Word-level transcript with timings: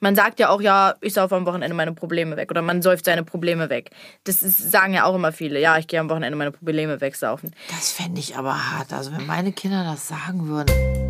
Man 0.00 0.16
sagt 0.16 0.40
ja 0.40 0.48
auch, 0.48 0.60
ja, 0.60 0.94
ich 1.02 1.14
saufe 1.14 1.36
am 1.36 1.46
Wochenende 1.46 1.76
meine 1.76 1.92
Probleme 1.92 2.36
weg 2.36 2.50
oder 2.50 2.62
man 2.62 2.80
säuft 2.80 3.04
seine 3.04 3.22
Probleme 3.22 3.68
weg. 3.68 3.90
Das 4.24 4.42
ist, 4.42 4.70
sagen 4.70 4.94
ja 4.94 5.04
auch 5.04 5.14
immer 5.14 5.32
viele, 5.32 5.60
ja, 5.60 5.76
ich 5.78 5.86
gehe 5.86 6.00
am 6.00 6.08
Wochenende 6.08 6.36
meine 6.36 6.52
Probleme 6.52 7.00
wegsaufen. 7.00 7.54
Das 7.68 7.92
fände 7.92 8.18
ich 8.18 8.36
aber 8.36 8.72
hart. 8.72 8.92
Also 8.92 9.12
wenn 9.12 9.26
meine 9.26 9.52
Kinder 9.52 9.84
das 9.84 10.08
sagen 10.08 10.48
würden. 10.48 11.09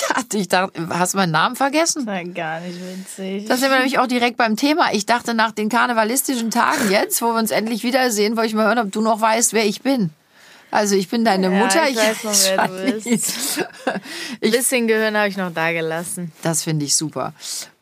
Ja, 0.00 0.16
ich 0.34 0.48
dachte, 0.48 0.88
hast 0.90 1.14
du 1.14 1.18
meinen 1.18 1.32
Namen 1.32 1.56
vergessen? 1.56 2.06
War 2.06 2.22
gar 2.24 2.60
nicht 2.60 2.78
witzig. 2.80 3.46
Da 3.48 3.56
sind 3.56 3.70
wir 3.70 3.76
nämlich 3.76 3.98
auch 3.98 4.06
direkt 4.06 4.36
beim 4.36 4.56
Thema. 4.56 4.92
Ich 4.92 5.06
dachte 5.06 5.34
nach 5.34 5.52
den 5.52 5.68
karnevalistischen 5.68 6.50
Tagen 6.50 6.90
jetzt, 6.90 7.22
wo 7.22 7.26
wir 7.26 7.38
uns 7.38 7.50
endlich 7.50 7.82
wiedersehen, 7.82 8.36
wollte 8.36 8.48
ich 8.48 8.54
mal 8.54 8.66
hören, 8.66 8.78
ob 8.78 8.92
du 8.92 9.00
noch 9.00 9.20
weißt, 9.20 9.52
wer 9.52 9.64
ich 9.64 9.82
bin. 9.82 10.10
Also 10.72 10.96
ich 10.96 11.08
bin 11.08 11.24
deine 11.24 11.46
Ja, 11.50 11.62
Mutter. 11.62 11.88
ich 11.88 11.96
weiß 11.96 12.24
noch, 12.24 12.34
wer 12.56 12.68
du 12.68 13.00
bist. 13.04 13.64
Ein 14.42 14.50
bisschen 14.50 14.88
Gehirn 14.88 15.16
habe 15.16 15.28
ich 15.28 15.36
noch 15.36 15.52
da 15.54 15.72
gelassen. 15.72 16.32
Das 16.42 16.64
finde 16.64 16.84
ich 16.84 16.96
super. 16.96 17.32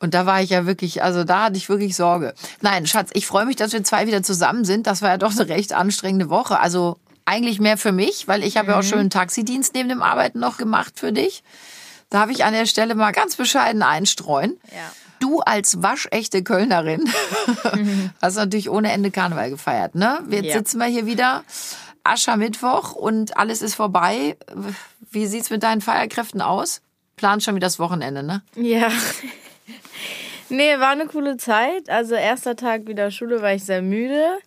Und 0.00 0.12
da 0.14 0.26
war 0.26 0.42
ich 0.42 0.50
ja 0.50 0.66
wirklich, 0.66 1.02
also 1.02 1.24
da 1.24 1.44
hatte 1.44 1.56
ich 1.56 1.68
wirklich 1.68 1.96
Sorge. 1.96 2.34
Nein, 2.60 2.86
Schatz, 2.86 3.10
ich 3.14 3.26
freue 3.26 3.46
mich, 3.46 3.56
dass 3.56 3.72
wir 3.72 3.82
zwei 3.82 4.06
wieder 4.06 4.22
zusammen 4.22 4.64
sind. 4.66 4.86
Das 4.86 5.00
war 5.00 5.08
ja 5.10 5.16
doch 5.16 5.32
eine 5.32 5.48
recht 5.48 5.72
anstrengende 5.72 6.28
Woche. 6.28 6.60
Also 6.60 6.98
eigentlich 7.24 7.58
mehr 7.58 7.78
für 7.78 7.90
mich, 7.92 8.28
weil 8.28 8.44
ich 8.44 8.58
habe 8.58 8.72
ja 8.72 8.78
auch 8.78 8.82
schon 8.82 8.98
einen 8.98 9.10
Taxidienst 9.10 9.74
neben 9.74 9.88
dem 9.88 10.02
Arbeiten 10.02 10.38
noch 10.38 10.58
gemacht 10.58 10.92
für 10.96 11.10
dich. 11.12 11.42
Darf 12.10 12.30
ich 12.30 12.44
an 12.44 12.52
der 12.52 12.66
Stelle 12.66 12.94
mal 12.94 13.12
ganz 13.12 13.36
bescheiden 13.36 13.82
einstreuen. 13.82 14.58
Ja. 14.72 14.92
Du 15.20 15.40
als 15.40 15.82
waschechte 15.82 16.42
Kölnerin 16.42 17.08
hast 18.22 18.36
natürlich 18.36 18.68
ohne 18.68 18.92
Ende 18.92 19.10
Karneval 19.10 19.50
gefeiert, 19.50 19.94
ne? 19.94 20.18
Jetzt 20.28 20.44
Ja. 20.46 20.52
sitzen 20.54 20.78
wir 20.78 20.86
hier 20.86 21.06
wieder, 21.06 21.44
Aschermittwoch 22.02 22.92
und 22.92 23.36
alles 23.36 23.62
ist 23.62 23.74
vorbei. 23.74 24.36
Wie 25.10 25.26
sieht's 25.26 25.48
mit 25.50 25.62
deinen 25.62 25.80
Feierkräften 25.80 26.42
aus? 26.42 26.82
Plan 27.16 27.40
schon 27.40 27.54
wieder 27.54 27.66
das 27.66 27.78
Wochenende, 27.78 28.22
ne? 28.22 28.42
Ja. 28.56 28.88
Nee, 30.50 30.78
war 30.78 30.90
eine 30.90 31.06
coole 31.06 31.38
Zeit. 31.38 31.88
Also 31.88 32.14
erster 32.14 32.54
Tag 32.54 32.86
wieder 32.86 33.10
Schule 33.10 33.40
war 33.40 33.54
ich 33.54 33.64
sehr 33.64 33.80
müde. 33.82 34.38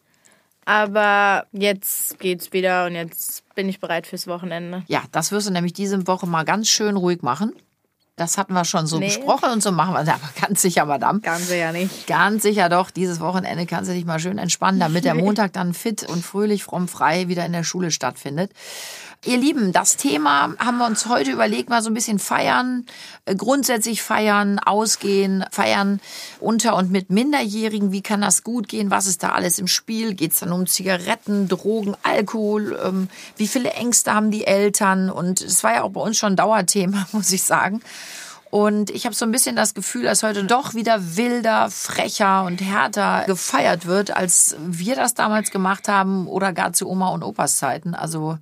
Aber 0.67 1.45
jetzt 1.53 2.19
geht's 2.19 2.51
wieder 2.51 2.87
und 2.87 2.95
jetzt 2.95 3.43
bin 3.55 3.69
ich 3.69 3.79
bereit 3.79 4.05
fürs 4.05 4.27
Wochenende. 4.27 4.83
Ja, 4.87 5.01
das 5.13 5.31
wirst 5.31 5.47
du 5.47 5.53
nämlich 5.53 5.71
diese 5.71 6.07
Woche 6.07 6.27
mal 6.27 6.43
ganz 6.43 6.67
schön 6.67 6.97
ruhig 6.97 7.21
machen. 7.21 7.53
Das 8.17 8.37
hatten 8.37 8.53
wir 8.53 8.65
schon 8.65 8.85
so 8.85 8.99
Nee. 8.99 9.05
besprochen 9.05 9.49
und 9.51 9.63
so 9.63 9.71
machen 9.71 9.93
wir. 9.93 9.99
Aber 9.99 10.19
ganz 10.41 10.61
sicher, 10.61 10.85
Madame. 10.85 11.21
Ganz 11.21 11.49
ja 11.49 11.71
nicht. 11.71 12.05
Ganz 12.05 12.43
sicher 12.43 12.67
doch, 12.67 12.91
dieses 12.91 13.21
Wochenende 13.21 13.65
kannst 13.65 13.89
du 13.89 13.93
dich 13.93 14.03
mal 14.03 14.19
schön 14.19 14.39
entspannen, 14.39 14.79
damit 14.81 15.05
der 15.05 15.15
Montag 15.23 15.53
dann 15.53 15.73
fit 15.73 16.03
und 16.03 16.25
fröhlich, 16.25 16.65
fromm, 16.65 16.89
frei 16.89 17.29
wieder 17.29 17.45
in 17.45 17.53
der 17.53 17.63
Schule 17.63 17.89
stattfindet. 17.89 18.51
Ihr 19.25 19.37
Lieben, 19.37 19.73
das 19.73 19.97
Thema 19.97 20.53
haben 20.59 20.77
wir 20.77 20.85
uns 20.85 21.07
heute 21.07 21.31
überlegt, 21.31 21.69
mal 21.69 21.81
so 21.81 21.89
ein 21.89 21.95
bisschen 21.95 22.19
feiern, 22.19 22.85
äh, 23.25 23.35
grundsätzlich 23.35 24.03
feiern, 24.03 24.59
ausgehen, 24.59 25.43
feiern 25.51 25.99
unter 26.39 26.75
und 26.75 26.91
mit 26.91 27.09
Minderjährigen. 27.09 27.91
Wie 27.91 28.03
kann 28.03 28.21
das 28.21 28.43
gut 28.43 28.67
gehen? 28.67 28.91
Was 28.91 29.07
ist 29.07 29.23
da 29.23 29.29
alles 29.29 29.57
im 29.57 29.67
Spiel? 29.67 30.13
Geht 30.13 30.33
es 30.33 30.39
dann 30.39 30.51
um 30.51 30.67
Zigaretten, 30.67 31.47
Drogen, 31.47 31.95
Alkohol? 32.03 32.79
Ähm, 32.83 33.09
wie 33.37 33.47
viele 33.47 33.71
Ängste 33.71 34.13
haben 34.13 34.29
die 34.29 34.45
Eltern? 34.45 35.09
Und 35.09 35.41
es 35.41 35.63
war 35.63 35.73
ja 35.73 35.81
auch 35.81 35.91
bei 35.91 36.01
uns 36.01 36.17
schon 36.17 36.33
ein 36.33 36.37
Dauerthema, 36.37 37.07
muss 37.11 37.31
ich 37.31 37.43
sagen. 37.43 37.81
Und 38.51 38.91
ich 38.91 39.05
habe 39.05 39.15
so 39.15 39.25
ein 39.25 39.31
bisschen 39.31 39.55
das 39.55 39.73
Gefühl, 39.73 40.03
dass 40.03 40.23
heute 40.23 40.43
doch 40.45 40.73
wieder 40.73 41.17
wilder, 41.17 41.69
frecher 41.69 42.45
und 42.45 42.61
härter 42.61 43.23
gefeiert 43.25 43.87
wird, 43.87 44.15
als 44.15 44.55
wir 44.59 44.95
das 44.95 45.15
damals 45.15 45.51
gemacht 45.51 45.87
haben 45.87 46.27
oder 46.27 46.53
gar 46.53 46.71
zu 46.71 46.87
Oma 46.87 47.09
und 47.09 47.23
Opas 47.23 47.57
Zeiten. 47.57 47.93
Also 47.93 48.37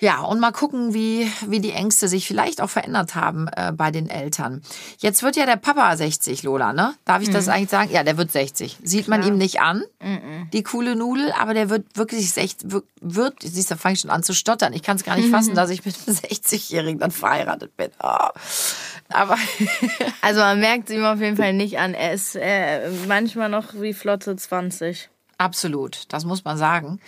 ja, 0.00 0.20
und 0.22 0.40
mal 0.40 0.52
gucken, 0.52 0.94
wie, 0.94 1.30
wie 1.46 1.60
die 1.60 1.72
Ängste 1.72 2.08
sich 2.08 2.26
vielleicht 2.26 2.60
auch 2.60 2.70
verändert 2.70 3.14
haben 3.14 3.48
äh, 3.48 3.72
bei 3.72 3.90
den 3.90 4.08
Eltern. 4.08 4.62
Jetzt 4.98 5.22
wird 5.22 5.36
ja 5.36 5.46
der 5.46 5.56
Papa 5.56 5.96
60, 5.96 6.42
Lola, 6.42 6.72
ne? 6.72 6.94
Darf 7.04 7.22
ich 7.22 7.30
das 7.30 7.48
eigentlich 7.48 7.70
sagen? 7.70 7.90
Ja, 7.92 8.02
der 8.02 8.16
wird 8.16 8.32
60. 8.32 8.78
Sieht 8.82 9.08
man 9.08 9.26
ihm 9.26 9.36
nicht 9.36 9.60
an, 9.60 9.82
die 10.52 10.62
coole 10.62 10.96
Nudel, 10.96 11.32
aber 11.38 11.54
der 11.54 11.70
wird 11.70 11.96
wirklich 11.96 12.30
60, 12.32 12.70
wird, 12.70 12.84
wird 13.00 13.34
siehst 13.42 13.70
du, 13.70 13.76
fange 13.76 13.94
ich 13.94 14.00
schon 14.00 14.10
an 14.10 14.22
zu 14.22 14.34
stottern. 14.34 14.72
Ich 14.72 14.82
kann 14.82 14.96
es 14.96 15.04
gar 15.04 15.16
nicht 15.16 15.30
fassen, 15.30 15.54
dass 15.54 15.70
ich 15.70 15.84
mit 15.84 15.94
einem 16.06 16.16
60-Jährigen 16.16 16.98
dann 16.98 17.10
verheiratet 17.10 17.76
bin. 17.76 17.90
Ah. 17.98 18.32
Aber 19.12 19.36
Also 20.20 20.40
man 20.40 20.60
merkt 20.60 20.88
es 20.88 20.96
ihm 20.96 21.04
auf 21.04 21.20
jeden 21.20 21.36
Fall 21.36 21.52
nicht 21.52 21.78
an. 21.78 21.94
Er 21.94 22.12
ist 22.12 22.36
äh, 22.36 22.90
manchmal 23.08 23.48
noch 23.48 23.74
wie 23.74 23.94
Flotte 23.94 24.36
20. 24.36 25.08
Absolut, 25.38 26.04
das 26.08 26.24
muss 26.24 26.44
man 26.44 26.58
sagen. 26.58 27.00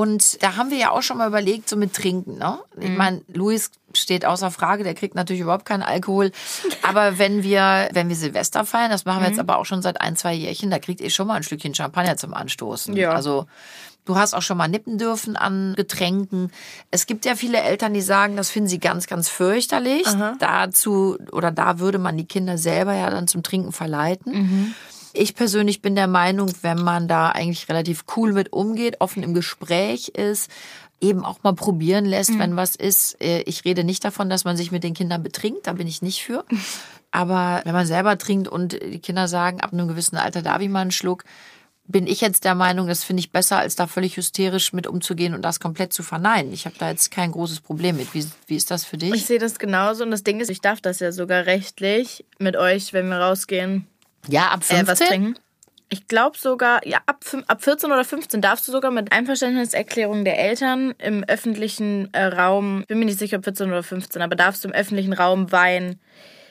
Und 0.00 0.42
da 0.42 0.56
haben 0.56 0.70
wir 0.70 0.78
ja 0.78 0.92
auch 0.92 1.02
schon 1.02 1.18
mal 1.18 1.28
überlegt, 1.28 1.68
so 1.68 1.76
mit 1.76 1.92
Trinken. 1.92 2.38
Ne? 2.38 2.58
Ich 2.80 2.88
meine, 2.88 3.20
Luis 3.34 3.70
steht 3.92 4.24
außer 4.24 4.50
Frage, 4.50 4.82
der 4.82 4.94
kriegt 4.94 5.14
natürlich 5.14 5.42
überhaupt 5.42 5.66
keinen 5.66 5.82
Alkohol. 5.82 6.32
Aber 6.82 7.18
wenn 7.18 7.42
wir, 7.42 7.90
wenn 7.92 8.08
wir 8.08 8.16
Silvester 8.16 8.64
feiern, 8.64 8.90
das 8.90 9.04
machen 9.04 9.20
wir 9.20 9.28
jetzt 9.28 9.38
aber 9.38 9.58
auch 9.58 9.66
schon 9.66 9.82
seit 9.82 10.00
ein, 10.00 10.16
zwei 10.16 10.32
Jährchen, 10.32 10.70
da 10.70 10.78
kriegt 10.78 11.02
ihr 11.02 11.10
schon 11.10 11.26
mal 11.26 11.34
ein 11.34 11.42
Stückchen 11.42 11.74
Champagner 11.74 12.16
zum 12.16 12.32
Anstoßen. 12.32 12.96
Ja. 12.96 13.10
Also 13.12 13.44
du 14.06 14.16
hast 14.16 14.32
auch 14.32 14.40
schon 14.40 14.56
mal 14.56 14.68
nippen 14.68 14.96
dürfen 14.96 15.36
an 15.36 15.74
Getränken. 15.76 16.50
Es 16.90 17.04
gibt 17.04 17.26
ja 17.26 17.34
viele 17.34 17.60
Eltern, 17.60 17.92
die 17.92 18.00
sagen, 18.00 18.36
das 18.36 18.48
finden 18.48 18.70
sie 18.70 18.78
ganz, 18.78 19.06
ganz 19.06 19.28
fürchterlich. 19.28 20.06
Dazu 20.38 21.18
oder 21.30 21.50
da 21.50 21.78
würde 21.78 21.98
man 21.98 22.16
die 22.16 22.24
Kinder 22.24 22.56
selber 22.56 22.94
ja 22.94 23.10
dann 23.10 23.28
zum 23.28 23.42
Trinken 23.42 23.72
verleiten. 23.72 24.74
Ich 25.12 25.34
persönlich 25.34 25.82
bin 25.82 25.94
der 25.94 26.06
Meinung, 26.06 26.52
wenn 26.62 26.82
man 26.82 27.08
da 27.08 27.30
eigentlich 27.30 27.68
relativ 27.68 28.04
cool 28.16 28.32
mit 28.32 28.52
umgeht, 28.52 29.00
offen 29.00 29.22
im 29.22 29.34
Gespräch 29.34 30.08
ist, 30.08 30.50
eben 31.00 31.24
auch 31.24 31.42
mal 31.42 31.54
probieren 31.54 32.04
lässt, 32.04 32.38
wenn 32.38 32.56
was 32.56 32.76
ist. 32.76 33.20
Äh, 33.20 33.42
Ich 33.42 33.64
rede 33.64 33.84
nicht 33.84 34.04
davon, 34.04 34.28
dass 34.30 34.44
man 34.44 34.56
sich 34.56 34.70
mit 34.70 34.84
den 34.84 34.94
Kindern 34.94 35.22
betrinkt, 35.22 35.66
da 35.66 35.72
bin 35.72 35.86
ich 35.86 36.02
nicht 36.02 36.22
für. 36.22 36.44
Aber 37.10 37.62
wenn 37.64 37.72
man 37.72 37.86
selber 37.86 38.18
trinkt 38.18 38.48
und 38.48 38.72
die 38.80 39.00
Kinder 39.00 39.26
sagen, 39.26 39.60
ab 39.60 39.72
einem 39.72 39.88
gewissen 39.88 40.16
Alter 40.16 40.42
darf 40.42 40.60
ich 40.60 40.68
mal 40.68 40.82
einen 40.82 40.90
Schluck, 40.92 41.24
bin 41.88 42.06
ich 42.06 42.20
jetzt 42.20 42.44
der 42.44 42.54
Meinung, 42.54 42.86
das 42.86 43.02
finde 43.02 43.20
ich 43.20 43.32
besser, 43.32 43.58
als 43.58 43.74
da 43.74 43.88
völlig 43.88 44.16
hysterisch 44.16 44.72
mit 44.72 44.86
umzugehen 44.86 45.34
und 45.34 45.42
das 45.42 45.58
komplett 45.58 45.92
zu 45.92 46.04
verneinen. 46.04 46.52
Ich 46.52 46.66
habe 46.66 46.76
da 46.78 46.88
jetzt 46.88 47.10
kein 47.10 47.32
großes 47.32 47.62
Problem 47.62 47.96
mit. 47.96 48.14
Wie, 48.14 48.24
wie 48.46 48.54
ist 48.54 48.70
das 48.70 48.84
für 48.84 48.96
dich? 48.96 49.12
Ich 49.12 49.26
sehe 49.26 49.40
das 49.40 49.58
genauso 49.58 50.04
und 50.04 50.12
das 50.12 50.22
Ding 50.22 50.38
ist, 50.38 50.50
ich 50.50 50.60
darf 50.60 50.80
das 50.80 51.00
ja 51.00 51.10
sogar 51.10 51.46
rechtlich 51.46 52.24
mit 52.38 52.56
euch, 52.56 52.92
wenn 52.92 53.08
wir 53.08 53.16
rausgehen, 53.16 53.86
ja, 54.28 54.48
ab 54.48 54.60
äh, 54.68 54.74
15? 54.76 54.86
was 54.86 54.98
trinken. 54.98 55.34
Ich 55.92 56.06
glaube 56.06 56.38
sogar, 56.38 56.86
ja, 56.86 56.98
ab, 57.06 57.24
ab 57.48 57.64
14 57.64 57.90
oder 57.90 58.04
15 58.04 58.40
darfst 58.40 58.68
du 58.68 58.72
sogar 58.72 58.92
mit 58.92 59.10
Einverständniserklärung 59.10 60.24
der 60.24 60.38
Eltern 60.38 60.94
im 60.98 61.24
öffentlichen 61.24 62.08
äh, 62.14 62.26
Raum, 62.26 62.84
bin 62.86 63.00
mir 63.00 63.06
nicht 63.06 63.18
sicher, 63.18 63.38
ob 63.38 63.44
14 63.44 63.68
oder 63.68 63.82
15, 63.82 64.22
aber 64.22 64.36
darfst 64.36 64.62
du 64.62 64.68
im 64.68 64.74
öffentlichen 64.74 65.12
Raum 65.12 65.50
Wein 65.50 65.98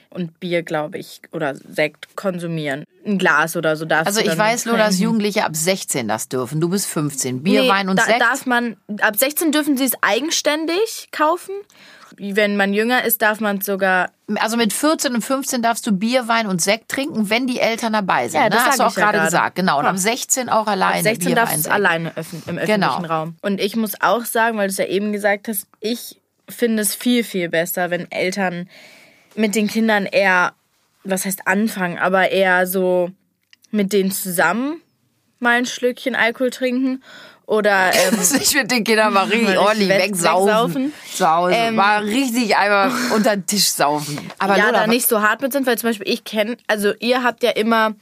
und 0.10 0.40
Bier, 0.42 0.64
glaube 0.64 0.98
ich, 0.98 1.22
oder 1.32 1.56
Sekt 1.56 2.16
konsumieren. 2.18 2.84
Ein 3.06 3.18
Glas 3.18 3.56
oder 3.56 3.78
so 3.78 3.86
darfst 3.86 4.08
Also 4.08 4.20
du 4.20 4.26
ich 4.26 4.32
dann 4.32 4.40
weiß 4.40 4.66
nur, 4.66 4.76
dass. 4.78 5.00
Jugendliche 5.00 5.46
ab 5.46 5.56
16 5.56 6.08
das 6.08 6.28
dürfen. 6.28 6.60
Du 6.60 6.68
bist 6.68 6.88
15. 6.88 7.42
Bier, 7.44 7.62
Nee, 7.62 7.70
Wein 7.70 7.88
und 7.88 7.98
da, 7.98 8.04
Sekt. 8.04 8.20
darf 8.22 8.46
man, 8.46 8.76
ab 9.02 9.16
16 9.16 9.52
dürfen 9.54 9.78
sie 9.78 9.86
es 9.86 9.94
eigenständig 10.02 11.10
kaufen. 11.12 11.54
Wenn 12.20 12.58
man 12.58 12.74
jünger 12.74 13.04
ist, 13.06 13.22
darf 13.22 13.40
man 13.40 13.58
es 13.60 13.66
sogar 13.66 14.12
Also 14.36 14.58
mit 14.58 14.74
14 14.74 15.16
und 15.16 15.22
15 15.22 15.62
darfst 15.62 15.88
du 15.88 15.92
Bier, 15.94 16.28
Wein 16.28 16.48
und 16.48 16.62
Sekt 16.62 16.90
trinken, 16.90 17.30
wenn 17.30 17.48
die 17.48 17.60
Eltern 17.60 17.94
dabei 17.94 18.28
sind. 18.28 18.40
Ja, 18.42 18.46
ne? 18.46 18.50
das 18.52 18.66
Hast 18.66 18.78
sag 18.78 18.88
du 18.88 18.92
auch 18.92 18.96
gerade 18.96 19.22
gesagt. 19.26 19.56
Genau. 19.56 19.80
Und 19.80 19.86
Ja. 19.86 19.92
ab 19.92 19.98
16 19.98 20.50
auch 20.50 20.68
alleine. 20.68 20.98
Ab 20.98 21.04
16 21.04 21.26
Bier, 21.26 21.36
darfst 21.36 21.56
du 21.56 21.60
es 21.62 21.68
alleine 21.68 22.16
öffn 22.18 22.44
im 22.48 22.58
öffentlichen 22.58 22.82
Genau. 22.82 22.98
Raum. 23.06 23.36
Und 23.42 23.62
ich 23.62 23.76
muss 23.76 23.94
auch 24.02 24.26
sagen, 24.26 24.58
weil 24.58 24.68
du 24.68 24.72
es 24.74 24.78
ja 24.78 24.86
eben 24.86 25.12
gesagt 25.14 25.48
hast, 25.48 25.68
ich 25.80 26.20
finde 26.50 26.82
es 26.84 26.94
viel, 26.96 27.24
viel 27.24 27.48
besser, 27.50 27.90
wenn 27.90 28.12
Eltern 28.12 28.70
mit 29.36 29.56
den 29.56 29.68
Kindern 29.68 30.06
eher, 30.06 30.54
was 31.04 31.26
heißt 31.26 31.48
anfangen, 31.48 31.98
aber 31.98 32.32
eher 32.32 32.68
so 32.68 33.12
mit 33.72 33.94
denen 33.94 34.12
zusammen 34.12 34.82
mal 35.40 35.58
ein 35.60 35.66
Schlückchen 35.66 36.16
Alkohol 36.16 36.50
trinken 36.50 37.02
oder 37.50 37.92
ähm, 37.94 38.18
Ich 38.40 38.54
mit 38.56 38.70
den 38.72 38.84
Kindern 38.84 39.12
mal 39.14 39.26
richtig 39.26 39.58
ordentlich 39.58 39.90
weg- 39.90 40.04
wegsaufen. 40.12 40.46
wegsaufen. 40.48 40.94
Zu 41.16 41.30
Hause. 41.30 41.56
Ähm, 41.56 41.76
mal 41.76 42.04
richtig 42.04 42.56
einmal 42.56 42.92
unter 43.16 43.36
den 43.36 43.46
Tisch 43.46 43.70
saufen. 43.70 44.18
Aber 44.38 44.58
ja, 44.58 44.68
Lola, 44.68 44.82
da 44.82 44.88
nicht 44.88 45.08
so 45.08 45.22
hart 45.22 45.42
mit 45.42 45.52
sind, 45.52 45.66
weil 45.66 45.78
zum 45.78 45.90
Beispiel 45.90 46.08
ich 46.08 46.24
kenne, 46.24 46.58
also 46.68 46.94
ihr 47.00 47.24
habt 47.24 47.44
ja 47.44 47.50
immer 47.52 47.94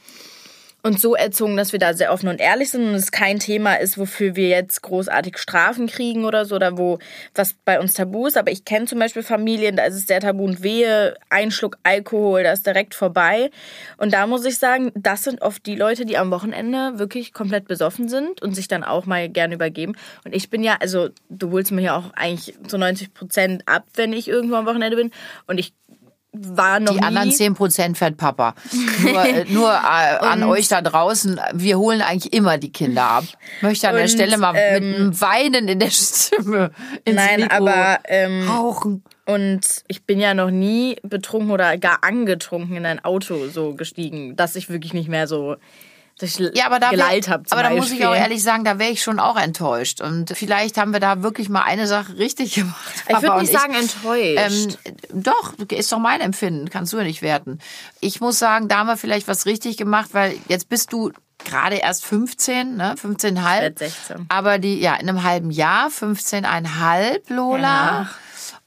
und 0.88 0.98
so 0.98 1.14
erzogen, 1.14 1.56
dass 1.58 1.72
wir 1.72 1.78
da 1.78 1.92
sehr 1.92 2.12
offen 2.12 2.30
und 2.30 2.40
ehrlich 2.40 2.70
sind 2.70 2.88
und 2.88 2.94
es 2.94 3.12
kein 3.12 3.38
Thema 3.38 3.74
ist, 3.74 3.98
wofür 3.98 4.36
wir 4.36 4.48
jetzt 4.48 4.80
großartig 4.80 5.36
Strafen 5.36 5.86
kriegen 5.86 6.24
oder 6.24 6.46
so 6.46 6.56
oder 6.56 6.78
wo 6.78 6.98
was 7.34 7.54
bei 7.66 7.78
uns 7.78 7.92
tabu 7.92 8.26
ist. 8.26 8.38
Aber 8.38 8.50
ich 8.50 8.64
kenne 8.64 8.86
zum 8.86 8.98
Beispiel 8.98 9.22
Familien, 9.22 9.76
da 9.76 9.84
ist 9.84 9.94
es 9.94 10.06
sehr 10.06 10.20
tabu 10.20 10.44
und 10.44 10.62
wehe, 10.62 11.14
ein 11.28 11.50
Schluck 11.50 11.76
Alkohol, 11.82 12.42
da 12.42 12.52
ist 12.52 12.66
direkt 12.66 12.94
vorbei. 12.94 13.50
Und 13.98 14.14
da 14.14 14.26
muss 14.26 14.46
ich 14.46 14.58
sagen, 14.58 14.90
das 14.94 15.24
sind 15.24 15.42
oft 15.42 15.66
die 15.66 15.76
Leute, 15.76 16.06
die 16.06 16.16
am 16.16 16.30
Wochenende 16.30 16.98
wirklich 16.98 17.34
komplett 17.34 17.68
besoffen 17.68 18.08
sind 18.08 18.40
und 18.40 18.54
sich 18.54 18.66
dann 18.66 18.82
auch 18.82 19.04
mal 19.04 19.28
gerne 19.28 19.54
übergeben. 19.54 19.94
Und 20.24 20.34
ich 20.34 20.48
bin 20.48 20.62
ja, 20.62 20.78
also 20.80 21.10
du 21.28 21.50
holst 21.50 21.70
mir 21.70 21.82
ja 21.82 21.98
auch 21.98 22.14
eigentlich 22.14 22.56
so 22.66 22.78
90 22.78 23.12
Prozent 23.12 23.62
ab, 23.66 23.84
wenn 23.94 24.14
ich 24.14 24.26
irgendwo 24.26 24.56
am 24.56 24.64
Wochenende 24.64 24.96
bin. 24.96 25.10
Und 25.46 25.58
ich 25.58 25.74
war 26.40 26.80
noch 26.80 26.94
Die 26.94 27.02
anderen 27.02 27.28
nie 27.28 27.34
10 27.34 27.54
Prozent 27.54 27.98
fährt 27.98 28.16
Papa. 28.16 28.54
Nur, 29.02 29.24
äh, 29.24 29.44
nur 29.48 29.70
äh, 29.70 30.24
an 30.24 30.42
euch 30.44 30.68
da 30.68 30.82
draußen, 30.82 31.40
wir 31.52 31.78
holen 31.78 32.02
eigentlich 32.02 32.32
immer 32.32 32.58
die 32.58 32.72
Kinder 32.72 33.04
ab. 33.04 33.24
Möchte 33.60 33.88
an 33.88 33.94
der 33.94 34.04
Und, 34.04 34.10
Stelle 34.10 34.38
mal 34.38 34.52
mit 34.52 34.62
ähm, 34.62 34.94
einem 34.94 35.20
Weinen 35.20 35.68
in 35.68 35.78
der 35.78 35.90
Stimme 35.90 36.70
ins 37.04 37.16
Nein, 37.16 37.40
Mikro 37.40 37.56
aber 37.56 37.98
ähm, 38.04 38.48
hauchen. 38.48 39.04
Und 39.26 39.60
ich 39.88 40.04
bin 40.04 40.20
ja 40.20 40.34
noch 40.34 40.50
nie 40.50 40.96
betrunken 41.02 41.50
oder 41.50 41.76
gar 41.76 42.02
angetrunken 42.02 42.76
in 42.76 42.86
ein 42.86 43.04
Auto 43.04 43.48
so 43.48 43.74
gestiegen, 43.74 44.36
dass 44.36 44.56
ich 44.56 44.70
wirklich 44.70 44.94
nicht 44.94 45.08
mehr 45.08 45.26
so 45.26 45.56
dass 46.18 46.38
ich 46.38 46.50
Ja, 46.54 46.66
aber 46.66 46.78
da, 46.80 46.90
wär, 46.90 46.98
gelallt 46.98 47.28
habe. 47.28 47.44
aber 47.50 47.62
da 47.62 47.70
muss 47.70 47.90
ich 47.90 48.04
auch 48.06 48.14
ehrlich 48.14 48.42
sagen, 48.42 48.64
da 48.64 48.78
wäre 48.78 48.90
ich 48.90 49.02
schon 49.02 49.18
auch 49.20 49.36
enttäuscht. 49.36 50.00
Und 50.00 50.30
vielleicht 50.36 50.76
haben 50.76 50.92
wir 50.92 51.00
da 51.00 51.22
wirklich 51.22 51.48
mal 51.48 51.62
eine 51.62 51.86
Sache 51.86 52.18
richtig 52.18 52.54
gemacht. 52.56 52.94
Ich 53.08 53.22
würde 53.22 53.40
nicht 53.40 53.52
sagen 53.52 53.74
enttäuscht. 53.74 54.78
Ähm, 54.84 55.22
doch, 55.22 55.54
ist 55.70 55.92
doch 55.92 55.98
mein 55.98 56.20
Empfinden, 56.20 56.68
kannst 56.70 56.92
du 56.92 56.98
ja 56.98 57.04
nicht 57.04 57.22
werten. 57.22 57.58
Ich 58.00 58.20
muss 58.20 58.38
sagen, 58.38 58.68
da 58.68 58.78
haben 58.78 58.86
wir 58.88 58.96
vielleicht 58.96 59.28
was 59.28 59.46
richtig 59.46 59.76
gemacht, 59.76 60.10
weil 60.12 60.36
jetzt 60.48 60.68
bist 60.68 60.92
du 60.92 61.12
gerade 61.44 61.76
erst 61.76 62.04
15, 62.04 62.76
ne? 62.76 62.94
15,5. 63.00 63.60
werd 63.60 63.78
16. 63.78 64.26
Aber 64.28 64.58
die, 64.58 64.80
ja, 64.80 64.94
in 64.96 65.08
einem 65.08 65.22
halben 65.22 65.50
Jahr, 65.50 65.88
15,5, 65.88 67.32
Lola. 67.32 67.62
Ja. 68.02 68.10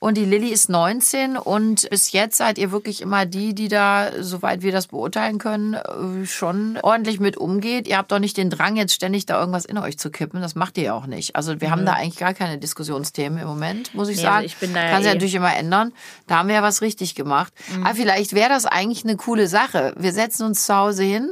Und 0.04 0.18
die 0.18 0.26
Lilly 0.26 0.50
ist 0.50 0.68
19 0.68 1.38
und 1.38 1.88
bis 1.92 2.12
jetzt 2.12 2.36
seid 2.38 2.58
ihr 2.58 2.72
wirklich 2.72 3.02
immer 3.02 3.28
die, 3.28 3.54
die 3.54 3.68
da, 3.68 4.10
soweit 4.20 4.64
wir 4.64 4.72
das 4.72 4.88
beurteilen 4.88 5.38
können, 5.38 5.76
äh, 5.76 6.26
schon 6.26 6.80
ordentlich 6.82 7.20
mit 7.20 7.38
umgeht. 7.38 7.88
Ihr 7.88 7.98
habt 8.00 8.12
doch 8.12 8.18
nicht 8.18 8.36
den 8.36 8.50
Drang, 8.50 8.78
jetzt 8.78 8.94
ständig 8.96 9.28
da 9.28 9.40
irgendwas 9.40 9.64
in 9.64 9.78
euch 9.78 10.00
zu 10.00 10.10
kippen. 10.10 10.42
Das 10.42 10.56
macht 10.56 10.80
ihr 10.80 10.86
ja 10.86 10.94
auch 10.96 11.06
nicht. 11.06 11.36
Also 11.36 11.62
wir 11.62 11.70
haben 11.70 11.86
da 11.86 11.94
eigentlich 11.94 12.18
gar 12.18 12.34
keine 12.34 12.58
Diskussionsthemen 12.58 13.38
im 13.38 13.48
Moment, 13.48 13.94
muss 13.94 14.10
ich 14.10 14.18
Mhm. 14.18 14.22
Nee, 14.24 14.28
also 14.28 14.36
sagen. 14.38 14.46
ich 14.48 14.58
bin 14.58 14.74
da 14.74 14.84
ja 14.84 14.90
Kann 14.92 15.04
sich 15.04 15.12
eh- 15.12 15.14
natürlich 15.14 15.36
immer 15.36 15.56
ändern. 15.56 15.94
Da 16.26 16.40
haben 16.40 16.48
wir 16.50 16.56
ja 16.56 16.64
was 16.64 16.82
richtig 16.82 17.14
gemacht. 17.14 17.54
Mhm. 17.72 17.86
Aber 17.86 17.94
vielleicht 17.94 18.34
wäre 18.34 18.50
das 18.50 18.66
eigentlich 18.66 19.04
eine 19.04 19.18
coole 19.18 19.48
Sache. 19.48 19.94
Wir 19.98 20.14
setzen 20.14 20.48
uns 20.48 20.66
zu 20.66 20.76
Hause 20.76 21.04
hin 21.04 21.32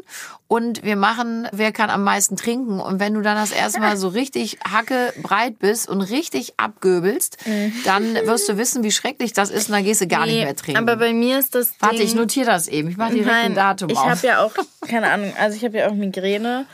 und 0.50 0.84
wir 0.84 0.96
machen, 0.96 1.48
wer 1.52 1.72
kann 1.72 1.92
am 1.92 2.04
meisten 2.04 2.36
trinken. 2.36 2.80
Und 2.80 3.00
wenn 3.00 3.14
du 3.14 3.22
dann 3.22 3.36
das 3.38 3.52
erste 3.52 3.80
Mal 3.80 3.96
so 3.98 4.08
richtig 4.20 4.58
hacke 4.68 5.14
breit 5.22 5.60
bist 5.60 5.88
und 5.88 6.02
richtig 6.02 6.56
abgöbelst, 6.58 7.38
dann 7.86 8.16
wirst 8.26 8.50
du 8.50 8.58
wissen, 8.58 8.84
wie 8.84 8.92
schrecklich 8.92 9.32
das 9.32 9.52
ist 9.52 9.70
und 9.70 9.76
dann 9.76 9.84
gehst 9.84 10.02
du 10.02 10.08
gar 10.08 10.26
nicht 10.26 10.34
Nee, 10.36 10.46
mehr 10.46 10.56
trinken. 10.56 10.82
Aber 10.82 10.98
bei 10.98 11.14
mir 11.14 11.38
ist 11.38 11.54
das 11.54 11.72
Warte, 11.80 11.98
Ding, 11.98 12.08
ich 12.08 12.16
notiere 12.16 12.48
das 12.48 12.68
eben. 12.68 12.90
Ich 12.90 12.98
mache 12.98 13.14
direkt 13.14 13.30
ein 13.30 13.42
Nein, 13.54 13.56
Datum 13.56 13.90
ich 13.92 13.98
auf. 13.98 14.10
habe 14.10 14.26
ja 14.28 14.44
auch, 14.44 14.52
keine 14.88 15.12
Ahnung, 15.12 15.32
also 15.40 15.56
ich 15.56 15.64
habe 15.64 15.78
ja 15.78 15.88
auch 15.88 15.94
Migräne 15.94 16.66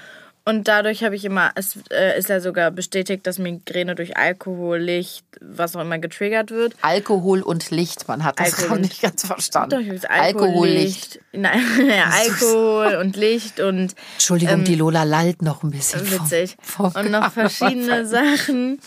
und 0.45 0.68
dadurch 0.68 1.03
habe 1.03 1.15
ich 1.15 1.25
immer, 1.25 1.51
es 1.56 1.77
äh, 1.92 2.18
ist 2.18 2.30
ja 2.30 2.39
sogar 2.39 2.71
bestätigt, 2.71 3.25
dass 3.27 3.39
Migräne 3.39 3.95
durch 3.95 4.15
Alkohol, 4.15 4.77
Licht, 4.80 5.25
was 5.42 5.75
auch 5.75 5.81
immer 5.81 5.97
getriggert 6.00 6.51
wird. 6.51 6.75
Alkohol 6.81 7.42
und 7.42 7.71
Licht, 7.71 8.07
man 8.07 8.24
hat 8.24 8.39
das 8.39 8.59
Alkohol 8.59 8.80
nicht 8.81 9.01
ganz 9.01 9.25
verstanden. 9.25 9.69
Doch, 9.71 10.09
Alkohol, 10.09 10.45
Alkohol, 10.47 10.68
Licht. 10.69 11.19
Nein, 11.33 11.62
Alkohol 12.12 12.95
und 13.01 13.15
Licht 13.15 13.59
und 13.59 13.95
Entschuldigung, 14.13 14.63
die 14.63 14.75
Lola 14.75 15.03
lallt 15.03 15.42
noch 15.42 15.63
ein 15.63 15.71
bisschen. 15.71 16.06
vom- 16.06 16.15
Ähm, 16.15 16.24
witzig. 16.31 16.57
vom 16.62 16.91
und 16.95 17.12
noch 17.12 17.31
verschiedene 17.31 18.06
Sachen 18.07 18.80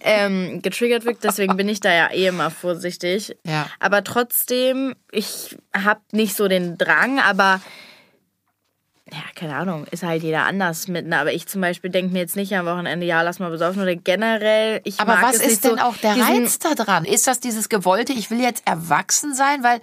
ähm, 0.00 0.60
getriggert 0.62 1.04
wird. 1.04 1.24
Deswegen 1.24 1.56
bin 1.56 1.68
ich 1.68 1.80
da 1.80 1.92
ja 1.92 2.10
eh 2.12 2.26
immer 2.26 2.50
vorsichtig. 2.50 3.36
Ja. 3.44 3.68
Aber 3.80 4.04
trotzdem, 4.04 4.94
ich 5.10 5.56
habe 5.74 6.00
nicht 6.12 6.36
so 6.36 6.48
den 6.48 6.76
Drang, 6.78 7.18
aber 7.18 7.60
ja, 9.12 9.22
keine 9.34 9.56
Ahnung, 9.56 9.86
ist 9.90 10.02
halt 10.02 10.22
jeder 10.22 10.44
anders 10.44 10.88
mit. 10.88 11.06
ne? 11.06 11.18
Aber 11.18 11.32
ich 11.32 11.46
zum 11.46 11.60
Beispiel 11.60 11.90
denke 11.90 12.12
mir 12.12 12.20
jetzt 12.20 12.36
nicht 12.36 12.54
am 12.56 12.66
Wochenende, 12.66 13.06
ja, 13.06 13.22
lass 13.22 13.38
mal 13.38 13.50
besaufen 13.50 13.82
oder 13.82 13.96
generell. 13.96 14.80
Ich 14.84 15.00
Aber 15.00 15.14
mag 15.14 15.22
was 15.24 15.36
es 15.36 15.40
ist 15.42 15.48
nicht 15.48 15.64
denn 15.64 15.78
so, 15.78 15.84
auch 15.84 15.96
der 15.96 16.16
Reiz 16.18 16.58
da 16.58 16.74
dran? 16.74 17.04
Ist 17.04 17.26
das 17.26 17.40
dieses 17.40 17.68
gewollte, 17.68 18.12
ich 18.12 18.30
will 18.30 18.40
jetzt 18.40 18.66
erwachsen 18.66 19.34
sein? 19.34 19.62
Weil 19.62 19.80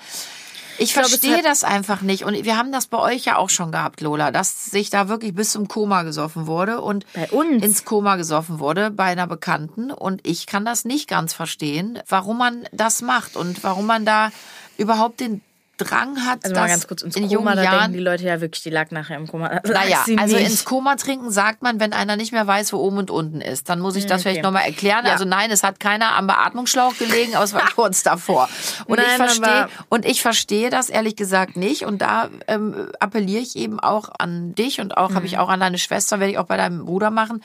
ich 0.78 0.90
es 0.90 1.08
verstehe 1.08 1.42
das 1.42 1.64
einfach 1.64 2.02
nicht. 2.02 2.26
Und 2.26 2.44
wir 2.44 2.58
haben 2.58 2.72
das 2.74 2.88
bei 2.88 2.98
euch 2.98 3.24
ja 3.26 3.38
auch 3.38 3.50
schon 3.50 3.72
gehabt, 3.72 4.02
Lola, 4.02 4.32
dass 4.32 4.66
sich 4.66 4.90
da 4.90 5.08
wirklich 5.08 5.34
bis 5.34 5.52
zum 5.52 5.68
Koma 5.70 6.04
gesoffen 6.04 6.48
wurde 6.48 6.82
und 6.82 7.06
Bei 7.14 7.30
uns? 7.30 7.64
ins 7.64 7.86
Koma 7.86 8.18
gesoffen 8.18 8.60
wurde 8.60 8.92
bei 8.92 9.06
einer 9.06 9.26
Bekannten. 9.28 9.92
Und 9.92 10.28
ich 10.28 10.48
kann 10.48 10.66
das 10.66 10.84
nicht 10.84 11.08
ganz 11.10 11.34
verstehen, 11.34 12.00
warum 12.10 12.40
man 12.40 12.68
das 12.74 13.02
macht 13.02 13.38
und 13.38 13.64
warum 13.64 13.86
man 13.86 14.06
da 14.06 14.32
überhaupt 14.78 15.22
den 15.22 15.42
Drang 15.78 16.26
hat, 16.26 16.44
Also 16.44 16.56
mal 16.56 16.68
ganz 16.68 16.88
kurz 16.88 17.02
ins 17.02 17.16
in 17.16 17.24
Koma, 17.24 17.34
jungen 17.34 17.46
da 17.48 17.62
denken 17.62 17.74
Jahren 17.78 17.94
die 17.94 18.00
Leute 18.00 18.24
ja 18.24 18.42
wirklich, 18.42 18.64
die 18.64 18.70
lag 18.70 18.92
nachher 18.92 19.18
im 19.18 19.28
Koma. 19.28 19.50
Naja, 19.66 20.06
also 20.18 20.36
nicht. 20.38 20.48
ins 20.50 20.66
Koma 20.66 20.96
trinken 20.96 21.32
sagt 21.32 21.62
man, 21.64 21.80
wenn 21.80 21.92
einer 21.94 22.16
nicht 22.16 22.32
mehr 22.32 22.48
weiß, 22.48 22.72
wo 22.74 22.78
oben 22.78 22.98
und 22.98 23.12
unten 23.12 23.42
ist. 23.42 23.68
Dann 23.70 23.80
muss 23.80 23.96
ich 23.96 24.06
das 24.06 24.22
Okay. 24.22 24.30
vielleicht 24.30 24.44
nochmal 24.44 24.64
erklären. 24.66 25.06
Ja. 25.06 25.12
Also 25.12 25.26
nein, 25.26 25.52
es 25.52 25.64
hat 25.64 25.80
keiner 25.80 26.16
am 26.16 26.28
Beatmungsschlauch 26.28 26.98
gelegen, 26.98 27.36
aber 27.36 27.44
es 27.44 27.54
war 27.54 27.64
kurz 27.76 28.04
davor. 28.04 28.48
Und 28.86 29.00
ich 29.00 29.06
Nein, 29.08 29.18
verstehe, 29.18 29.64
aber- 29.64 29.70
und 29.90 30.06
ich 30.06 30.22
verstehe 30.22 30.70
das 30.70 30.90
ehrlich 30.90 31.16
gesagt 31.16 31.58
nicht. 31.58 31.84
Und 31.86 32.02
da 32.02 32.30
ähm, 32.48 32.90
appelliere 33.00 33.42
ich 33.42 33.56
eben 33.56 33.80
auch 33.80 34.10
an 34.18 34.56
dich 34.56 34.80
und 34.82 34.98
auch 34.98 35.10
habe 35.10 35.22
Mhm. 35.22 35.26
ich 35.26 35.38
auch 35.38 35.50
an 35.50 35.60
deine 35.60 35.78
Schwester, 35.78 36.20
werde 36.20 36.32
ich 36.32 36.38
auch 36.38 36.46
bei 36.48 36.58
deinem 36.58 36.86
Bruder 36.86 37.12
machen. 37.12 37.42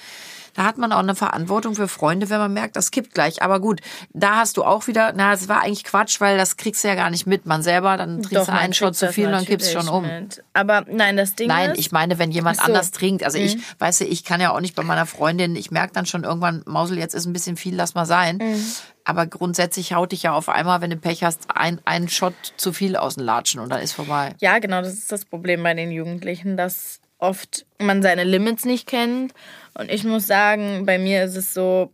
Da 0.54 0.64
hat 0.64 0.78
man 0.78 0.92
auch 0.92 0.98
eine 0.98 1.14
Verantwortung 1.14 1.74
für 1.74 1.88
Freunde, 1.88 2.30
wenn 2.30 2.38
man 2.38 2.52
merkt, 2.52 2.76
das 2.76 2.90
kippt 2.90 3.14
gleich. 3.14 3.42
Aber 3.42 3.60
gut, 3.60 3.80
da 4.12 4.36
hast 4.36 4.56
du 4.56 4.64
auch 4.64 4.86
wieder, 4.86 5.12
na, 5.14 5.32
es 5.32 5.48
war 5.48 5.62
eigentlich 5.62 5.84
Quatsch, 5.84 6.20
weil 6.20 6.36
das 6.36 6.56
kriegst 6.56 6.84
du 6.84 6.88
ja 6.88 6.94
gar 6.94 7.10
nicht 7.10 7.26
mit. 7.26 7.46
Man 7.46 7.62
selber, 7.62 7.96
dann 7.96 8.22
trinkst 8.22 8.48
du 8.48 8.52
einen 8.52 8.74
Shot 8.74 8.96
zu 8.96 9.12
viel 9.12 9.26
und 9.26 9.32
dann 9.32 9.44
kippst 9.44 9.74
du 9.74 9.80
schon 9.80 9.88
um. 9.88 10.02
mit. 10.02 10.42
Aber 10.52 10.84
nein, 10.88 11.16
das 11.16 11.34
Ding 11.34 11.48
Nein, 11.48 11.72
ist... 11.72 11.78
ich 11.78 11.92
meine, 11.92 12.18
wenn 12.18 12.30
jemand 12.30 12.56
so. 12.56 12.62
Mhm. 12.62 12.68
anders 12.68 12.90
trinkt. 12.90 13.24
Also 13.24 13.38
ich, 13.38 13.58
weißt 13.78 14.02
du, 14.02 14.04
ich 14.04 14.24
kann 14.24 14.40
ja 14.40 14.52
auch 14.52 14.60
nicht 14.60 14.74
bei 14.74 14.82
meiner 14.82 15.06
Freundin, 15.06 15.56
ich 15.56 15.70
merke 15.70 15.92
dann 15.92 16.06
schon 16.06 16.24
irgendwann, 16.24 16.62
Mausel, 16.66 16.98
jetzt 16.98 17.14
ist 17.14 17.26
ein 17.26 17.32
bisschen 17.32 17.56
viel, 17.56 17.74
lass 17.74 17.94
mal 17.94 18.06
sein. 18.06 18.38
Mhm. 18.38 18.64
Aber 19.04 19.26
grundsätzlich 19.26 19.94
haut 19.94 20.12
dich 20.12 20.24
ja 20.24 20.32
auf 20.32 20.48
einmal, 20.48 20.80
wenn 20.80 20.90
du 20.90 20.96
Pech 20.96 21.24
hast, 21.24 21.46
ein, 21.54 21.80
ein 21.84 22.08
Shot 22.08 22.34
zu 22.56 22.72
viel 22.72 22.96
aus 22.96 23.14
dem 23.14 23.24
Latschen 23.24 23.60
und 23.60 23.70
dann 23.70 23.80
ist 23.80 23.92
vorbei. 23.92 24.34
Ja, 24.40 24.58
genau, 24.58 24.82
das 24.82 24.92
ist 24.92 25.10
das 25.10 25.24
Problem 25.24 25.62
bei 25.62 25.74
den 25.74 25.90
Jugendlichen, 25.90 26.56
dass 26.56 27.00
oft 27.18 27.66
man 27.78 28.02
seine 28.02 28.24
Limits 28.24 28.64
nicht 28.64 28.86
kennt. 28.86 29.32
Und 29.74 29.90
ich 29.90 30.04
muss 30.04 30.26
sagen, 30.26 30.84
bei 30.86 30.98
mir 30.98 31.24
ist 31.24 31.36
es 31.36 31.54
so, 31.54 31.92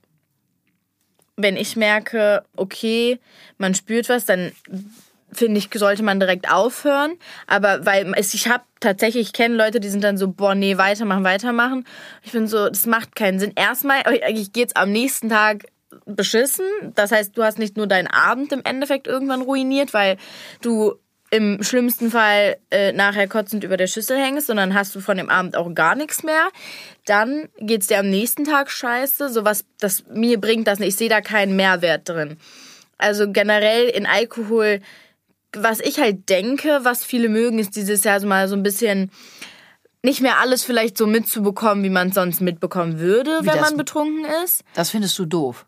wenn 1.36 1.56
ich 1.56 1.76
merke, 1.76 2.44
okay, 2.56 3.18
man 3.58 3.74
spürt 3.74 4.08
was, 4.08 4.24
dann 4.24 4.52
finde 5.32 5.58
ich, 5.58 5.68
sollte 5.74 6.02
man 6.02 6.18
direkt 6.18 6.50
aufhören. 6.50 7.16
Aber 7.46 7.84
weil 7.84 8.12
es, 8.16 8.34
ich 8.34 8.48
habe 8.48 8.64
tatsächlich, 8.80 9.28
ich 9.28 9.32
kenne 9.32 9.54
Leute, 9.56 9.80
die 9.80 9.88
sind 9.88 10.02
dann 10.02 10.16
so, 10.16 10.28
boah, 10.28 10.54
nee, 10.54 10.78
weitermachen, 10.78 11.24
weitermachen. 11.24 11.84
Ich 12.22 12.32
bin 12.32 12.46
so, 12.46 12.68
das 12.68 12.86
macht 12.86 13.14
keinen 13.14 13.38
Sinn. 13.38 13.52
Erstmal, 13.54 14.02
eigentlich 14.04 14.52
geht's 14.52 14.74
am 14.76 14.90
nächsten 14.90 15.28
Tag 15.28 15.66
beschissen. 16.06 16.66
Das 16.94 17.12
heißt, 17.12 17.36
du 17.36 17.42
hast 17.42 17.58
nicht 17.58 17.76
nur 17.76 17.86
deinen 17.86 18.08
Abend 18.08 18.52
im 18.52 18.62
Endeffekt 18.64 19.06
irgendwann 19.06 19.42
ruiniert, 19.42 19.92
weil 19.92 20.16
du 20.62 20.94
im 21.30 21.62
schlimmsten 21.62 22.10
Fall 22.10 22.56
äh, 22.70 22.92
nachher 22.92 23.26
kotzend 23.28 23.64
über 23.64 23.76
der 23.76 23.86
Schüssel 23.88 24.16
hängst, 24.18 24.46
sondern 24.46 24.74
hast 24.74 24.94
du 24.94 25.00
von 25.00 25.16
dem 25.16 25.28
Abend 25.28 25.56
auch 25.56 25.72
gar 25.74 25.94
nichts 25.96 26.22
mehr. 26.22 26.48
Dann 27.04 27.48
geht's 27.58 27.88
dir 27.88 27.98
am 27.98 28.08
nächsten 28.10 28.44
Tag 28.44 28.70
scheiße. 28.70 29.28
Sowas, 29.30 29.64
das 29.80 30.04
mir 30.12 30.40
bringt 30.40 30.66
das 30.68 30.78
nicht. 30.78 30.88
Ich 30.90 30.96
sehe 30.96 31.08
da 31.08 31.20
keinen 31.20 31.56
Mehrwert 31.56 32.08
drin. 32.08 32.36
Also 32.98 33.30
generell 33.30 33.88
in 33.88 34.06
Alkohol, 34.06 34.80
was 35.52 35.80
ich 35.80 35.98
halt 35.98 36.28
denke, 36.28 36.80
was 36.82 37.04
viele 37.04 37.28
mögen, 37.28 37.58
ist 37.58 37.76
dieses 37.76 38.04
Jahr 38.04 38.20
so 38.20 38.26
mal 38.26 38.48
so 38.48 38.54
ein 38.56 38.62
bisschen 38.62 39.10
nicht 40.02 40.20
mehr 40.20 40.38
alles 40.38 40.62
vielleicht 40.64 40.96
so 40.96 41.06
mitzubekommen, 41.06 41.82
wie 41.82 41.90
man 41.90 42.08
es 42.08 42.14
sonst 42.14 42.40
mitbekommen 42.40 43.00
würde, 43.00 43.38
wenn 43.40 43.46
das- 43.46 43.60
man 43.60 43.76
betrunken 43.76 44.24
ist. 44.44 44.62
Das 44.74 44.90
findest 44.90 45.18
du 45.18 45.24
doof. 45.26 45.66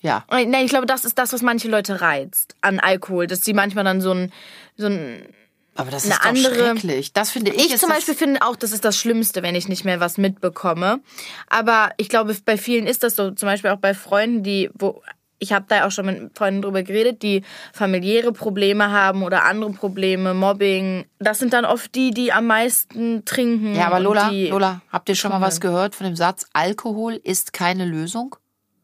Ja. 0.00 0.24
Nein, 0.30 0.52
ich 0.64 0.68
glaube, 0.68 0.86
das 0.86 1.04
ist 1.04 1.18
das, 1.18 1.32
was 1.32 1.42
manche 1.42 1.68
Leute 1.68 2.00
reizt 2.00 2.54
an 2.60 2.78
Alkohol, 2.80 3.26
dass 3.26 3.40
sie 3.44 3.54
manchmal 3.54 3.82
dann 3.84 4.00
so 4.00 4.12
ein, 4.12 4.32
so 4.76 4.86
ein 4.86 5.26
Aber 5.74 5.90
das 5.90 6.04
Eine 6.04 6.14
ist 6.14 6.20
doch 6.46 6.50
andere- 6.50 6.54
schrecklich. 6.74 7.12
Das 7.12 7.30
finde 7.30 7.52
ich. 7.52 7.66
ich 7.74 7.78
zum 7.78 7.90
Beispiel 7.90 8.14
finde 8.14 8.40
auch, 8.42 8.56
das 8.56 8.72
ist 8.72 8.84
das 8.84 8.96
Schlimmste, 8.98 9.42
wenn 9.42 9.54
ich 9.54 9.68
nicht 9.68 9.84
mehr 9.84 10.00
was 10.00 10.16
mitbekomme. 10.18 11.00
Aber 11.48 11.90
ich 11.98 12.08
glaube, 12.08 12.34
bei 12.44 12.56
vielen 12.56 12.86
ist 12.86 13.02
das 13.02 13.14
so. 13.16 13.30
Zum 13.32 13.46
Beispiel 13.46 13.70
auch 13.70 13.78
bei 13.78 13.92
Freunden, 13.92 14.42
die, 14.42 14.70
wo 14.74 15.02
ich 15.38 15.52
habe 15.52 15.66
da 15.68 15.86
auch 15.86 15.90
schon 15.90 16.06
mit 16.06 16.30
Freunden 16.34 16.62
drüber 16.62 16.82
geredet, 16.82 17.20
die 17.22 17.42
familiäre 17.74 18.32
Probleme 18.32 18.90
haben 18.90 19.22
oder 19.22 19.44
andere 19.44 19.70
Probleme, 19.72 20.32
Mobbing. 20.32 21.04
Das 21.18 21.38
sind 21.38 21.52
dann 21.52 21.66
oft 21.66 21.94
die, 21.94 22.10
die 22.10 22.32
am 22.32 22.46
meisten 22.46 23.22
trinken. 23.26 23.74
Ja, 23.74 23.88
aber 23.88 24.00
Lola, 24.00 24.30
Lola, 24.30 24.80
habt 24.90 25.10
ihr 25.10 25.14
schon 25.14 25.30
mal 25.30 25.42
was 25.42 25.60
gehört 25.60 25.94
von 25.94 26.06
dem 26.06 26.16
Satz, 26.16 26.46
Alkohol 26.54 27.20
ist 27.22 27.52
keine 27.52 27.84
Lösung? 27.84 28.36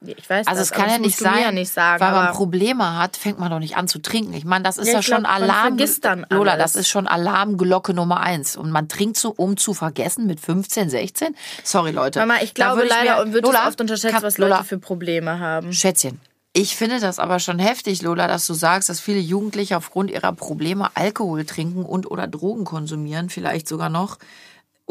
Ich 0.04 0.28
weiß 0.28 0.46
also 0.46 0.60
das, 0.60 0.70
es 0.70 0.72
kann 0.72 0.90
ja 0.90 0.98
nicht 0.98 1.16
sein, 1.16 1.40
ja 1.42 1.52
nicht 1.52 1.72
sagen, 1.72 2.00
weil 2.00 2.12
man 2.12 2.32
Probleme 2.32 2.98
hat, 2.98 3.16
fängt 3.16 3.38
man 3.38 3.50
doch 3.50 3.58
nicht 3.58 3.76
an 3.76 3.88
zu 3.88 4.00
trinken. 4.00 4.32
Ich 4.34 4.44
meine, 4.44 4.64
das 4.64 4.78
ist 4.78 4.88
Ja, 4.88 4.94
ja, 4.94 5.02
schon 5.02 5.22
glaub, 5.22 5.32
Alarm. 5.34 5.76
dann 6.00 6.26
Lola, 6.30 6.52
alles. 6.52 6.72
das 6.72 6.76
ist 6.82 6.88
schon 6.88 7.06
Alarmglocke 7.06 7.94
Nummer 7.94 8.20
eins. 8.20 8.56
Und 8.56 8.70
man 8.70 8.88
trinkt 8.88 9.16
so, 9.16 9.30
um 9.36 9.56
zu 9.56 9.74
vergessen 9.74 10.26
mit 10.26 10.40
15, 10.40 10.90
16. 10.90 11.36
Sorry, 11.64 11.90
Leute. 11.92 12.18
Mama, 12.20 12.34
ich 12.42 12.54
glaube 12.54 12.84
leider 12.84 13.22
und 13.22 13.32
wird 13.32 13.44
Lola, 13.44 13.68
oft 13.68 13.80
unterschätzt, 13.80 14.14
kann- 14.14 14.22
was 14.22 14.38
Leute 14.38 14.50
Lola, 14.50 14.62
für 14.64 14.78
Probleme 14.78 15.38
haben. 15.38 15.72
Schätzchen. 15.72 16.20
Ich 16.54 16.76
finde 16.76 17.00
das 17.00 17.18
aber 17.18 17.38
schon 17.38 17.58
heftig, 17.58 18.02
Lola, 18.02 18.28
dass 18.28 18.46
du 18.46 18.52
sagst, 18.52 18.90
dass 18.90 19.00
viele 19.00 19.20
Jugendliche 19.20 19.76
aufgrund 19.76 20.10
ihrer 20.10 20.32
Probleme 20.34 20.90
Alkohol 20.94 21.46
trinken 21.46 21.84
und 21.84 22.10
oder 22.10 22.26
Drogen 22.26 22.64
konsumieren, 22.64 23.30
vielleicht 23.30 23.66
sogar 23.66 23.88
noch, 23.88 24.18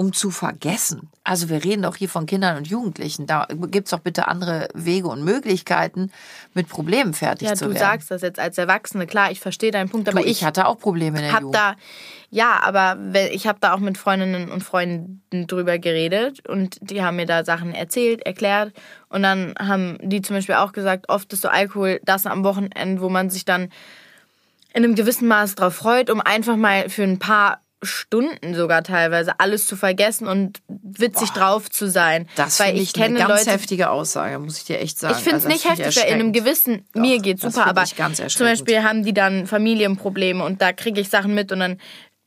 um 0.02 0.14
zu 0.14 0.32
vergessen. 0.32 1.10
Also 1.24 1.48
wir 1.50 1.64
reden 1.64 1.84
doch 1.84 1.96
hier 1.96 2.10
von 2.10 2.26
Kindern 2.26 2.58
und 2.58 2.68
Jugendlichen. 2.68 3.28
Da 3.28 3.48
gibt's 3.68 3.92
doch 3.92 4.00
bitte 4.00 4.28
andere 4.28 4.68
Wege 4.74 5.08
und 5.08 5.24
Möglichkeiten, 5.24 6.12
mit 6.56 6.68
Problemen 6.68 7.14
fertig 7.14 7.48
Ja, 7.50 7.54
zu 7.54 7.66
du 7.66 7.70
werden. 7.76 7.80
sagst 7.80 8.10
das 8.10 8.24
jetzt 8.24 8.40
als 8.40 8.58
Erwachsene. 8.58 9.06
Klar, 9.06 9.30
ich 9.30 9.40
verstehe 9.40 9.70
deinen 9.70 9.90
Punkt, 9.90 10.08
du, 10.08 10.12
aber 10.12 10.22
ich, 10.22 10.32
ich 10.40 10.44
hatte 10.44 10.66
auch 10.66 10.80
Probleme 10.80 11.20
in 11.20 11.26
der 11.26 11.34
hab 11.34 11.42
Jugend. 11.42 11.56
da, 11.56 11.76
ja, 12.32 12.60
aber 12.64 12.98
ich 13.32 13.46
habe 13.46 13.60
da 13.62 13.76
auch 13.76 13.80
mit 13.80 14.00
Freundinnen 14.00 14.50
und 14.50 14.64
Freunden 14.64 15.22
drüber 15.46 15.78
geredet 15.78 16.48
und 16.50 16.78
die 16.82 17.04
haben 17.04 17.18
mir 17.18 17.28
da 17.28 17.46
Sachen 17.46 17.76
erzählt, 17.76 18.26
erklärt 18.26 18.74
und 19.10 19.22
dann 19.22 19.54
haben 19.60 20.00
die 20.02 20.24
zum 20.24 20.36
Beispiel 20.38 20.56
auch 20.56 20.72
gesagt, 20.72 21.10
oft 21.10 21.32
ist 21.32 21.44
so 21.44 21.50
Alkohol 21.50 22.00
das 22.06 22.26
am 22.26 22.44
Wochenende, 22.44 23.02
wo 23.04 23.10
man 23.10 23.30
sich 23.30 23.46
dann 23.46 23.70
in 24.74 24.84
einem 24.84 24.96
gewissen 24.96 25.28
Maß 25.28 25.54
drauf 25.54 25.76
freut, 25.76 26.10
um 26.10 26.22
einfach 26.22 26.56
mal 26.56 26.90
für 26.90 27.04
ein 27.04 27.20
paar 27.20 27.62
Stunden 27.84 28.54
sogar 28.54 28.84
teilweise 28.84 29.40
alles 29.40 29.66
zu 29.66 29.76
vergessen 29.76 30.28
und 30.28 30.62
witzig 30.68 31.32
drauf 31.32 31.70
zu 31.70 31.90
sein. 31.90 32.28
das 32.36 32.60
weil 32.60 32.68
finde 32.68 32.82
ich 32.84 32.90
ich 32.90 32.96
eine 32.96 33.06
kenne 33.16 33.28
ganz 33.28 33.40
Leute, 33.46 33.52
heftige 33.52 33.90
Aussage, 33.90 34.38
muss 34.40 34.58
ich 34.58 34.66
dir 34.66 34.80
echt 34.80 35.00
sagen. 35.00 35.16
ich 35.18 35.24
finde 35.24 35.38
es 35.38 35.46
Also 35.46 35.54
nicht 35.54 35.70
heftig, 35.70 35.98
weil 35.98 36.08
in 36.10 36.14
einem 36.14 36.34
gewissen, 36.34 36.86
mir 36.94 37.18
Doch, 37.18 37.24
geht's 37.24 37.42
das 37.42 37.56
super, 37.56 37.68
aber 37.68 37.86
zum. 37.86 38.46
Beispiel 38.46 38.84
haben 38.84 39.04
die 39.04 39.14
dann 39.14 39.48
Familienprobleme 39.48 40.44
und 40.44 40.62
da 40.62 40.74
kriege 40.74 41.02
ich 41.02 41.10
Sachen 41.10 41.34
mit 41.34 41.52
und 41.52 41.60
dann 41.60 41.78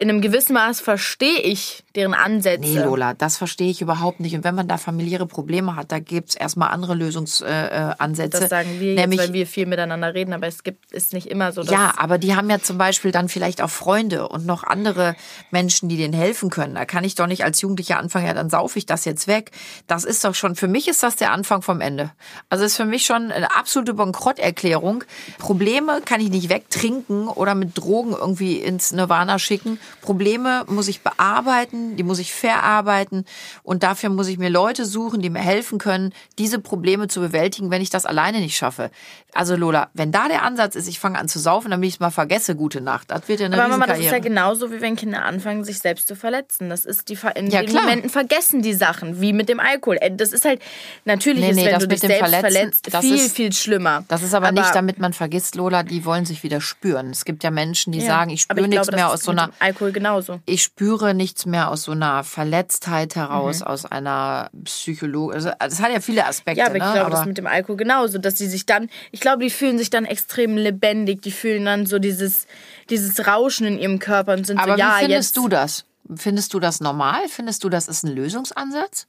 in 0.01 0.11
einem 0.11 0.21
gewissen 0.21 0.55
Maß 0.55 0.81
verstehe 0.81 1.39
ich 1.41 1.85
deren 1.95 2.15
Ansätze. 2.15 2.61
Nee, 2.63 2.83
Lola, 2.83 3.15
das 3.15 3.37
verstehe 3.37 3.71
ich 3.71 3.81
überhaupt 3.81 4.19
nicht. 4.19 4.35
Und 4.35 4.43
wenn 4.43 4.57
man 4.57 4.67
da 4.67 4.77
familiäre 4.77 5.27
Probleme 5.27 5.77
hat, 5.77 5.93
da 5.93 6.01
gibt's 6.01 6.35
erstmal 6.35 6.71
andere 6.71 6.95
Lösungsansätze. 6.95 7.71
Äh, 7.71 8.03
Ansätze. 8.03 8.41
Das 8.41 8.51
sagen 8.51 8.81
wir 8.81 8.97
nämlich, 8.97 9.21
jetzt, 9.21 9.29
weil 9.29 9.35
wir 9.35 9.47
viel 9.47 9.67
miteinander 9.67 10.13
reden, 10.13 10.33
aber 10.33 10.49
es 10.49 10.65
gibt 10.65 10.91
ist 10.93 11.13
nicht 11.13 11.29
immer 11.29 11.53
so. 11.53 11.63
Ja, 11.63 11.95
aber 11.97 12.19
die 12.19 12.35
haben 12.35 12.51
ja 12.51 12.59
zum 12.59 12.77
Beispiel 12.77 13.13
dann 13.13 13.29
vielleicht 13.29 13.63
auch 13.63 13.71
Freunde 13.71 14.27
und 14.27 14.45
noch 14.47 14.65
andere 14.65 15.15
Menschen, 15.53 15.89
die 15.89 15.97
denen 15.97 16.13
helfen 16.13 16.51
können. 16.51 16.75
Da 16.75 16.87
kann 16.87 17.05
ich 17.05 17.15
doch 17.15 17.29
nicht 17.29 17.45
als 17.45 17.61
Jugendlicher 17.61 17.99
anfangen, 17.99 18.27
ja, 18.27 18.35
dann 18.35 18.51
saufe 18.51 18.81
ich 18.81 18.87
das 18.87 19.05
jetzt 19.05 19.29
weg. 19.29 19.53
Das 19.87 20.03
ist 20.03 20.25
doch 20.25 20.35
schon, 20.35 20.57
für 20.57 20.69
mich 20.69 20.89
ist 20.89 21.05
das 21.05 21.15
der 21.15 21.31
Anfang 21.31 21.63
vom 21.63 21.81
Ende. 21.81 22.11
Also 22.49 22.65
ist 22.65 22.77
für 22.77 22.85
mich 22.85 23.07
schon 23.07 23.31
eine 23.31 23.55
absolute 23.55 23.95
Bankrotterklärung. 23.95 25.05
Probleme 25.39 26.01
kann 26.05 26.21
ich 26.21 26.31
nicht 26.31 26.49
wegtrinken 26.49 27.29
oder 27.29 27.55
mit 27.55 27.79
Drogen 27.79 28.11
irgendwie 28.11 28.59
ins 28.59 28.91
Nirvana 28.91 29.39
schicken. 29.39 29.79
Probleme 30.01 30.65
muss 30.69 30.89
ich 30.89 31.03
bearbeiten, 31.03 31.97
die 31.97 32.03
muss 32.03 32.19
ich 32.19 32.33
verarbeiten 32.35 33.25
und 33.63 33.83
dafür 33.83 34.11
muss 34.11 34.29
ich 34.29 34.39
mir 34.39 34.51
Leute 34.51 34.85
suchen, 34.85 35.21
die 35.23 35.31
mir 35.31 35.41
helfen 35.41 35.79
können, 35.79 36.13
diese 36.39 36.59
Probleme 36.59 37.09
zu 37.09 37.21
bewältigen, 37.21 37.71
wenn 37.71 37.83
ich 37.83 37.91
das 37.91 38.07
alleine 38.07 38.41
nicht 38.41 38.57
schaffe. 38.57 38.91
Also 39.33 39.57
Lola, 39.57 39.89
wenn 39.95 40.13
da 40.13 40.29
der 40.29 40.43
Ansatz 40.43 40.75
ist, 40.77 40.87
ich 40.89 40.99
fange 41.01 41.19
an 41.19 41.29
zu 41.29 41.39
saufen, 41.39 41.71
damit 41.71 41.89
ich 41.89 41.95
es 41.95 42.01
mal 42.01 42.11
vergesse, 42.11 42.55
gute 42.55 42.81
Nacht. 42.81 43.11
Das 43.11 43.27
wird 43.29 43.41
ja 43.41 43.47
eine 43.47 43.59
aber 43.61 43.69
Mama, 43.69 43.87
das 43.87 43.99
ist 43.99 44.11
ja 44.11 44.19
genauso, 44.21 44.71
wie 44.71 44.81
wenn 44.81 44.95
Kinder 44.97 45.25
anfangen, 45.25 45.65
sich 45.65 45.79
selbst 45.81 46.07
zu 46.07 46.15
verletzen. 46.17 46.69
Das 46.71 46.85
ist 46.85 47.09
die 47.09 47.19
in 47.35 47.51
Ja, 47.51 47.61
den 47.63 47.71
klar. 47.71 47.83
Momenten 47.83 48.11
vergessen 48.11 48.63
die 48.63 48.75
Sachen, 48.75 49.21
wie 49.21 49.33
mit 49.33 49.49
dem 49.49 49.59
Alkohol. 49.61 49.97
Äh, 50.01 50.11
Das 50.13 50.33
ist 50.33 50.45
halt 50.45 50.61
natürlich 51.05 51.41
Nee, 51.41 51.51
ist, 51.51 51.57
nee, 51.57 51.65
wenn 51.67 51.73
das 51.73 51.83
du 51.83 51.87
mit 51.87 51.93
dich 51.93 52.01
dem 52.01 52.09
selbst 52.09 52.31
verletzt, 52.35 52.89
viel 53.01 53.15
ist- 53.17 53.35
viel 53.37 53.53
schlimmer. 53.53 54.05
Das 54.09 54.23
ist 54.23 54.35
aber, 54.35 54.53
nicht, 54.53 54.75
damit 54.75 54.99
man 54.99 55.13
vergisst, 55.13 55.55
Lola, 55.57 55.83
die 55.83 56.05
wollen 56.05 56.25
sich 56.27 56.43
wieder 56.43 56.61
spüren. 56.61 57.11
Es 57.11 57.25
gibt 57.25 57.43
ja 57.43 57.51
Menschen, 57.51 57.93
die 57.93 58.01
Ja. 58.01 58.07
sagen, 58.07 58.31
ich 58.31 58.45
Aber 58.49 58.61
spüre 58.61 58.69
nichts 58.69 58.87
glaube, 58.89 58.97
mehr 58.97 59.11
aus 59.13 59.23
so 59.23 59.31
einer 59.33 59.51
Alkohol 59.75 59.93
genauso. 59.93 60.41
ich 60.47 60.63
spüre 60.63 61.15
nichts 61.15 61.47
mehr 61.47 61.71
aus 61.71 61.83
so 61.83 61.93
einer 61.93 62.25
Verletztheit 62.25 63.17
heraus, 63.17 63.61
Mhm. 63.61 63.67
aus 63.67 63.85
einer 63.87 64.51
Psychologie. 64.65 65.35
Also, 65.35 65.51
das 65.59 65.81
hat 65.81 65.93
ja 65.93 66.01
viele 66.01 66.27
Aspekte. 66.27 66.61
Ja, 66.61 66.67
aber 66.67 66.77
ich 66.77 66.83
ne? 66.83 66.93
glaube, 66.93 67.11
das 67.11 67.21
aber 67.21 67.29
mit 67.29 67.39
dem 67.39 67.47
Alkohol 67.47 67.77
genauso, 67.77 68.19
dass 68.19 68.35
die 68.35 68.47
sich 68.47 68.67
dann, 68.67 68.89
ich 69.13 69.21
glaube, 69.21 69.43
die 69.43 69.51
fühlen 69.51 69.79
sich 69.79 69.91
dann 69.91 70.05
extrem 70.05 70.57
lebendig, 70.57 71.23
die 71.23 71.33
fühlen 71.33 71.65
dann 71.65 71.87
so 71.87 71.99
dieses, 71.99 72.47
dieses 72.91 73.27
Rauschen 73.27 73.67
in 73.67 73.79
ihrem 73.79 73.99
Körper 73.99 74.33
und 74.35 74.47
sind 74.47 74.59
aber 74.59 74.75
so, 74.75 74.79
ja, 74.79 74.97
wie 74.97 75.03
findest 75.05 75.37
jetzt. 75.37 75.45
du 75.45 75.49
das? 75.49 75.85
Findest 76.17 76.53
du 76.55 76.61
das 76.61 76.81
normal? 76.81 77.21
Findest 77.29 77.65
du, 77.65 77.69
das 77.69 77.89
ist 77.89 78.05
ein 78.05 78.15
Lösungsansatz? 78.15 79.07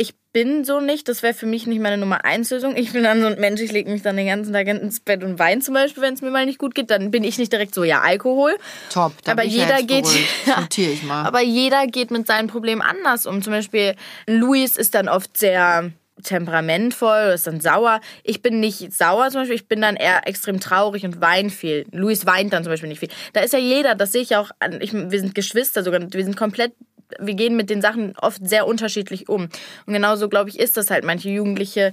Ich 0.00 0.14
bin 0.32 0.64
so 0.64 0.78
nicht, 0.80 1.08
das 1.08 1.24
wäre 1.24 1.34
für 1.34 1.46
mich 1.46 1.66
nicht 1.66 1.80
meine 1.80 1.98
Nummer 1.98 2.24
eins 2.24 2.50
Lösung. 2.50 2.76
Ich 2.76 2.92
bin 2.92 3.02
dann 3.02 3.20
so 3.20 3.26
ein 3.26 3.40
Mensch, 3.40 3.60
ich 3.60 3.72
lege 3.72 3.90
mich 3.90 4.02
dann 4.02 4.16
den 4.16 4.28
ganzen 4.28 4.52
Tag 4.52 4.68
ins 4.68 5.00
Bett 5.00 5.24
und 5.24 5.40
weine 5.40 5.60
zum 5.60 5.74
Beispiel, 5.74 6.02
wenn 6.02 6.14
es 6.14 6.22
mir 6.22 6.30
mal 6.30 6.46
nicht 6.46 6.60
gut 6.60 6.76
geht, 6.76 6.90
dann 6.90 7.10
bin 7.10 7.24
ich 7.24 7.36
nicht 7.38 7.52
direkt 7.52 7.74
so, 7.74 7.82
ja, 7.82 8.00
Alkohol. 8.02 8.56
Top. 8.92 9.12
Aber 9.26 9.42
ja 9.42 9.64
jeder 9.64 9.82
geht, 9.82 10.06
notiere 10.46 10.92
ich 10.92 11.02
mal. 11.02 11.26
aber 11.26 11.42
jeder 11.42 11.88
geht 11.88 12.12
mit 12.12 12.28
seinen 12.28 12.46
Problemen 12.46 12.80
anders 12.80 13.26
um. 13.26 13.42
Zum 13.42 13.52
Beispiel 13.52 13.96
Luis 14.28 14.76
ist 14.76 14.94
dann 14.94 15.08
oft 15.08 15.36
sehr 15.36 15.90
temperamentvoll, 16.22 17.32
ist 17.34 17.46
dann 17.46 17.60
sauer. 17.60 18.00
Ich 18.22 18.42
bin 18.42 18.60
nicht 18.60 18.92
sauer 18.92 19.30
zum 19.30 19.42
Beispiel, 19.42 19.56
ich 19.56 19.68
bin 19.68 19.80
dann 19.80 19.96
eher 19.96 20.26
extrem 20.26 20.60
traurig 20.60 21.04
und 21.04 21.20
weine 21.20 21.50
viel. 21.50 21.86
Luis 21.92 22.26
weint 22.26 22.52
dann 22.52 22.64
zum 22.64 22.72
Beispiel 22.72 22.88
nicht 22.88 23.00
viel. 23.00 23.10
Da 23.32 23.40
ist 23.40 23.52
ja 23.52 23.58
jeder, 23.58 23.94
das 23.94 24.12
sehe 24.12 24.22
ich 24.22 24.36
auch 24.36 24.50
an, 24.60 24.80
ich, 24.80 24.92
wir 24.92 25.18
sind 25.18 25.34
Geschwister 25.34 25.82
sogar, 25.82 26.00
wir 26.00 26.24
sind 26.24 26.36
komplett 26.36 26.72
wir 27.18 27.34
gehen 27.34 27.56
mit 27.56 27.70
den 27.70 27.80
Sachen 27.82 28.14
oft 28.20 28.46
sehr 28.46 28.66
unterschiedlich 28.66 29.28
um. 29.28 29.48
Und 29.86 29.92
genauso, 29.92 30.28
glaube 30.28 30.50
ich, 30.50 30.58
ist 30.58 30.76
das 30.76 30.90
halt. 30.90 31.04
Manche 31.04 31.28
Jugendliche 31.30 31.92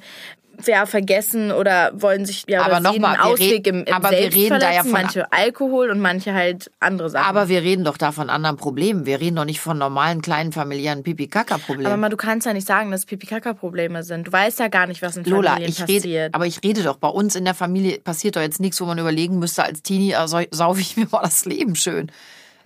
ja, 0.65 0.85
vergessen 0.85 1.51
oder 1.51 1.91
wollen 1.95 2.25
sich 2.25 2.45
ja 2.47 2.63
Aber 2.63 2.79
noch 2.79 2.97
mal, 2.97 3.17
Ausweg 3.19 3.65
reden- 3.67 3.81
im, 3.81 3.83
im 3.87 3.93
aber 3.93 4.11
wir 4.11 4.33
reden 4.33 4.57
da 4.61 4.71
ja 4.71 4.83
von- 4.83 4.91
manche 4.91 5.29
Alkohol 5.33 5.89
und 5.89 5.99
manche 5.99 6.33
halt 6.33 6.71
andere 6.79 7.09
Sachen. 7.09 7.25
aber 7.25 7.49
wir 7.49 7.61
reden 7.61 7.83
doch 7.83 7.97
da 7.97 8.13
von 8.13 8.29
anderen 8.29 8.55
Problemen. 8.55 9.05
Wir 9.05 9.19
reden 9.19 9.35
doch 9.35 9.43
nicht 9.43 9.59
von 9.59 9.77
normalen 9.77 10.21
kleinen 10.21 10.53
familiären 10.53 10.99
Aber 10.99 11.03
Pipi-Kaka-Problemen. 11.03 11.99
mal, 11.99 12.07
du 12.07 12.15
kannst 12.15 12.47
ja 12.47 12.53
nicht 12.53 12.65
sagen, 12.65 12.89
dass 12.89 13.05
Pipi-Kaka-Probleme 13.05 14.03
sind. 14.03 14.27
Du 14.27 14.31
weißt 14.31 14.59
ja 14.61 14.69
gar 14.69 14.87
nicht, 14.87 15.01
was 15.01 15.17
in 15.17 15.25
Lola, 15.25 15.51
Familien 15.51 15.71
ich 15.71 15.79
passiert. 15.81 16.05
rede, 16.05 16.29
aber 16.31 16.45
ich 16.45 16.63
rede 16.63 16.83
doch, 16.83 16.95
bei 16.95 17.09
uns 17.09 17.35
in 17.35 17.43
der 17.43 17.53
Familie 17.53 17.99
passiert 17.99 18.37
doch 18.37 18.41
jetzt 18.41 18.61
nichts, 18.61 18.79
wo 18.79 18.85
man 18.85 18.97
überlegen 18.97 19.39
müsste, 19.39 19.61
als 19.65 19.81
Teenie 19.83 20.15
sau- 20.25 20.39
saufe 20.51 20.79
ich 20.79 20.95
mir 20.95 21.07
mal 21.11 21.21
das 21.23 21.43
Leben 21.43 21.75
schön. 21.75 22.09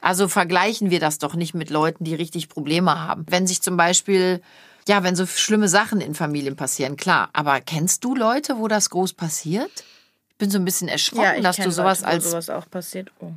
Also 0.02 0.28
vergleichen 0.28 0.90
wir 0.90 1.00
das 1.00 1.18
doch 1.18 1.36
nicht 1.36 1.54
mit 1.54 1.70
Leuten, 1.70 2.04
die 2.04 2.16
richtig 2.16 2.50
Probleme 2.50 3.00
haben. 3.00 3.26
Wenn 3.28 3.48
sich 3.48 3.62
zum 3.62 3.78
Beispiel, 3.78 4.42
ja, 4.88 5.04
wenn 5.04 5.16
so 5.16 5.26
schlimme 5.26 5.68
Sachen 5.68 6.02
in 6.02 6.16
Familien 6.16 6.56
passieren, 6.56 6.98
klar. 6.98 7.30
Aber 7.34 7.60
kennst 7.62 8.04
du 8.04 8.16
Leute, 8.16 8.58
wo 8.58 8.68
das 8.68 8.90
groß 8.90 9.14
passiert? 9.14 9.72
Ich 10.32 10.38
bin 10.38 10.50
so 10.50 10.58
ein 10.58 10.66
bisschen 10.66 10.88
erschrocken, 10.88 11.24
ja, 11.24 11.42
dass 11.42 11.58
du 11.58 11.70
sowas 11.72 12.02
Leute, 12.02 12.12
wo 12.12 12.16
als 12.16 12.32
sowas 12.32 12.50
auch 12.50 12.70
passiert. 12.70 13.12
Oh. 13.20 13.32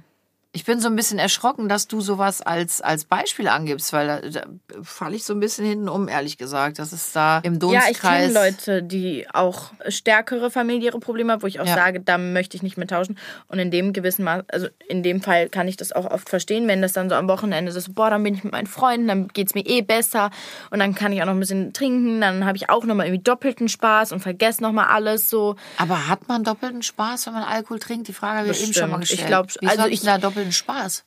Ich 0.55 0.65
bin 0.67 0.81
so 0.81 0.89
ein 0.89 0.97
bisschen 0.97 1.19
erschrocken, 1.19 1.67
dass 1.71 1.89
du 1.89 2.03
sowas 2.03 2.43
als, 2.43 2.83
als 2.83 3.07
Beispiel 3.07 3.49
angibst, 3.49 3.93
weil 3.95 4.07
da, 4.07 4.21
da 4.21 4.43
falle 4.83 5.17
ich 5.17 5.25
so 5.25 5.33
ein 5.33 5.41
bisschen 5.41 5.65
hinten 5.65 5.89
um, 5.89 6.09
ehrlich 6.09 6.37
gesagt. 6.37 6.79
Das 6.79 6.93
ist 6.93 7.17
da 7.17 7.39
im 7.39 7.55
Ja, 7.55 7.85
ich 7.91 7.99
kenne 8.01 8.25
Dunstkreis. 8.29 8.35
Leute, 8.35 8.83
die 8.83 9.27
auch 9.33 9.71
stärkere 9.89 10.51
familiäre 10.51 10.99
Probleme 11.01 11.33
haben, 11.33 11.43
wo 11.43 11.47
ich 11.47 11.59
auch 11.59 11.67
Ja. 11.67 11.75
sage, 11.75 12.01
da 12.01 12.19
möchte 12.19 12.55
ich 12.59 12.63
nicht 12.63 12.77
mehr 12.77 12.87
tauschen. 12.87 13.17
Und 13.49 13.61
in 13.61 13.71
dem 13.71 13.95
gewissen 13.95 14.25
Maß, 14.25 14.45
also 14.49 14.69
in 14.89 15.03
dem 15.03 15.23
Fall 15.23 15.49
kann 15.49 15.69
ich 15.69 15.79
das 15.79 15.91
auch 15.93 16.05
oft 16.11 16.29
verstehen, 16.29 16.69
wenn 16.69 16.83
das 16.83 16.93
dann 16.93 17.09
so 17.09 17.15
am 17.15 17.29
Wochenende 17.29 17.73
ist, 17.73 17.95
boah, 17.95 18.11
dann 18.11 18.23
bin 18.23 18.35
ich 18.35 18.45
mit 18.45 18.53
meinen 18.53 18.67
Freunden, 18.67 19.09
dann 19.09 19.29
geht's 19.29 19.55
mir 19.55 19.65
eh 19.65 19.81
besser 19.81 20.31
und 20.71 20.81
dann 20.81 20.95
kann 20.95 21.13
ich 21.13 21.23
auch 21.23 21.27
noch 21.27 21.33
ein 21.33 21.41
bisschen 21.41 21.73
trinken, 21.73 22.21
dann 22.21 22.45
habe 22.45 22.59
ich 22.59 22.69
auch 22.69 22.85
nochmal 22.85 23.07
irgendwie 23.07 23.23
doppelten 23.25 23.71
Spaß 23.71 24.13
und 24.13 24.21
vergesse 24.21 24.63
nochmal 24.63 24.89
alles 24.89 25.31
so. 25.31 25.57
Aber 25.79 26.09
hat 26.09 26.29
man 26.29 26.45
doppelten 26.45 26.83
Spaß, 26.83 27.27
wenn 27.27 27.33
man 27.33 27.45
Alkohol 27.45 27.79
trinkt? 27.79 28.07
Die 28.09 28.13
Frage 28.13 28.41
habe 28.41 28.51
ich 28.51 28.63
eben 28.63 28.75
schon 28.75 28.91
mal 28.91 28.99
gestellt. 28.99 29.21
Ich 29.21 29.27
glaub, 29.27 29.47
Wieso 29.61 29.67
also 29.71 29.87
ich- 29.87 30.03
da 30.03 30.19
doppelten 30.43 30.53
Spaß? 30.53 31.05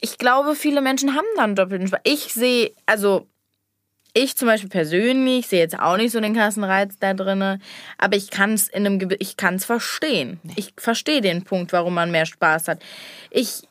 ich 0.00 0.18
glaube, 0.18 0.54
viele 0.54 0.80
Menschen 0.80 1.14
haben 1.14 1.26
dann 1.36 1.54
doppelten 1.54 1.88
Spaß. 1.88 2.00
Ich 2.04 2.32
sehe, 2.32 2.72
also 2.86 3.26
ich 4.14 4.36
zum 4.36 4.48
Beispiel 4.48 4.70
persönlich 4.70 5.46
sehe 5.48 5.60
jetzt 5.60 5.78
auch 5.78 5.96
nicht 5.96 6.12
so 6.12 6.20
den 6.20 6.34
krassen 6.34 6.64
Reiz 6.64 6.96
da 6.98 7.14
drinne, 7.14 7.60
aber 7.98 8.16
ich 8.16 8.30
kann 8.30 8.54
es 8.54 8.68
in 8.68 8.86
einem, 8.86 9.08
ich 9.18 9.36
kann 9.36 9.56
es 9.56 9.64
verstehen. 9.64 10.40
Ich 10.56 10.72
verstehe 10.76 11.20
den 11.20 11.44
Punkt, 11.44 11.72
warum 11.72 11.94
man 11.94 12.10
mehr 12.10 12.26
Spaß 12.26 12.68
hat. 12.68 12.82
Ich 13.30 13.62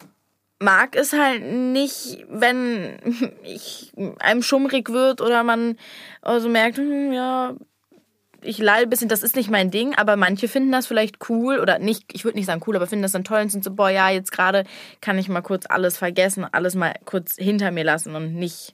mag 0.59 0.95
es 0.95 1.13
halt 1.13 1.43
nicht, 1.43 2.25
wenn 2.29 2.99
ich 3.43 3.91
einem 4.19 4.43
schummrig 4.43 4.89
wird 4.89 5.21
oder 5.21 5.43
man 5.43 5.77
so 6.23 6.49
merkt, 6.49 6.77
hm, 6.77 7.11
ja, 7.13 7.55
ich 8.41 8.57
lall 8.59 8.83
ein 8.83 8.89
bisschen, 8.89 9.09
das 9.09 9.23
ist 9.23 9.35
nicht 9.35 9.49
mein 9.49 9.71
Ding, 9.71 9.95
aber 9.95 10.15
manche 10.15 10.47
finden 10.47 10.71
das 10.71 10.87
vielleicht 10.87 11.29
cool 11.29 11.59
oder 11.59 11.79
nicht, 11.79 12.05
ich 12.13 12.23
würde 12.23 12.37
nicht 12.37 12.45
sagen 12.45 12.61
cool, 12.67 12.75
aber 12.75 12.87
finden 12.87 13.03
das 13.03 13.11
dann 13.11 13.23
toll 13.23 13.41
und 13.41 13.51
sind 13.51 13.63
so, 13.63 13.71
boah, 13.71 13.89
ja, 13.89 14.09
jetzt 14.09 14.31
gerade 14.31 14.63
kann 15.01 15.17
ich 15.17 15.29
mal 15.29 15.41
kurz 15.41 15.65
alles 15.67 15.97
vergessen, 15.97 16.45
alles 16.51 16.75
mal 16.75 16.93
kurz 17.05 17.35
hinter 17.35 17.71
mir 17.71 17.83
lassen 17.83 18.15
und 18.15 18.35
nicht 18.35 18.73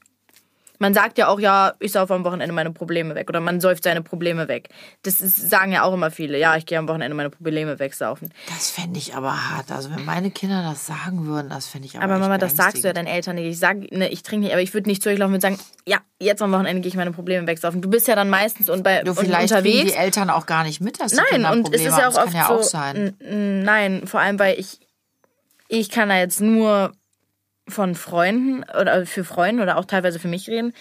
Man 0.83 0.93
sagt 0.93 1.17
ja 1.17 1.29
auch, 1.29 1.39
ja, 1.39 1.71
ich 1.79 1.93
saufe 1.93 2.13
am 2.13 2.25
Wochenende 2.25 2.53
meine 2.53 2.69
Probleme 2.71 3.15
weg 3.15 3.29
oder 3.29 3.39
man 3.39 3.61
säuft 3.61 3.85
seine 3.85 4.01
Probleme 4.01 4.49
weg. 4.49 4.67
Das 5.03 5.21
ist, 5.21 5.49
sagen 5.49 5.71
ja 5.71 5.83
auch 5.83 5.93
immer 5.93 6.11
viele, 6.11 6.37
ja, 6.37 6.57
ich 6.57 6.65
gehe 6.65 6.77
am 6.77 6.89
Wochenende 6.89 7.15
meine 7.15 7.29
Probleme 7.29 7.79
wegsaufen. 7.79 8.33
Das 8.49 8.69
fände 8.69 8.99
ich 8.99 9.15
aber 9.15 9.49
hart. 9.49 9.71
Also 9.71 9.89
wenn 9.95 10.03
meine 10.03 10.29
Kinder 10.29 10.61
das 10.61 10.85
sagen 10.85 11.25
würden, 11.25 11.47
das 11.49 11.67
fände 11.67 11.87
ich 11.87 11.95
aber 11.95 12.03
Aber 12.03 12.19
Mama, 12.19 12.37
das 12.37 12.57
sagst 12.57 12.83
du 12.83 12.87
ja 12.87 12.91
deinen 12.93 13.07
Eltern 13.07 13.35
nicht. 13.35 13.47
Ich 13.47 13.59
sag, 13.59 13.77
ne, 13.93 14.09
ich 14.09 14.23
trinke 14.23 14.43
nicht, 14.45 14.51
aber 14.53 14.61
ich 14.61 14.73
würde 14.73 14.89
nicht 14.89 15.01
zu 15.01 15.09
euch 15.09 15.17
laufen 15.17 15.35
und 15.35 15.39
sagen, 15.41 15.57
ja, 15.87 15.99
jetzt 16.19 16.41
am 16.41 16.51
Wochenende 16.51 16.81
gehe 16.81 16.89
ich 16.89 16.95
meine 16.97 17.13
Probleme 17.13 17.47
wegsaufen. 17.47 17.81
Du 17.81 17.89
bist 17.89 18.09
ja 18.09 18.15
dann 18.15 18.29
meistens 18.29 18.69
und 18.69 18.83
bei 18.83 19.03
Du, 19.03 19.11
und 19.11 19.17
vielleicht 19.19 19.53
kriegen 19.53 19.65
unterwegs. 19.67 19.91
die 19.93 19.97
Eltern 19.97 20.29
auch 20.29 20.45
gar 20.45 20.65
nicht 20.65 20.81
mit, 20.81 20.99
dass 20.99 21.11
die 21.11 21.15
Nein, 21.17 21.25
Kinder 21.31 21.51
und 21.53 21.59
es 21.59 21.63
Probleme 21.63 21.87
ist 21.89 21.97
ja 21.97 22.07
auch 22.09 22.13
das 22.13 22.17
oft 22.17 22.33
kann 22.33 22.35
ja 22.35 22.61
so. 22.61 22.77
auch 22.77 22.93
n- 22.93 23.63
Nein, 23.63 24.05
vor 24.05 24.19
allem, 24.19 24.37
weil 24.37 24.59
ich, 24.59 24.79
ich 25.69 25.89
kann 25.89 26.09
da 26.09 26.17
jetzt 26.17 26.41
nur 26.41 26.91
von 27.67 27.95
Freunden 27.95 28.63
oder 28.79 29.05
für 29.05 29.23
Freunde 29.23 29.63
oder 29.63 29.77
auch 29.77 29.85
teilweise 29.85 30.19
für 30.19 30.27
mich 30.27 30.49
reden. 30.49 30.73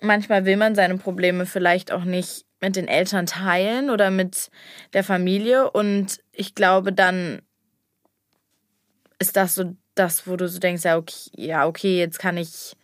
Manchmal 0.00 0.44
will 0.44 0.56
man 0.56 0.74
seine 0.74 0.98
Probleme 0.98 1.46
vielleicht 1.46 1.90
auch 1.90 2.04
nicht 2.04 2.44
mit 2.60 2.76
den 2.76 2.88
Eltern 2.88 3.26
teilen 3.26 3.90
oder 3.90 4.10
mit 4.10 4.50
der 4.92 5.04
Familie. 5.04 5.70
Und 5.70 6.20
ich 6.32 6.54
glaube, 6.54 6.92
dann 6.92 7.42
ist 9.18 9.36
das 9.36 9.54
so 9.54 9.74
das, 9.94 10.26
wo 10.26 10.36
du 10.36 10.48
so 10.48 10.58
denkst, 10.58 10.84
ja, 10.84 10.96
okay, 10.96 11.30
ja, 11.36 11.66
okay 11.66 11.98
jetzt 11.98 12.18
kann 12.18 12.36
ich, 12.36 12.76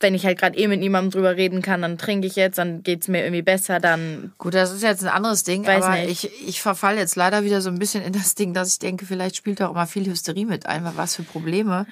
wenn 0.00 0.14
ich 0.14 0.26
halt 0.26 0.38
gerade 0.38 0.58
eh 0.58 0.68
mit 0.68 0.80
niemandem 0.80 1.10
drüber 1.10 1.36
reden 1.36 1.62
kann, 1.62 1.82
dann 1.82 1.98
trinke 1.98 2.26
ich 2.26 2.36
jetzt, 2.36 2.58
dann 2.58 2.82
geht's 2.82 3.08
mir 3.08 3.22
irgendwie 3.22 3.42
besser, 3.42 3.80
dann 3.80 4.32
Gut, 4.38 4.54
das 4.54 4.72
ist 4.72 4.82
jetzt 4.82 5.02
ein 5.02 5.08
anderes 5.08 5.44
Ding, 5.44 5.66
Weiß 5.66 5.84
aber 5.84 5.96
nicht. 5.96 6.24
ich, 6.24 6.48
ich 6.48 6.60
verfall 6.60 6.96
jetzt 6.96 7.16
leider 7.16 7.44
wieder 7.44 7.60
so 7.60 7.70
ein 7.70 7.78
bisschen 7.78 8.02
in 8.02 8.12
das 8.12 8.34
Ding, 8.34 8.54
dass 8.54 8.72
ich 8.72 8.78
denke, 8.78 9.06
vielleicht 9.06 9.36
spielt 9.36 9.62
auch 9.62 9.70
immer 9.70 9.86
viel 9.86 10.06
Hysterie 10.06 10.46
mit 10.46 10.66
ein, 10.66 10.84
weil 10.84 10.96
was 10.96 11.16
für 11.16 11.22
Probleme 11.22 11.86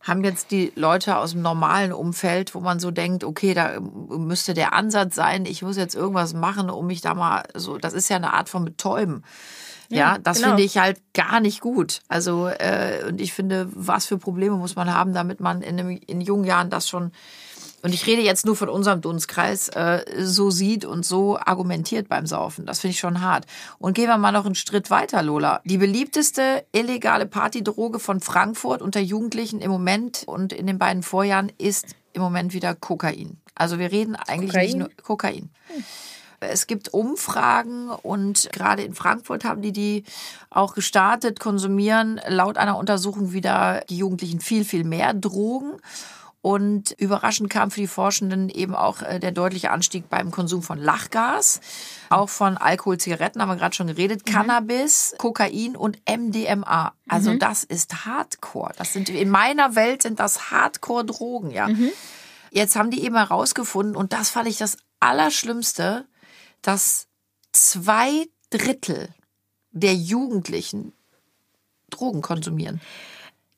haben 0.00 0.22
jetzt 0.22 0.52
die 0.52 0.72
Leute 0.76 1.16
aus 1.16 1.32
dem 1.32 1.42
normalen 1.42 1.92
Umfeld, 1.92 2.54
wo 2.54 2.60
man 2.60 2.78
so 2.78 2.90
denkt, 2.90 3.24
okay, 3.24 3.52
da 3.52 3.80
müsste 3.80 4.54
der 4.54 4.72
Ansatz 4.72 5.16
sein, 5.16 5.44
ich 5.44 5.62
muss 5.62 5.76
jetzt 5.76 5.96
irgendwas 5.96 6.34
machen, 6.34 6.70
um 6.70 6.86
mich 6.86 7.00
da 7.00 7.14
mal 7.14 7.42
so, 7.54 7.78
das 7.78 7.94
ist 7.94 8.08
ja 8.08 8.16
eine 8.16 8.32
Art 8.32 8.48
von 8.48 8.64
Betäuben. 8.64 9.24
Ja, 9.90 10.18
das 10.18 10.38
genau. 10.38 10.48
finde 10.48 10.64
ich 10.64 10.76
halt 10.76 11.00
gar 11.14 11.40
nicht 11.40 11.60
gut. 11.60 12.00
Also, 12.08 12.46
äh, 12.46 13.04
und 13.08 13.20
ich 13.20 13.32
finde, 13.32 13.68
was 13.72 14.06
für 14.06 14.18
Probleme 14.18 14.56
muss 14.56 14.76
man 14.76 14.92
haben, 14.92 15.14
damit 15.14 15.40
man 15.40 15.62
in, 15.62 15.80
einem, 15.80 15.98
in 16.06 16.20
jungen 16.20 16.44
Jahren 16.44 16.68
das 16.68 16.88
schon 16.88 17.10
und 17.82 17.94
ich 17.94 18.06
rede 18.06 18.22
jetzt 18.22 18.44
nur 18.44 18.56
von 18.56 18.68
unserem 18.68 19.00
Dunstkreis, 19.00 19.68
äh, 19.68 20.04
so 20.18 20.50
sieht 20.50 20.84
und 20.84 21.04
so 21.06 21.38
argumentiert 21.38 22.08
beim 22.08 22.26
Saufen. 22.26 22.66
Das 22.66 22.80
finde 22.80 22.92
ich 22.92 22.98
schon 22.98 23.20
hart. 23.20 23.46
Und 23.78 23.94
gehen 23.94 24.08
wir 24.08 24.18
mal 24.18 24.32
noch 24.32 24.46
einen 24.46 24.56
Schritt 24.56 24.90
weiter, 24.90 25.22
Lola. 25.22 25.60
Die 25.64 25.78
beliebteste 25.78 26.64
illegale 26.72 27.26
Partydroge 27.26 28.00
von 28.00 28.20
Frankfurt 28.20 28.82
unter 28.82 29.00
Jugendlichen 29.00 29.60
im 29.60 29.70
Moment 29.70 30.24
und 30.26 30.52
in 30.52 30.66
den 30.66 30.78
beiden 30.78 31.02
Vorjahren 31.02 31.52
ist 31.58 31.94
im 32.12 32.22
Moment 32.22 32.52
wieder 32.52 32.74
Kokain. 32.74 33.38
Also 33.54 33.78
wir 33.78 33.92
reden 33.92 34.16
eigentlich 34.16 34.52
nicht 34.52 34.72
Kokain? 34.72 34.78
nur 34.78 34.90
Kokain. 35.02 35.50
Es 36.40 36.68
gibt 36.68 36.94
Umfragen 36.94 37.90
und 37.90 38.48
gerade 38.52 38.82
in 38.82 38.94
Frankfurt 38.94 39.44
haben 39.44 39.60
die 39.60 39.72
die 39.72 40.04
auch 40.50 40.74
gestartet, 40.74 41.40
konsumieren 41.40 42.20
laut 42.28 42.58
einer 42.58 42.78
Untersuchung 42.78 43.32
wieder 43.32 43.82
die 43.88 43.98
Jugendlichen 43.98 44.40
viel, 44.40 44.64
viel 44.64 44.84
mehr 44.84 45.14
Drogen. 45.14 45.72
Und 46.48 46.92
überraschend 46.92 47.50
kam 47.50 47.70
für 47.70 47.82
die 47.82 47.86
Forschenden 47.86 48.48
eben 48.48 48.74
auch 48.74 49.02
äh, 49.02 49.20
der 49.20 49.32
deutliche 49.32 49.70
Anstieg 49.70 50.08
beim 50.08 50.30
Konsum 50.30 50.62
von 50.62 50.78
Lachgas, 50.78 51.60
auch 52.08 52.30
von 52.30 52.56
Alkohol, 52.56 52.96
Zigaretten, 52.96 53.42
haben 53.42 53.50
wir 53.50 53.56
gerade 53.56 53.74
schon 53.74 53.88
geredet, 53.88 54.24
Cannabis, 54.24 55.14
Kokain 55.18 55.76
und 55.76 55.98
MDMA. 56.08 56.94
Also 57.06 57.34
das 57.34 57.64
ist 57.64 58.06
Hardcore. 58.06 58.72
Das 58.78 58.94
sind 58.94 59.10
in 59.10 59.28
meiner 59.28 59.74
Welt 59.74 60.00
sind 60.00 60.20
das 60.20 60.50
Hardcore-Drogen, 60.50 61.50
ja. 61.50 61.68
Jetzt 62.50 62.76
haben 62.76 62.90
die 62.90 63.04
eben 63.04 63.16
herausgefunden, 63.16 63.94
und 63.94 64.14
das 64.14 64.30
fand 64.30 64.48
ich 64.48 64.56
das 64.56 64.78
Allerschlimmste, 65.00 66.06
dass 66.62 67.08
zwei 67.52 68.26
Drittel 68.48 69.10
der 69.72 69.94
Jugendlichen 69.94 70.94
Drogen 71.90 72.22
konsumieren. 72.22 72.80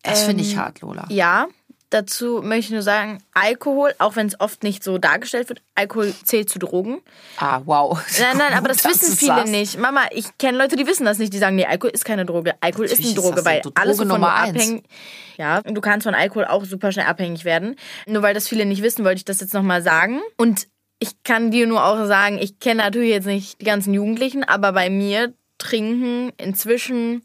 Das 0.02 0.24
finde 0.24 0.42
ich 0.42 0.56
hart, 0.56 0.80
Lola. 0.80 1.06
Ja, 1.08 1.46
dazu 1.90 2.40
möchte 2.42 2.66
ich 2.66 2.70
nur 2.70 2.82
sagen, 2.82 3.22
Alkohol, 3.34 3.94
auch 3.98 4.16
wenn 4.16 4.26
es 4.26 4.40
oft 4.40 4.62
nicht 4.62 4.82
so 4.82 4.98
dargestellt 4.98 5.48
wird, 5.48 5.60
Alkohol 5.74 6.14
zählt 6.24 6.48
zu 6.48 6.58
Drogen. 6.58 7.00
Ah, 7.36 7.60
wow. 7.64 8.00
Nein, 8.18 8.38
nein, 8.38 8.54
aber 8.54 8.68
das 8.68 8.82
Gut, 8.82 8.92
wissen 8.92 9.16
viele 9.16 9.36
sagst. 9.36 9.52
nicht. 9.52 9.78
Mama, 9.78 10.02
ich 10.12 10.26
kenne 10.38 10.56
Leute, 10.56 10.76
die 10.76 10.86
wissen 10.86 11.04
das 11.04 11.18
nicht. 11.18 11.32
Die 11.32 11.38
sagen, 11.38 11.56
nee, 11.56 11.66
Alkohol 11.66 11.90
ist 11.90 12.04
keine 12.04 12.24
Droge. 12.24 12.54
Alkohol 12.60 12.86
ist 12.86 12.92
Natürlich 12.92 13.10
eine 13.10 13.18
ist 13.18 13.24
Droge, 13.24 13.36
das 13.36 13.44
weil 13.44 13.62
so. 13.62 13.72
alles, 13.74 13.96
Droge 13.98 14.10
wovon 14.10 14.20
du 14.22 14.26
abhängig... 14.28 14.84
Ja, 15.36 15.62
du 15.62 15.80
kannst 15.80 16.04
von 16.04 16.14
Alkohol 16.14 16.44
auch 16.44 16.64
super 16.64 16.92
schnell 16.92 17.06
abhängig 17.06 17.44
werden. 17.44 17.76
Nur 18.06 18.22
weil 18.22 18.34
das 18.34 18.46
viele 18.46 18.66
nicht 18.66 18.82
wissen, 18.82 19.04
wollte 19.04 19.18
ich 19.18 19.24
das 19.24 19.40
jetzt 19.40 19.54
nochmal 19.54 19.82
sagen. 19.82 20.20
Und 20.36 20.68
ich 20.98 21.22
kann 21.24 21.50
dir 21.50 21.66
nur 21.66 21.84
auch 21.84 22.04
sagen, 22.06 22.38
ich 22.38 22.60
kenne 22.60 22.82
natürlich 22.82 23.10
jetzt 23.10 23.26
nicht 23.26 23.60
die 23.60 23.64
ganzen 23.64 23.94
Jugendlichen, 23.94 24.44
aber 24.44 24.72
bei 24.72 24.90
mir 24.90 25.32
trinken 25.56 26.30
inzwischen 26.36 27.22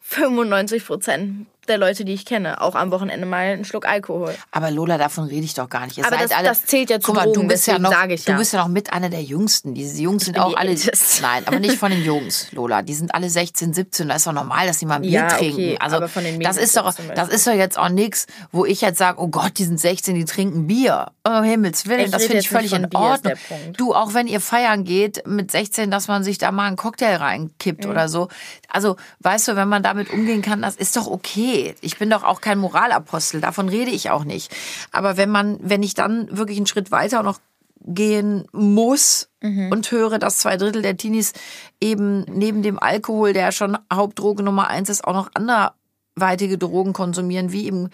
95 0.00 0.84
Prozent 0.84 1.46
der 1.68 1.78
Leute, 1.78 2.04
die 2.04 2.12
ich 2.12 2.24
kenne, 2.24 2.60
auch 2.60 2.74
am 2.74 2.90
Wochenende 2.90 3.26
mal 3.26 3.38
einen 3.52 3.64
Schluck 3.64 3.86
Alkohol. 3.86 4.34
Aber 4.50 4.70
Lola, 4.70 4.98
davon 4.98 5.24
rede 5.24 5.44
ich 5.44 5.54
doch 5.54 5.68
gar 5.68 5.84
nicht. 5.86 5.98
Ihr 5.98 6.04
Aber 6.06 6.16
seid 6.16 6.30
das- 6.30 6.36
alle, 6.38 6.48
das 6.48 6.64
zählt 6.66 6.90
ja 6.90 6.98
zu 7.00 7.06
Guck 7.06 7.16
mal, 7.16 7.24
Drogen, 7.24 7.42
du 7.42 7.48
bist 7.48 7.66
ja 7.66 7.78
noch, 7.78 7.92
ich 8.08 8.24
du 8.24 8.32
ja. 8.32 8.38
bist 8.38 8.52
ja 8.52 8.60
noch 8.60 8.68
mit 8.68 8.92
einer 8.92 9.08
der 9.10 9.22
Jüngsten. 9.22 9.74
Diese 9.74 10.00
Jungs 10.02 10.24
sind 10.24 10.38
auch 10.38 10.54
alle, 10.56 10.70
Älteste. 10.70 11.22
nein, 11.22 11.42
aber 11.46 11.60
nicht 11.60 11.76
von 11.78 11.90
den 11.90 12.02
Jungs, 12.04 12.50
Lola. 12.52 12.82
Die 12.82 12.94
sind 12.94 13.14
alle 13.14 13.30
16, 13.30 13.72
17. 13.74 14.08
Da 14.08 14.16
ist 14.16 14.26
doch 14.26 14.32
normal, 14.32 14.66
dass 14.66 14.78
die 14.78 14.86
mal 14.86 14.96
ein 14.96 15.02
Bier 15.02 15.10
Ja, 15.12 15.28
trinken. 15.28 15.54
okay, 15.54 15.78
also 15.80 16.00
das 16.00 16.56
ist 16.56 16.76
doch, 16.76 16.92
das 17.14 17.28
ist 17.28 17.46
doch 17.46 17.54
jetzt 17.54 17.78
auch 17.78 17.88
nichts, 17.88 18.26
wo 18.50 18.64
ich 18.64 18.80
jetzt 18.80 18.98
sage, 18.98 19.20
oh 19.20 19.28
Gott, 19.28 19.58
die 19.58 19.64
sind 19.64 19.78
16, 19.78 20.14
die 20.14 20.24
trinken 20.24 20.66
Bier. 20.66 21.12
Um 21.24 21.42
Himmels 21.44 21.86
Willen, 21.86 22.06
Ich 22.06 22.10
das 22.10 22.22
finde 22.24 22.38
ich 22.38 22.48
völlig 22.48 22.72
in 22.72 22.94
Ordnung. 22.94 23.34
Du, 23.76 23.94
auch 23.94 24.14
wenn 24.14 24.26
ihr 24.26 24.40
feiern 24.40 24.84
geht 24.84 25.26
mit 25.26 25.50
16, 25.52 25.90
dass 25.90 26.08
man 26.08 26.24
sich 26.24 26.38
da 26.38 26.50
mal 26.50 26.66
einen 26.66 26.76
Cocktail 26.76 27.16
reinkippt 27.16 27.84
Mhm. 27.84 27.90
oder 27.90 28.08
so. 28.08 28.28
Also, 28.68 28.96
weißt 29.20 29.48
du, 29.48 29.56
wenn 29.56 29.68
man 29.68 29.82
damit 29.82 30.10
umgehen 30.10 30.42
kann, 30.42 30.60
das 30.62 30.74
ist 30.76 30.96
doch 30.96 31.06
okay. 31.06 31.52
Ich 31.80 31.98
bin 31.98 32.10
doch 32.10 32.24
auch 32.24 32.40
kein 32.40 32.58
Moralapostel, 32.58 33.40
davon 33.40 33.68
rede 33.68 33.90
ich 33.90 34.10
auch 34.10 34.24
nicht. 34.24 34.54
Aber 34.90 35.16
wenn 35.16 35.30
man, 35.30 35.58
wenn 35.60 35.82
ich 35.82 35.94
dann 35.94 36.36
wirklich 36.36 36.58
einen 36.58 36.66
Schritt 36.66 36.90
weiter 36.90 37.22
noch 37.22 37.40
gehen 37.84 38.46
muss 38.52 39.28
und 39.40 39.90
höre, 39.90 40.20
dass 40.20 40.38
zwei 40.38 40.56
Drittel 40.56 40.82
der 40.82 40.96
Teenies 40.96 41.32
eben 41.80 42.24
neben 42.28 42.62
dem 42.62 42.78
Alkohol, 42.78 43.32
der 43.32 43.50
schon 43.50 43.76
Hauptdroge 43.92 44.44
Nummer 44.44 44.68
eins 44.68 44.88
ist, 44.88 45.04
auch 45.04 45.14
noch 45.14 45.30
anderweitige 45.34 46.58
Drogen 46.58 46.92
konsumieren, 46.92 47.50
wie 47.50 47.66
eben 47.66 47.90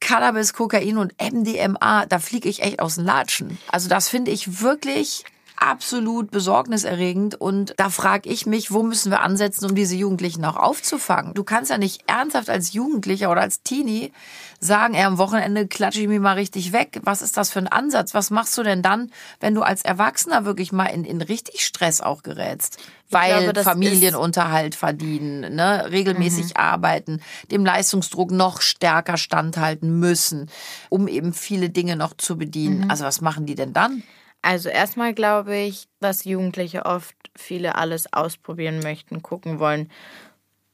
Cannabis, 0.00 0.54
Kokain 0.54 0.96
und 0.96 1.14
MDMA, 1.20 2.06
da 2.06 2.18
fliege 2.18 2.48
ich 2.48 2.62
echt 2.62 2.80
aus 2.80 2.96
den 2.96 3.04
Latschen. 3.04 3.58
Also 3.68 3.88
das 3.88 4.08
finde 4.08 4.30
ich 4.30 4.62
wirklich 4.62 5.24
absolut 5.62 6.30
besorgniserregend 6.30 7.40
und 7.40 7.74
da 7.76 7.88
frage 7.88 8.28
ich 8.28 8.46
mich, 8.46 8.72
wo 8.72 8.82
müssen 8.82 9.10
wir 9.10 9.20
ansetzen, 9.20 9.66
um 9.66 9.74
diese 9.74 9.94
Jugendlichen 9.94 10.44
auch 10.44 10.56
aufzufangen? 10.56 11.34
Du 11.34 11.44
kannst 11.44 11.70
ja 11.70 11.78
nicht 11.78 12.02
ernsthaft 12.06 12.50
als 12.50 12.72
Jugendlicher 12.72 13.30
oder 13.30 13.42
als 13.42 13.62
Teenie 13.62 14.12
sagen, 14.58 14.94
ey, 14.94 15.04
am 15.04 15.18
Wochenende 15.18 15.66
klatsche 15.66 16.00
ich 16.00 16.08
mich 16.08 16.20
mal 16.20 16.34
richtig 16.34 16.72
weg. 16.72 17.00
Was 17.04 17.22
ist 17.22 17.36
das 17.36 17.50
für 17.50 17.60
ein 17.60 17.68
Ansatz? 17.68 18.14
Was 18.14 18.30
machst 18.30 18.56
du 18.58 18.62
denn 18.62 18.82
dann, 18.82 19.10
wenn 19.40 19.54
du 19.54 19.62
als 19.62 19.82
Erwachsener 19.82 20.44
wirklich 20.44 20.72
mal 20.72 20.86
in, 20.86 21.04
in 21.04 21.22
richtig 21.22 21.64
Stress 21.64 22.00
auch 22.00 22.22
gerätst? 22.22 22.78
Weil 23.10 23.44
glaube, 23.44 23.62
Familienunterhalt 23.62 24.74
verdienen, 24.74 25.54
ne, 25.54 25.90
regelmäßig 25.90 26.56
arbeiten, 26.56 27.20
dem 27.50 27.64
Leistungsdruck 27.64 28.30
noch 28.30 28.60
stärker 28.60 29.16
standhalten 29.16 29.98
müssen, 29.98 30.48
um 30.88 31.08
eben 31.08 31.32
viele 31.34 31.70
Dinge 31.70 31.96
noch 31.96 32.16
zu 32.16 32.36
bedienen. 32.38 32.90
Also 32.90 33.04
was 33.04 33.20
machen 33.20 33.46
die 33.46 33.54
denn 33.54 33.72
dann? 33.72 34.02
Also 34.42 34.68
erstmal 34.68 35.14
glaube 35.14 35.56
ich, 35.56 35.88
dass 36.00 36.24
Jugendliche 36.24 36.84
oft 36.84 37.14
viele 37.36 37.76
alles 37.76 38.12
ausprobieren 38.12 38.80
möchten, 38.80 39.22
gucken 39.22 39.58
wollen. 39.58 39.90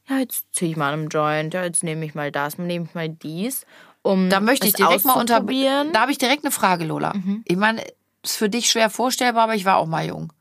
Ja, 0.09 0.19
jetzt 0.19 0.47
ziehe 0.55 0.71
ich 0.71 0.77
mal 0.77 0.95
einen 0.95 1.09
Joint, 1.09 1.53
ja, 1.53 1.65
jetzt 1.65 1.85
nehme 1.85 2.05
ich 2.07 2.15
mal 2.15 2.33
das, 2.33 2.57
nehme 2.57 2.87
ich 2.87 2.95
mal 2.95 3.11
dies. 3.11 3.67
Um 4.03 4.31
Da 4.31 4.41
möchte 4.41 4.67
ich 4.67 4.73
direkt 4.73 5.05
mal 5.05 5.13
unter. 5.15 5.35
auszuprobieren. 5.37 5.93
Da 5.93 6.01
habe 6.01 6.13
ich 6.13 6.19
direkt 6.19 6.45
eine 6.45 6.51
Frage, 6.51 6.85
Lola. 6.85 7.13
Ich 7.45 7.57
meine, 7.57 7.83
ist 8.23 8.37
für 8.37 8.49
dich 8.49 8.71
schwer 8.71 8.89
vorstellbar, 8.89 9.45
aber 9.45 9.55
ich 9.55 9.65
war 9.67 9.77
auch 9.77 9.87
mal 9.87 10.07
jung. 10.07 10.33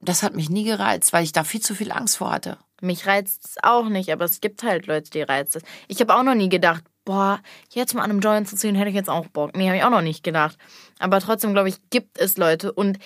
Das 0.00 0.22
hat 0.22 0.34
mich 0.34 0.50
nie 0.50 0.64
gereizt, 0.64 1.12
weil 1.12 1.24
ich 1.24 1.32
da 1.32 1.42
viel 1.42 1.60
zu 1.60 1.74
viel 1.74 1.90
Angst 1.90 2.18
vor 2.18 2.30
hatte. 2.30 2.58
Mich 2.80 3.06
reizt 3.06 3.44
es 3.44 3.56
auch 3.62 3.88
nicht, 3.88 4.12
aber 4.12 4.24
es 4.26 4.40
gibt 4.40 4.62
halt 4.62 4.86
Leute, 4.86 5.10
die 5.10 5.22
reizt 5.22 5.56
es. 5.56 5.62
Ich 5.88 6.00
habe 6.00 6.14
auch 6.14 6.22
noch 6.22 6.34
nie 6.36 6.48
gedacht, 6.48 6.84
boah, 7.08 7.40
jetzt 7.70 7.94
mal 7.94 8.02
an 8.02 8.10
einem 8.10 8.20
Joint 8.20 8.46
zu 8.46 8.54
ziehen, 8.54 8.74
hätte 8.74 8.90
ich 8.90 8.94
jetzt 8.94 9.08
auch 9.08 9.26
Bock. 9.28 9.56
Nee, 9.56 9.66
habe 9.68 9.78
ich 9.78 9.82
auch 9.82 9.88
noch 9.88 10.02
nicht 10.02 10.22
gedacht. 10.22 10.58
Aber 10.98 11.20
trotzdem, 11.20 11.54
glaube 11.54 11.70
ich, 11.70 11.76
gibt 11.88 12.18
es 12.20 12.36
Leute. 12.36 12.70
Und 12.70 12.98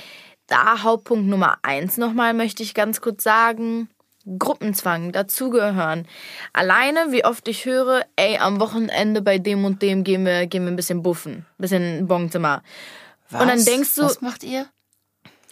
da 0.49 0.83
Hauptpunkt 0.83 1.29
Nummer 1.29 1.59
eins 1.63 1.99
nochmal 1.99 2.35
möchte 2.35 2.65
ich 2.65 2.75
ganz 2.75 3.01
kurz 3.01 3.23
sagen, 3.23 3.89
Gruppenzwang, 4.41 5.13
dazugehören. 5.13 6.09
Alleine, 6.53 7.13
wie 7.13 7.25
oft 7.25 7.47
ich 7.47 7.65
höre, 7.65 8.05
ey, 8.17 8.39
am 8.39 8.59
Wochenende 8.59 9.23
bei 9.23 9.39
dem 9.39 9.65
und 9.65 9.83
dem 9.83 10.03
gehen 10.03 10.25
wir, 10.27 10.47
gehen 10.49 10.65
wir 10.65 10.73
ein 10.73 10.77
bisschen 10.77 11.03
buffen, 11.05 11.47
ein 11.59 11.63
bisschen 11.63 12.07
Bonzimmer. 12.09 12.65
Was? 13.31 13.41
Und 13.41 13.49
dann 13.49 13.65
denkst 13.65 13.95
du- 13.95 14.03
Was 14.03 14.21
macht 14.21 14.43
ihr? 14.43 14.67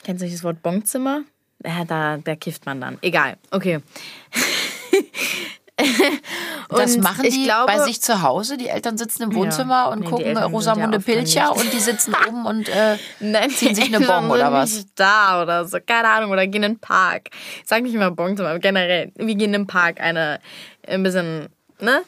Kennst 0.02 0.22
du 0.22 0.24
nicht 0.24 0.36
das 0.36 0.42
Wort 0.44 0.60
Bonzimmer? 0.60 1.22
Ja, 1.64 1.84
da, 1.84 2.16
da 2.16 2.34
kifft 2.34 2.66
man 2.66 2.80
dann. 2.80 2.98
Egal. 3.00 3.36
Okay. 3.52 3.78
das 6.68 6.96
Und 6.96 7.02
machen 7.02 7.24
ich 7.24 7.34
die 7.34 7.44
glaube- 7.44 7.66
bei 7.72 7.78
sich 7.80 8.00
zu 8.00 8.22
Hause. 8.22 8.56
Die 8.56 8.68
Eltern 8.68 8.96
sitzen 8.98 9.24
im 9.24 9.34
Wohnzimmer 9.34 9.90
und 9.90 10.00
Nee, 10.00 10.06
gucken 10.06 10.36
Rosamunde 10.36 10.98
ja 10.98 11.02
Pilcher 11.02 11.56
und 11.56 11.72
die 11.72 11.80
sitzen 11.80 12.14
oben 12.28 12.46
und 12.46 12.68
äh, 12.68 12.96
Nein, 13.20 13.50
ziehen 13.50 13.74
sich 13.74 13.86
eine 13.86 13.98
Eltern 13.98 14.28
Bon 14.28 14.30
oder 14.30 14.52
was? 14.52 14.72
Nicht 14.74 14.88
da 14.94 15.42
oder 15.42 15.64
so, 15.64 15.78
keine 15.84 16.08
Ahnung, 16.08 16.30
oder 16.30 16.46
gehen 16.46 16.62
in 16.62 16.72
den 16.72 16.78
Park. 16.80 17.28
Ich 17.32 17.68
sag 17.68 17.82
nicht 17.82 17.94
immer 17.94 18.10
Bon, 18.10 18.38
aber 18.40 18.58
generell, 18.58 19.12
wir 19.16 19.34
gehen 19.34 19.52
in 19.52 19.52
den 19.52 19.66
Park, 19.66 20.00
eine, 20.00 20.40
ein 20.86 21.02
bisschen, 21.02 21.48
ne? 21.80 22.02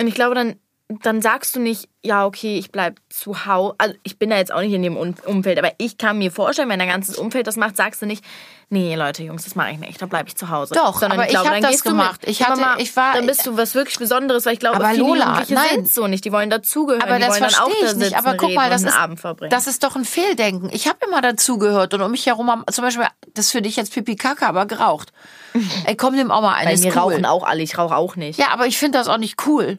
Und 0.00 0.06
ich 0.06 0.14
glaube, 0.14 0.34
dann, 0.34 0.56
dann 1.02 1.20
sagst 1.20 1.54
du 1.54 1.60
nicht, 1.60 1.86
ja, 2.02 2.24
okay, 2.24 2.56
ich 2.58 2.72
bleib 2.72 2.98
zu 3.10 3.44
Hause. 3.44 3.74
Also, 3.76 3.94
ich 4.04 4.18
bin 4.18 4.30
da 4.30 4.36
jetzt 4.38 4.50
auch 4.50 4.60
nicht 4.62 4.72
in 4.72 4.82
dem 4.82 4.96
Um- 4.96 5.14
Umfeld, 5.26 5.58
aber 5.58 5.72
ich 5.76 5.98
kann 5.98 6.16
mir 6.16 6.30
vorstellen, 6.32 6.70
wenn 6.70 6.78
dein 6.78 6.88
ganzes 6.88 7.18
Umfeld 7.18 7.46
das 7.46 7.56
macht, 7.56 7.76
sagst 7.76 8.00
du 8.00 8.06
nicht, 8.06 8.24
nee, 8.70 8.94
Leute, 8.94 9.22
Jungs, 9.22 9.44
das 9.44 9.54
mache 9.54 9.72
ich 9.72 9.78
nicht, 9.78 10.00
da 10.00 10.06
bleibe 10.06 10.28
ich 10.28 10.36
zu 10.36 10.48
Hause. 10.48 10.74
Doch, 10.74 11.02
aber 11.02 11.28
ich 11.28 11.36
hab 11.36 11.44
dann 11.44 11.60
das 11.60 11.72
gehst 11.72 11.84
du 11.84 11.90
gemacht. 11.90 12.22
Ich 12.24 12.42
hatte- 12.42 12.58
Mama, 12.60 12.76
ich 12.78 12.96
war- 12.96 13.12
Dann 13.14 13.26
bist 13.26 13.44
du 13.46 13.58
was 13.58 13.74
wirklich 13.74 13.98
Besonderes, 13.98 14.46
weil 14.46 14.54
ich 14.54 14.60
glaube, 14.60 14.76
Aber 14.76 14.88
viele 14.90 15.02
Lola, 15.08 15.42
nein. 15.50 15.66
sind 15.74 15.90
so 15.92 16.06
nicht. 16.06 16.24
Die 16.24 16.32
wollen 16.32 16.48
dazugehören, 16.48 17.02
Aber 17.02 17.16
die 17.16 17.20
das 17.20 17.30
wollen 17.32 17.42
dann 17.50 17.54
auch 17.60 17.68
da 17.68 17.72
ich 17.74 17.80
sitzen, 17.80 17.98
nicht. 17.98 18.16
Aber 18.16 18.36
guck 18.38 18.54
mal, 18.54 18.70
das 18.70 18.82
ist, 18.84 18.98
Abend 18.98 19.20
verbringen. 19.20 19.50
das 19.50 19.66
ist 19.66 19.84
doch 19.84 19.94
ein 19.94 20.06
Fehldenken. 20.06 20.70
Ich 20.72 20.88
habe 20.88 20.98
immer 21.06 21.20
dazugehört 21.20 21.92
und 21.92 22.00
um 22.00 22.10
mich 22.10 22.24
herum 22.24 22.50
haben, 22.50 22.64
zum 22.72 22.82
Beispiel, 22.84 23.04
das 23.34 23.46
ist 23.46 23.50
für 23.52 23.60
dich 23.60 23.76
jetzt 23.76 23.92
Pipi 23.92 24.16
Kacke, 24.16 24.46
aber 24.46 24.64
geraucht. 24.64 25.12
Ey, 25.84 25.96
komm, 25.96 26.14
nimm 26.14 26.30
auch 26.30 26.40
mal 26.40 26.54
eine. 26.54 26.70
Bei 26.70 26.78
mir 26.78 26.92
cool. 26.92 26.98
rauchen 26.98 27.26
auch 27.26 27.42
alle, 27.46 27.62
ich 27.62 27.76
rauche 27.76 27.94
auch 27.94 28.16
nicht. 28.16 28.38
Ja, 28.38 28.46
aber 28.52 28.66
ich 28.66 28.78
finde 28.78 28.96
das 28.98 29.08
auch 29.08 29.18
nicht 29.18 29.46
cool. 29.46 29.78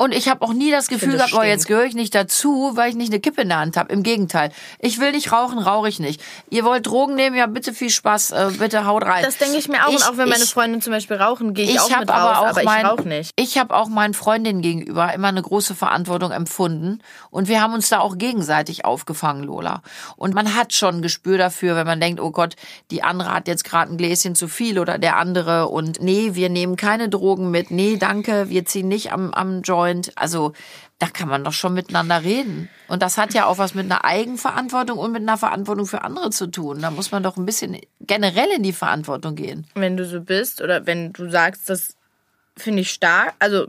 Und 0.00 0.14
ich 0.14 0.30
habe 0.30 0.40
auch 0.40 0.54
nie 0.54 0.70
das 0.70 0.88
Gefühl 0.88 1.18
gehabt, 1.18 1.34
oh, 1.34 1.42
jetzt 1.42 1.66
gehöre 1.66 1.84
ich 1.84 1.94
nicht 1.94 2.14
dazu, 2.14 2.72
weil 2.74 2.88
ich 2.88 2.96
nicht 2.96 3.12
eine 3.12 3.20
Kippe 3.20 3.42
in 3.42 3.50
der 3.50 3.58
Hand 3.58 3.76
habe. 3.76 3.92
Im 3.92 4.02
Gegenteil. 4.02 4.50
Ich 4.78 4.98
will 4.98 5.12
nicht 5.12 5.30
rauchen, 5.30 5.58
rauche 5.58 5.90
ich 5.90 6.00
nicht. 6.00 6.22
Ihr 6.48 6.64
wollt 6.64 6.86
Drogen 6.86 7.16
nehmen, 7.16 7.36
ja 7.36 7.44
bitte 7.46 7.74
viel 7.74 7.90
Spaß, 7.90 8.30
äh, 8.30 8.50
bitte 8.58 8.86
haut 8.86 9.04
rein. 9.04 9.22
Das 9.22 9.36
denke 9.36 9.58
ich 9.58 9.68
mir 9.68 9.86
auch. 9.86 9.90
Ich- 9.90 9.96
und 9.96 10.04
auch 10.04 10.16
wenn 10.16 10.30
meine 10.30 10.44
ich- 10.44 10.54
Freunde 10.54 10.78
zum 10.78 10.94
Beispiel 10.94 11.18
rauchen, 11.18 11.52
gehe 11.52 11.66
ich, 11.66 11.72
ich 11.72 11.80
auch 11.80 11.90
habe 11.90 12.00
mit 12.00 12.08
raus, 12.08 12.16
aber 12.18 12.38
auch 12.40 12.46
aber 12.46 12.62
mein, 12.62 12.80
ich 12.86 12.90
rauche 12.90 13.08
nicht. 13.08 13.32
Ich 13.36 13.58
habe 13.58 13.74
auch 13.74 13.90
meinen 13.90 14.14
Freundinnen 14.14 14.62
gegenüber 14.62 15.12
immer 15.12 15.28
eine 15.28 15.42
große 15.42 15.74
Verantwortung 15.74 16.30
empfunden 16.30 17.02
und 17.28 17.48
wir 17.48 17.60
haben 17.60 17.74
uns 17.74 17.90
da 17.90 18.00
auch 18.00 18.16
gegenseitig 18.16 18.86
aufgefangen, 18.86 19.44
Lola. 19.44 19.82
Und 20.16 20.34
man 20.34 20.54
hat 20.54 20.72
schon 20.72 20.94
ein 20.94 21.02
Gespür 21.02 21.36
dafür, 21.36 21.76
wenn 21.76 21.86
man 21.86 22.00
denkt, 22.00 22.20
oh 22.22 22.30
Gott, 22.30 22.56
die 22.90 23.02
andere 23.02 23.34
hat 23.34 23.48
jetzt 23.48 23.64
gerade 23.64 23.92
ein 23.92 23.98
Gläschen 23.98 24.34
zu 24.34 24.48
viel 24.48 24.78
oder 24.78 24.96
der 24.96 25.18
andere 25.18 25.68
und 25.68 26.00
nee, 26.00 26.30
wir 26.32 26.48
nehmen 26.48 26.76
keine 26.76 27.10
Drogen 27.10 27.50
mit, 27.50 27.70
nee, 27.70 27.98
danke, 27.98 28.48
wir 28.48 28.64
ziehen 28.64 28.88
nicht 28.88 29.12
am, 29.12 29.34
am 29.34 29.60
Joint. 29.60 29.89
Also 30.16 30.52
da 30.98 31.06
kann 31.06 31.28
man 31.28 31.44
doch 31.44 31.52
schon 31.52 31.74
miteinander 31.74 32.22
reden. 32.22 32.68
Und 32.88 33.02
das 33.02 33.16
hat 33.18 33.34
ja 33.34 33.46
auch 33.46 33.58
was 33.58 33.74
mit 33.74 33.86
einer 33.86 34.04
Eigenverantwortung 34.04 34.98
und 34.98 35.12
mit 35.12 35.22
einer 35.22 35.38
Verantwortung 35.38 35.86
für 35.86 36.02
andere 36.02 36.30
zu 36.30 36.46
tun. 36.46 36.80
Da 36.82 36.90
muss 36.90 37.10
man 37.10 37.22
doch 37.22 37.36
ein 37.36 37.46
bisschen 37.46 37.78
generell 38.00 38.48
in 38.56 38.62
die 38.62 38.72
Verantwortung 38.72 39.34
gehen. 39.34 39.66
Wenn 39.74 39.96
du 39.96 40.04
so 40.04 40.20
bist 40.20 40.60
oder 40.60 40.86
wenn 40.86 41.12
du 41.12 41.30
sagst, 41.30 41.68
das 41.70 41.96
finde 42.56 42.82
ich 42.82 42.90
stark, 42.90 43.34
also 43.38 43.68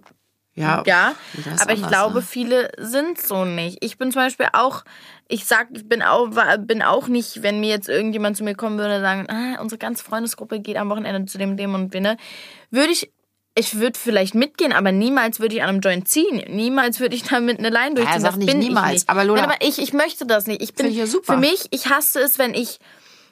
Ja, 0.54 0.84
ja, 0.86 1.14
aber 1.62 1.72
ich 1.72 1.78
anders, 1.78 1.90
glaube, 1.90 2.16
ne? 2.16 2.22
viele 2.22 2.72
sind 2.78 3.22
so 3.22 3.46
nicht. 3.46 3.78
Ich 3.82 3.98
bin 3.98 4.12
zum 4.12 4.22
Beispiel 4.24 4.48
auch, 4.52 4.84
ich 5.30 5.46
sag, 5.46 5.70
ich 5.72 5.88
bin 5.88 6.02
auch, 6.02 6.30
bin 6.60 6.82
auch 6.82 7.08
nicht, 7.08 7.42
wenn 7.42 7.62
mir 7.62 7.70
jetzt 7.70 7.88
irgendjemand 7.88 8.36
zu 8.36 8.44
mir 8.44 8.56
kommen 8.56 8.78
würde 8.78 8.98
und 8.98 9.02
sagen, 9.02 9.28
ah, 9.30 9.62
unsere 9.62 9.80
ganze 9.80 10.04
Freundesgruppe 10.04 10.60
geht 10.60 10.76
am 10.76 10.90
Wochenende 10.90 11.26
zu 11.26 11.38
dem, 11.38 11.56
dem 11.56 11.74
und 11.74 11.94
dem, 11.94 12.04
ne, 12.04 12.18
würde 12.70 12.92
ich, 12.92 13.10
ich 13.56 13.76
würde 13.80 14.00
vielleicht 14.00 14.34
mitgehen, 14.36 14.72
aber 14.72 14.92
niemals 14.92 15.40
würde 15.40 15.56
ich 15.56 15.62
an 15.64 15.70
einem 15.70 15.80
Joint 15.82 16.08
ziehen. 16.08 16.44
Niemals 16.50 17.00
würde 17.00 17.16
ich 17.16 17.24
damit 17.24 17.60
eine 17.60 17.70
Line 17.70 17.96
durchziehen. 17.96 18.22
sag 18.22 18.32
das 18.32 18.38
nicht 18.38 18.48
bin 18.50 18.60
niemals, 18.60 18.88
ich 18.88 18.94
nicht. 18.94 19.10
aber 19.10 19.24
Lola- 19.26 19.42
Nein, 19.42 19.52
aber 19.52 19.66
ich, 19.68 19.78
ich 19.80 19.92
möchte 19.94 20.26
das 20.26 20.48
nicht. 20.48 20.62
Ich 20.62 20.70
bin, 20.74 20.86
Finde 20.86 20.92
ich 20.92 20.98
ja 20.98 21.06
super. 21.06 21.34
für 21.34 21.40
mich, 21.40 21.66
ich 21.72 21.88
hasse 21.90 22.20
es, 22.22 22.40
wenn 22.40 22.54
ich, 22.54 22.80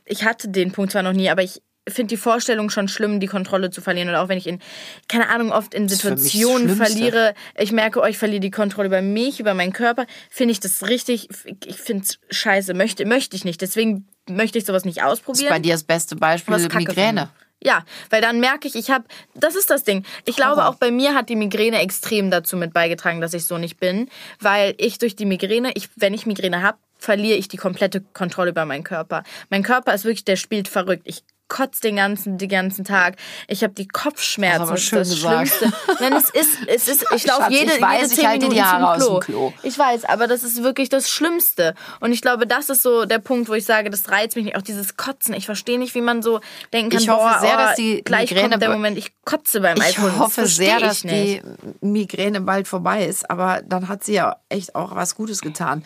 ich 0.06 0.24
hatte 0.26 0.50
den 0.50 0.72
Punkt 0.72 0.92
zwar 0.92 1.04
noch 1.04 1.14
nie, 1.14 1.30
aber 1.30 1.42
ich 1.44 1.62
finde 1.88 2.10
die 2.10 2.18
Vorstellung 2.18 2.70
schon 2.70 2.88
schlimm, 2.88 3.20
die 3.20 3.26
Kontrolle 3.28 3.72
zu 3.72 3.82
verlieren. 3.82 4.10
Oder 4.10 4.22
auch 4.22 4.28
wenn 4.28 4.38
ich 4.38 4.46
in, 4.46 4.60
keine 5.08 5.30
Ahnung, 5.30 5.52
oft 5.52 5.74
in 5.74 5.88
Situationen 5.90 6.76
verliere, 6.76 7.34
ich 7.58 7.72
merke, 7.72 8.02
oh, 8.02 8.06
ich 8.06 8.18
verliere 8.18 8.42
die 8.42 8.52
Kontrolle 8.52 8.88
über 8.88 9.02
mich, 9.02 9.40
über 9.40 9.54
meinen 9.56 9.74
Körper, 9.74 10.06
finde 10.30 10.52
ich 10.52 10.60
das 10.60 10.88
richtig, 10.88 11.30
ich 11.66 11.78
finde 11.78 12.04
es 12.04 12.20
scheiße, 12.30 12.74
möchte, 12.76 13.06
möchte 13.06 13.36
ich 13.36 13.46
nicht. 13.46 13.62
Deswegen 13.62 14.08
möchte 14.30 14.58
ich 14.60 14.66
sowas 14.66 14.86
nicht 14.86 14.98
Das 15.00 15.06
ist 15.06 15.12
ausprobieren. 15.12 15.50
bei 15.50 15.60
dir 15.60 15.74
das 15.74 15.84
beste 15.84 16.16
Beispiel 16.16 16.58
Migräne. 16.58 16.86
finde. 16.96 17.30
Ja, 17.62 17.84
weil 18.10 18.22
dann 18.22 18.40
merke 18.40 18.68
ich, 18.70 18.76
ich 18.76 18.90
habe, 18.90 19.04
das 19.34 19.56
ist 19.56 19.70
das 19.70 19.84
Ding. 19.84 20.06
Ich 20.24 20.38
glaube, 20.38 20.66
auch 20.66 20.76
bei 20.76 20.92
mir 20.92 21.14
hat 21.14 21.28
die 21.28 21.36
Migräne 21.36 21.80
extrem 21.80 22.32
dazu 22.32 22.56
mit 22.56 22.74
beigetragen, 22.74 23.20
dass 23.20 23.34
ich 23.34 23.46
so 23.46 23.58
nicht 23.58 23.80
bin, 23.80 24.10
weil 24.40 24.76
ich 24.78 24.98
durch 24.98 25.18
die 25.18 25.26
Migräne, 25.26 25.72
ich, 25.76 25.90
wenn 25.98 26.14
ich 26.14 26.26
Migräne 26.26 26.62
habe, 26.62 26.78
verliere 26.98 27.38
ich 27.38 27.50
die 27.50 27.58
komplette 27.58 28.02
Kontrolle 28.02 28.52
über 28.52 28.66
meinen 28.66 28.84
Körper. 28.84 29.24
Mein 29.50 29.64
Körper 29.64 29.94
ist 29.94 30.06
wirklich, 30.06 30.26
der 30.26 30.38
spielt 30.38 30.70
verrückt. 30.70 31.04
Ich 31.06 31.24
kotze 31.50 31.82
den 31.82 31.98
ganzen, 31.98 32.38
den 32.38 32.50
ganzen 32.50 32.86
Tag. 32.86 33.16
Ich 33.48 33.64
habe 33.64 33.74
die 33.74 33.88
Kopfschmerzen. 33.88 34.70
Das 34.70 34.82
ist 34.82 34.94
das 34.94 35.10
gesagt. 35.10 35.50
Schlimmste. 35.50 35.78
Nein, 36.00 36.14
es 36.14 36.30
ist, 36.30 36.58
es 36.68 36.88
ist, 36.88 37.06
ich 37.14 37.28
laufe 37.28 37.52
jede, 37.52 37.74
ich 37.74 37.82
weiß, 37.82 38.02
jede 38.02 38.06
ich 38.14 38.16
zehn 38.16 38.28
halte 38.28 38.40
die 38.40 38.56
Minuten 38.56 38.66
Haare 38.66 39.00
zum 39.00 39.14
aus 39.14 39.26
Klo. 39.26 39.40
dem 39.40 39.52
Klo. 39.52 39.54
Ich 39.64 39.78
weiß, 39.78 40.06
aber 40.06 40.28
das 40.28 40.44
ist 40.44 40.64
wirklich 40.64 40.90
das 40.90 41.10
Schlimmste. 41.10 41.76
Und 42.00 42.12
ich 42.12 42.22
glaube, 42.22 42.48
das 42.48 42.70
ist 42.70 42.84
so 42.84 43.06
der 43.06 43.20
Punkt, 43.20 43.50
wo 43.50 43.54
ich 43.54 43.66
sage, 43.66 43.90
das 43.90 44.10
reizt 44.10 44.36
mich 44.36 44.46
nicht. 44.46 44.56
Auch 44.56 44.62
dieses 44.62 44.96
Kotzen. 44.96 45.34
Ich 45.34 45.46
verstehe 45.46 45.80
nicht, 45.80 45.96
wie 45.96 46.02
man 46.02 46.22
so 46.22 46.40
denken 46.72 46.92
kann, 46.92 47.02
Ich 47.02 47.10
hoffe 47.10 47.22
boah, 47.24 47.40
sehr, 47.40 47.56
oh, 47.56 47.58
dass 47.58 47.76
die 47.76 48.02
gleich 48.04 48.30
Migräne 48.30 48.50
kommt 48.52 48.62
der 48.62 48.70
Moment, 48.70 48.98
ich 48.98 49.12
kotze 49.26 49.62
beim 49.62 49.78
Ich 49.78 49.84
Alkohol. 49.84 50.10
Das 50.12 50.20
hoffe 50.20 50.34
verstehe 50.42 50.68
sehr, 50.68 50.78
ich 50.78 50.84
dass 50.84 51.02
die 51.02 51.42
Migräne 51.82 52.42
bald 52.42 52.68
vorbei 52.68 53.06
ist, 53.06 53.30
aber 53.30 53.62
dann 53.66 53.88
hat 53.88 54.04
sie 54.04 54.14
ja 54.14 54.38
echt 54.50 54.76
auch 54.76 54.96
was 54.96 55.16
Gutes 55.16 55.42
getan. 55.42 55.84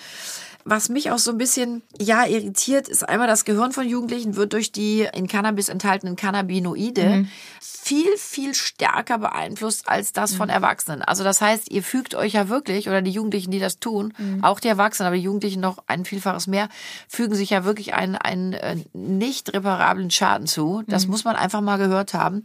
Was 0.66 0.88
mich 0.88 1.12
auch 1.12 1.18
so 1.18 1.32
ein 1.32 1.38
bisschen, 1.38 1.82
ja, 2.00 2.26
irritiert, 2.26 2.88
ist 2.88 3.08
einmal 3.08 3.28
das 3.28 3.44
Gehirn 3.44 3.74
von 3.74 3.88
Jugendlichen 3.88 4.36
wird 4.38 4.54
durch 4.54 4.72
die 4.72 5.06
in 5.14 5.28
Cannabis 5.28 5.68
enthaltenen 5.68 6.16
Cannabinoide 6.16 7.04
Mhm. 7.10 7.28
viel, 7.60 8.16
viel 8.18 8.56
stärker 8.56 9.18
beeinflusst 9.18 9.90
als 9.90 10.14
das 10.14 10.32
Mhm. 10.34 10.38
von 10.38 10.50
Erwachsenen. 10.50 11.02
Also 11.02 11.26
das 11.26 11.42
heißt, 11.42 11.70
ihr 11.70 11.84
fügt 11.84 12.16
euch 12.16 12.32
ja 12.34 12.48
wirklich, 12.48 12.88
oder 12.88 13.02
die 13.02 13.12
Jugendlichen, 13.12 13.52
die 13.52 13.60
das 13.60 13.80
tun, 13.80 14.14
Mhm. 14.18 14.42
auch 14.44 14.62
die 14.62 14.70
Erwachsenen, 14.70 15.08
aber 15.08 15.18
die 15.18 15.24
Jugendlichen 15.24 15.60
noch 15.60 15.84
ein 15.88 16.06
Vielfaches 16.06 16.48
mehr, 16.48 16.70
fügen 17.10 17.36
sich 17.36 17.50
ja 17.50 17.66
wirklich 17.66 17.94
einen, 17.94 18.16
einen 18.16 18.54
äh, 18.54 18.78
nicht 18.94 19.54
reparablen 19.54 20.12
Schaden 20.12 20.48
zu. 20.48 20.84
Das 20.88 21.08
muss 21.08 21.26
man 21.26 21.36
einfach 21.36 21.60
mal 21.60 21.78
gehört 21.78 22.14
haben. 22.14 22.44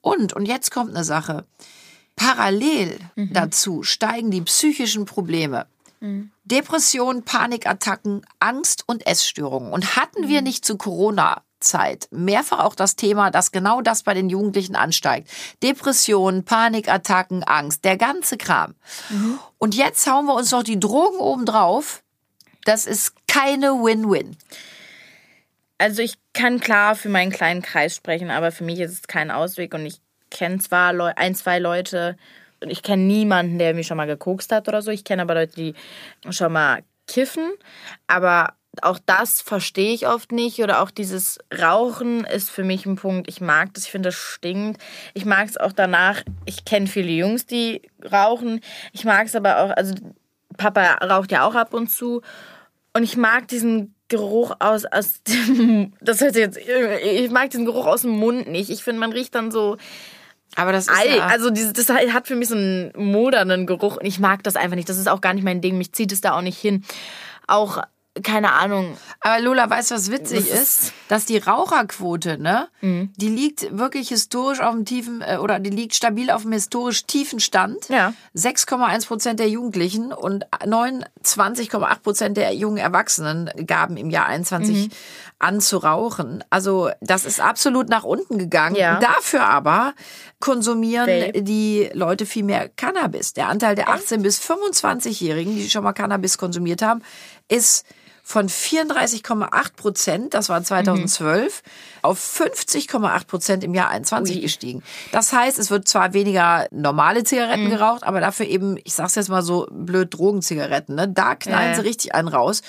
Und, 0.00 0.32
und 0.32 0.46
jetzt 0.46 0.72
kommt 0.72 0.90
eine 0.90 1.04
Sache. 1.04 1.44
Parallel 2.16 2.98
dazu 3.16 3.82
steigen 3.84 4.30
die 4.32 4.42
psychischen 4.42 5.04
Probleme. 5.04 5.66
Depressionen, 6.44 7.24
Panikattacken, 7.24 8.26
Angst 8.40 8.84
und 8.86 9.06
Essstörungen. 9.06 9.72
Und 9.72 9.96
hatten 9.96 10.28
wir 10.28 10.42
nicht 10.42 10.64
zu 10.64 10.76
Corona 10.76 11.42
Zeit 11.60 12.08
mehrfach 12.10 12.58
auch 12.58 12.74
das 12.74 12.96
Thema, 12.96 13.30
dass 13.30 13.52
genau 13.52 13.80
das 13.80 14.02
bei 14.02 14.14
den 14.14 14.28
Jugendlichen 14.28 14.74
ansteigt. 14.74 15.30
Depressionen, 15.62 16.44
Panikattacken, 16.44 17.44
Angst, 17.44 17.84
der 17.84 17.96
ganze 17.96 18.36
Kram. 18.36 18.74
Und 19.58 19.76
jetzt 19.76 20.06
hauen 20.10 20.26
wir 20.26 20.34
uns 20.34 20.50
noch 20.50 20.64
die 20.64 20.80
Drogen 20.80 21.18
oben 21.18 21.46
drauf. 21.46 22.02
Das 22.64 22.86
ist 22.86 23.14
keine 23.28 23.72
Win-Win. 23.72 24.36
Also 25.78 26.02
ich 26.02 26.14
kann 26.32 26.60
klar 26.60 26.94
für 26.94 27.08
meinen 27.08 27.32
kleinen 27.32 27.62
Kreis 27.62 27.96
sprechen, 27.96 28.30
aber 28.30 28.52
für 28.52 28.64
mich 28.64 28.78
ist 28.78 28.92
es 28.92 29.02
kein 29.02 29.30
Ausweg 29.30 29.74
und 29.74 29.86
ich 29.86 30.00
kenne 30.30 30.58
zwar 30.58 30.94
ein, 31.16 31.34
zwei 31.34 31.58
Leute 31.58 32.16
ich 32.68 32.82
kenne 32.82 33.02
niemanden, 33.02 33.58
der 33.58 33.74
mich 33.74 33.86
schon 33.86 33.96
mal 33.96 34.06
gekokst 34.06 34.52
hat 34.52 34.68
oder 34.68 34.82
so. 34.82 34.90
Ich 34.90 35.04
kenne 35.04 35.22
aber 35.22 35.34
Leute, 35.34 35.54
die 35.54 35.74
schon 36.30 36.52
mal 36.52 36.82
kiffen, 37.06 37.52
aber 38.06 38.54
auch 38.80 38.98
das 39.04 39.42
verstehe 39.42 39.92
ich 39.92 40.08
oft 40.08 40.32
nicht 40.32 40.60
oder 40.62 40.80
auch 40.80 40.90
dieses 40.90 41.38
Rauchen 41.60 42.24
ist 42.24 42.50
für 42.50 42.64
mich 42.64 42.86
ein 42.86 42.96
Punkt. 42.96 43.28
Ich 43.28 43.40
mag 43.42 43.74
das, 43.74 43.84
ich 43.84 43.90
finde 43.90 44.08
das 44.08 44.14
stinkt. 44.14 44.80
Ich 45.12 45.26
mag 45.26 45.46
es 45.46 45.58
auch 45.58 45.72
danach. 45.72 46.22
Ich 46.46 46.64
kenne 46.64 46.86
viele 46.86 47.10
Jungs, 47.10 47.44
die 47.44 47.82
rauchen. 48.10 48.60
Ich 48.92 49.04
mag 49.04 49.26
es 49.26 49.36
aber 49.36 49.58
auch, 49.58 49.70
also 49.76 49.94
Papa 50.56 50.94
raucht 51.04 51.32
ja 51.32 51.46
auch 51.46 51.54
ab 51.54 51.74
und 51.74 51.88
zu 51.88 52.22
und 52.94 53.02
ich 53.02 53.16
mag 53.16 53.48
diesen 53.48 53.94
Geruch 54.08 54.54
aus, 54.58 54.84
aus 54.84 55.22
dem, 55.26 55.92
das 56.00 56.20
hört 56.20 56.36
jetzt, 56.36 56.58
ich 56.58 57.30
mag 57.30 57.50
diesen 57.50 57.66
Geruch 57.66 57.86
aus 57.86 58.02
dem 58.02 58.12
Mund 58.12 58.48
nicht. 58.48 58.70
Ich 58.70 58.84
finde, 58.84 59.00
man 59.00 59.12
riecht 59.12 59.34
dann 59.34 59.50
so 59.50 59.76
Aber 60.56 60.72
das 60.72 60.88
ist 60.88 60.98
Ei, 60.98 61.16
ja, 61.16 61.26
also 61.26 61.50
dieses, 61.50 61.72
das 61.72 61.88
hat 61.88 62.26
für 62.26 62.36
mich 62.36 62.48
so 62.48 62.54
einen 62.54 62.92
modernen 62.94 63.66
Geruch 63.66 63.96
und 63.96 64.06
ich 64.06 64.18
mag 64.18 64.42
das 64.42 64.56
einfach 64.56 64.76
nicht. 64.76 64.88
Das 64.88 64.98
ist 64.98 65.08
auch 65.08 65.20
gar 65.20 65.34
nicht 65.34 65.44
mein 65.44 65.60
Ding. 65.60 65.78
Mich 65.78 65.92
zieht 65.92 66.12
es 66.12 66.20
da 66.20 66.32
auch 66.32 66.42
nicht 66.42 66.58
hin. 66.58 66.84
Auch, 67.46 67.82
keine 68.22 68.52
Ahnung. 68.52 68.96
Aber 69.20 69.40
Lola, 69.40 69.70
weißt 69.70 69.90
du, 69.90 69.94
was 69.94 70.10
witzig 70.10 70.50
Das 70.50 70.60
ist? 70.60 70.92
Dass 71.08 71.24
die 71.24 71.38
Raucherquote, 71.38 72.38
ne, 72.38 72.68
die 72.82 73.28
liegt 73.28 73.76
wirklich 73.78 74.10
historisch 74.10 74.60
auf 74.60 74.74
dem 74.74 74.84
tiefen, 74.84 75.22
äh, 75.22 75.38
oder 75.38 75.58
die 75.58 75.70
liegt 75.70 75.94
stabil 75.94 76.30
auf 76.30 76.42
dem 76.42 76.52
historisch 76.52 77.04
tiefen 77.06 77.40
Stand. 77.40 77.88
Ja. 77.88 78.12
6,1 78.36 79.06
Prozent 79.06 79.40
der 79.40 79.48
Jugendlichen 79.48 80.12
und 80.12 80.44
29,8 80.50 82.02
Prozent 82.02 82.36
der 82.36 82.54
jungen 82.54 82.76
Erwachsenen 82.76 83.50
gaben 83.66 83.96
im 83.96 84.10
Jahr 84.10 84.26
21 84.26 84.90
an 85.38 85.60
zu 85.60 85.78
rauchen. 85.78 86.44
Also 86.50 86.90
das 87.00 87.24
ist 87.24 87.40
absolut 87.40 87.88
nach 87.88 88.04
unten 88.04 88.38
gegangen. 88.38 88.76
Ja. 88.76 89.00
Dafür 89.00 89.44
aber 89.44 89.94
konsumieren 90.38 91.08
Vape. 91.08 91.42
die 91.42 91.90
Leute 91.94 92.26
viel 92.26 92.44
mehr 92.44 92.68
Cannabis. 92.68 93.32
Der 93.32 93.48
Anteil 93.48 93.74
der 93.74 93.88
18- 93.88 94.18
bis 94.18 94.40
25-Jährigen, 94.40 95.56
die 95.56 95.70
schon 95.70 95.82
mal 95.84 95.92
Cannabis 95.92 96.36
konsumiert 96.38 96.82
haben, 96.82 97.02
ist 97.48 97.84
von 98.24 98.48
34,8 98.48 99.74
Prozent, 99.76 100.34
das 100.34 100.48
war 100.48 100.62
2012, 100.62 101.62
mhm. 101.64 101.70
auf 102.02 102.18
50,8 102.18 103.26
Prozent 103.26 103.64
im 103.64 103.74
Jahr 103.74 103.90
21 103.90 104.36
Ui. 104.36 104.42
gestiegen. 104.42 104.82
Das 105.10 105.32
heißt, 105.32 105.58
es 105.58 105.70
wird 105.70 105.88
zwar 105.88 106.14
weniger 106.14 106.66
normale 106.70 107.24
Zigaretten 107.24 107.64
mhm. 107.64 107.70
geraucht, 107.70 108.04
aber 108.04 108.20
dafür 108.20 108.46
eben, 108.46 108.78
ich 108.84 108.94
sag's 108.94 109.16
jetzt 109.16 109.28
mal 109.28 109.42
so 109.42 109.66
blöd, 109.70 110.14
Drogenzigaretten. 110.14 110.94
Ne? 110.94 111.08
Da 111.08 111.34
knallen 111.34 111.70
ja. 111.70 111.74
sie 111.74 111.82
richtig 111.82 112.14
einen 112.14 112.28
raus. 112.28 112.62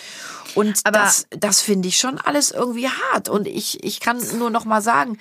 Und 0.55 0.79
aber 0.85 0.99
das, 0.99 1.27
das 1.29 1.61
finde 1.61 1.87
ich 1.87 1.97
schon 1.97 2.17
alles 2.17 2.51
irgendwie 2.51 2.89
hart. 2.89 3.29
Und 3.29 3.47
ich, 3.47 3.83
ich 3.83 3.99
kann 3.99 4.19
nur 4.37 4.49
noch 4.49 4.65
mal 4.65 4.81
sagen, 4.81 5.19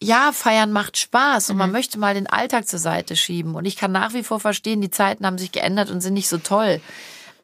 ja, 0.00 0.32
feiern 0.32 0.70
macht 0.70 0.98
Spaß 0.98 1.48
und 1.48 1.56
mhm. 1.56 1.60
man 1.60 1.72
möchte 1.72 1.98
mal 1.98 2.14
den 2.14 2.26
Alltag 2.26 2.68
zur 2.68 2.78
Seite 2.78 3.16
schieben. 3.16 3.54
Und 3.54 3.64
ich 3.64 3.76
kann 3.76 3.90
nach 3.90 4.12
wie 4.12 4.22
vor 4.22 4.38
verstehen, 4.38 4.82
die 4.82 4.90
Zeiten 4.90 5.24
haben 5.24 5.38
sich 5.38 5.50
geändert 5.50 5.90
und 5.90 6.02
sind 6.02 6.14
nicht 6.14 6.28
so 6.28 6.36
toll. 6.36 6.80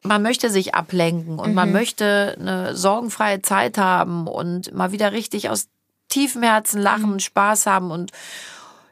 Man 0.03 0.23
möchte 0.23 0.49
sich 0.49 0.73
ablenken 0.73 1.37
und 1.37 1.49
mhm. 1.49 1.55
man 1.55 1.71
möchte 1.71 2.35
eine 2.39 2.75
sorgenfreie 2.75 3.41
Zeit 3.41 3.77
haben 3.77 4.27
und 4.27 4.73
mal 4.73 4.91
wieder 4.91 5.11
richtig 5.11 5.49
aus 5.49 5.67
tiefem 6.09 6.43
Herzen 6.43 6.81
lachen, 6.81 7.13
mhm. 7.13 7.19
Spaß 7.19 7.65
haben 7.65 7.91
und 7.91 8.11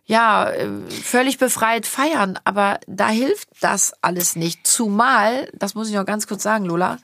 ja, 0.06 0.50
äh, 0.50 0.68
völlig 0.90 1.38
befreit 1.38 1.86
feiern. 1.86 2.40
Aber 2.44 2.80
da 2.88 3.10
hilft 3.10 3.50
das 3.62 3.94
alles 4.02 4.36
nicht. 4.36 4.66
Zumal, 4.66 5.50
das 5.54 5.76
muss 5.76 5.88
ich 5.88 5.94
noch 5.94 6.06
ganz 6.06 6.26
kurz 6.26 6.42
sagen, 6.42 6.66
Lola, 6.66 6.98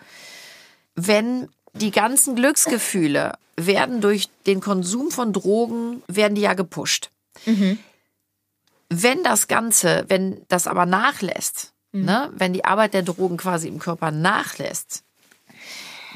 wenn 0.95 1.49
die 1.73 1.91
ganzen 1.91 2.35
Glücksgefühle 2.35 3.33
werden 3.57 4.01
durch 4.01 4.29
den 4.47 4.59
Konsum 4.59 5.11
von 5.11 5.33
Drogen, 5.33 6.01
werden 6.07 6.33
die 6.33 6.41
ja 6.41 6.53
gepusht. 6.55 7.11
Mhm. 7.45 7.77
Wenn 8.89 9.23
das 9.23 9.47
Ganze, 9.47 10.05
wenn 10.07 10.41
das 10.47 10.65
aber 10.65 10.87
nachlässt, 10.87 11.73
mhm. 11.95 12.05
ne, 12.05 12.31
wenn 12.35 12.53
die 12.53 12.65
Arbeit 12.65 12.93
der 12.93 13.03
Drogen 13.03 13.37
quasi 13.37 13.67
im 13.67 13.79
Körper 13.79 14.11
nachlässt, 14.11 15.03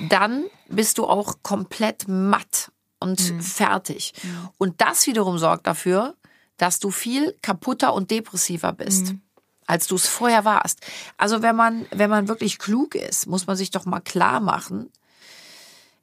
dann 0.10 0.46
bist 0.68 0.98
du 0.98 1.06
auch 1.06 1.38
komplett 1.44 2.08
matt 2.08 2.72
und 3.00 3.34
mhm. 3.34 3.42
fertig. 3.42 4.14
Mhm. 4.24 4.50
Und 4.58 4.82
das 4.82 5.08
wiederum 5.08 5.38
sorgt 5.38 5.68
dafür, 5.68 6.16
dass 6.58 6.80
du 6.80 6.92
viel 6.92 7.36
kaputter 7.42 7.94
und 7.94 8.12
depressiver 8.12 8.74
bist. 8.74 9.14
Mhm. 9.14 9.22
als 9.66 9.86
du 9.86 9.96
es 9.96 10.08
vorher 10.08 10.46
warst. 10.46 10.82
Also 11.18 11.44
wenn 11.44 11.56
man, 11.56 11.86
wenn 11.92 12.10
man 12.10 12.28
wirklich 12.28 12.58
klug 12.58 12.96
ist, 12.96 13.28
muss 13.28 13.46
man 13.46 13.56
sich 13.56 13.70
doch 13.70 13.86
mal 13.86 14.00
klar 14.00 14.40
machen, 14.40 14.92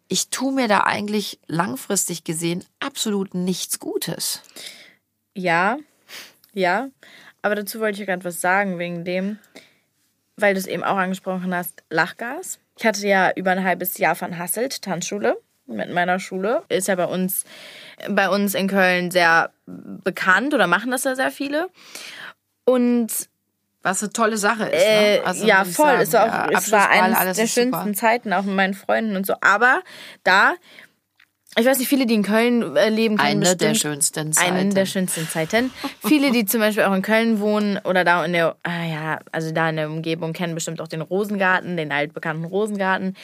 ich 0.07 0.29
tue 0.31 0.53
mir 0.53 0.69
da 0.69 0.85
eigentlich 0.85 1.41
langfristig 1.47 2.23
gesehen 2.23 2.65
absolut 2.79 3.35
nichts 3.35 3.81
Gutes. 3.81 4.41
Ja, 5.35 5.79
ja. 6.53 6.89
Aber 7.43 7.55
dazu 7.55 7.81
wollte 7.81 8.01
ich 8.01 8.07
gerade 8.07 8.25
was 8.25 8.41
sagen, 8.41 8.79
wegen 8.79 9.05
dem, 9.05 9.39
weil 10.37 10.55
du 10.55 10.61
es 10.61 10.67
eben 10.67 10.85
auch 10.85 10.97
angesprochen 10.97 11.55
hast, 11.55 11.83
Lachgas. 11.91 12.59
Ich 12.79 12.85
hatte 12.85 13.07
ja 13.07 13.33
über 13.35 13.53
ein 13.53 13.65
halbes 13.65 13.99
Jahr 13.99 14.15
von 14.15 14.39
Hasselt, 14.39 14.83
Tanzschule, 14.83 15.39
mit 15.67 15.91
meiner 15.91 16.21
Schule. 16.21 16.63
Ist 16.69 16.89
ja 16.89 16.95
bei 16.95 17.07
uns, 17.07 17.45
bei 18.09 18.29
uns 18.29 18.55
in 18.55 18.69
Köln 18.69 19.11
sehr 19.11 19.51
bekannt 19.67 20.55
oder 20.55 20.67
machen 20.67 20.91
das 20.91 21.05
ja 21.05 21.15
sehr 21.15 21.31
viele. 21.31 21.69
Und 22.65 23.11
was 23.87 24.03
eine 24.03 24.13
tolle 24.13 24.37
Sache 24.37 24.65
ist. 24.65 24.85
Ne? 24.85 25.19
Äh, 25.19 25.21
also, 25.21 25.47
ja, 25.47 25.65
voll. 25.65 25.87
Sagen, 25.87 26.03
ist 26.03 26.17
auch, 26.17 26.27
ja, 26.27 26.51
es 26.53 26.73
war 26.73 26.91
eine 26.91 27.33
der 27.33 27.47
schönsten 27.47 27.73
super. 27.73 27.93
Zeiten, 27.95 28.33
auch 28.33 28.43
mit 28.43 28.57
meinen 28.57 28.75
Freunden 28.75 29.17
und 29.17 29.25
so. 29.25 29.35
Aber 29.41 29.81
da, 30.25 30.55
ich 31.59 31.65
weiß 31.65 31.79
nicht, 31.79 31.89
viele, 31.89 32.07
die 32.07 32.15
in 32.15 32.23
Köln 32.23 32.77
äh, 32.77 32.91
leben, 32.91 33.17
können 33.17 33.43
Eine 33.43 33.57
der 33.57 33.75
schönsten 33.75 34.33
Zeiten. 34.33 34.55
Eine 34.55 34.75
der 34.75 34.87
schönsten 34.87 35.27
Zeiten. 35.27 35.73
viele, 36.05 36.31
die 36.31 36.45
zum 36.45 36.61
Beispiel 36.61 36.85
auch 36.85 36.95
in 36.95 37.03
Köln 37.03 37.41
wohnen 37.41 37.79
oder 37.85 38.05
da 38.05 38.25
in 38.25 38.35
der, 38.35 38.57
ah 38.63 38.85
ja, 38.85 39.19
also 39.33 39.53
da 39.53 39.71
in 39.71 39.77
der 39.77 39.89
Umgebung 39.89 40.33
kennen 40.35 40.55
bestimmt 40.55 40.81
auch 40.81 40.89
den 40.89 41.01
Rosengarten, 41.01 41.77
den 41.77 41.93
altbekannten 41.93 42.45
Rosengarten. 42.45 43.17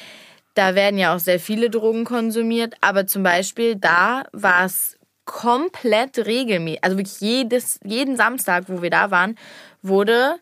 Da 0.55 0.75
werden 0.75 0.99
ja 0.99 1.15
auch 1.15 1.19
sehr 1.19 1.41
viele 1.41 1.69
Drogen 1.69 2.05
konsumiert, 2.05 2.75
aber 2.81 3.07
zum 3.07 3.23
Beispiel 3.23 3.77
da 3.77 4.25
war 4.33 4.65
es 4.65 4.99
komplett 5.25 6.19
regelmäßig, 6.19 6.85
also 6.85 6.97
wirklich 6.97 7.21
jedes, 7.21 7.81
jeden 7.85 8.17
Samstag, 8.17 8.65
wo 8.69 8.83
wir 8.83 8.91
da 8.91 9.11
waren, 9.11 9.37
wurde 9.83 10.37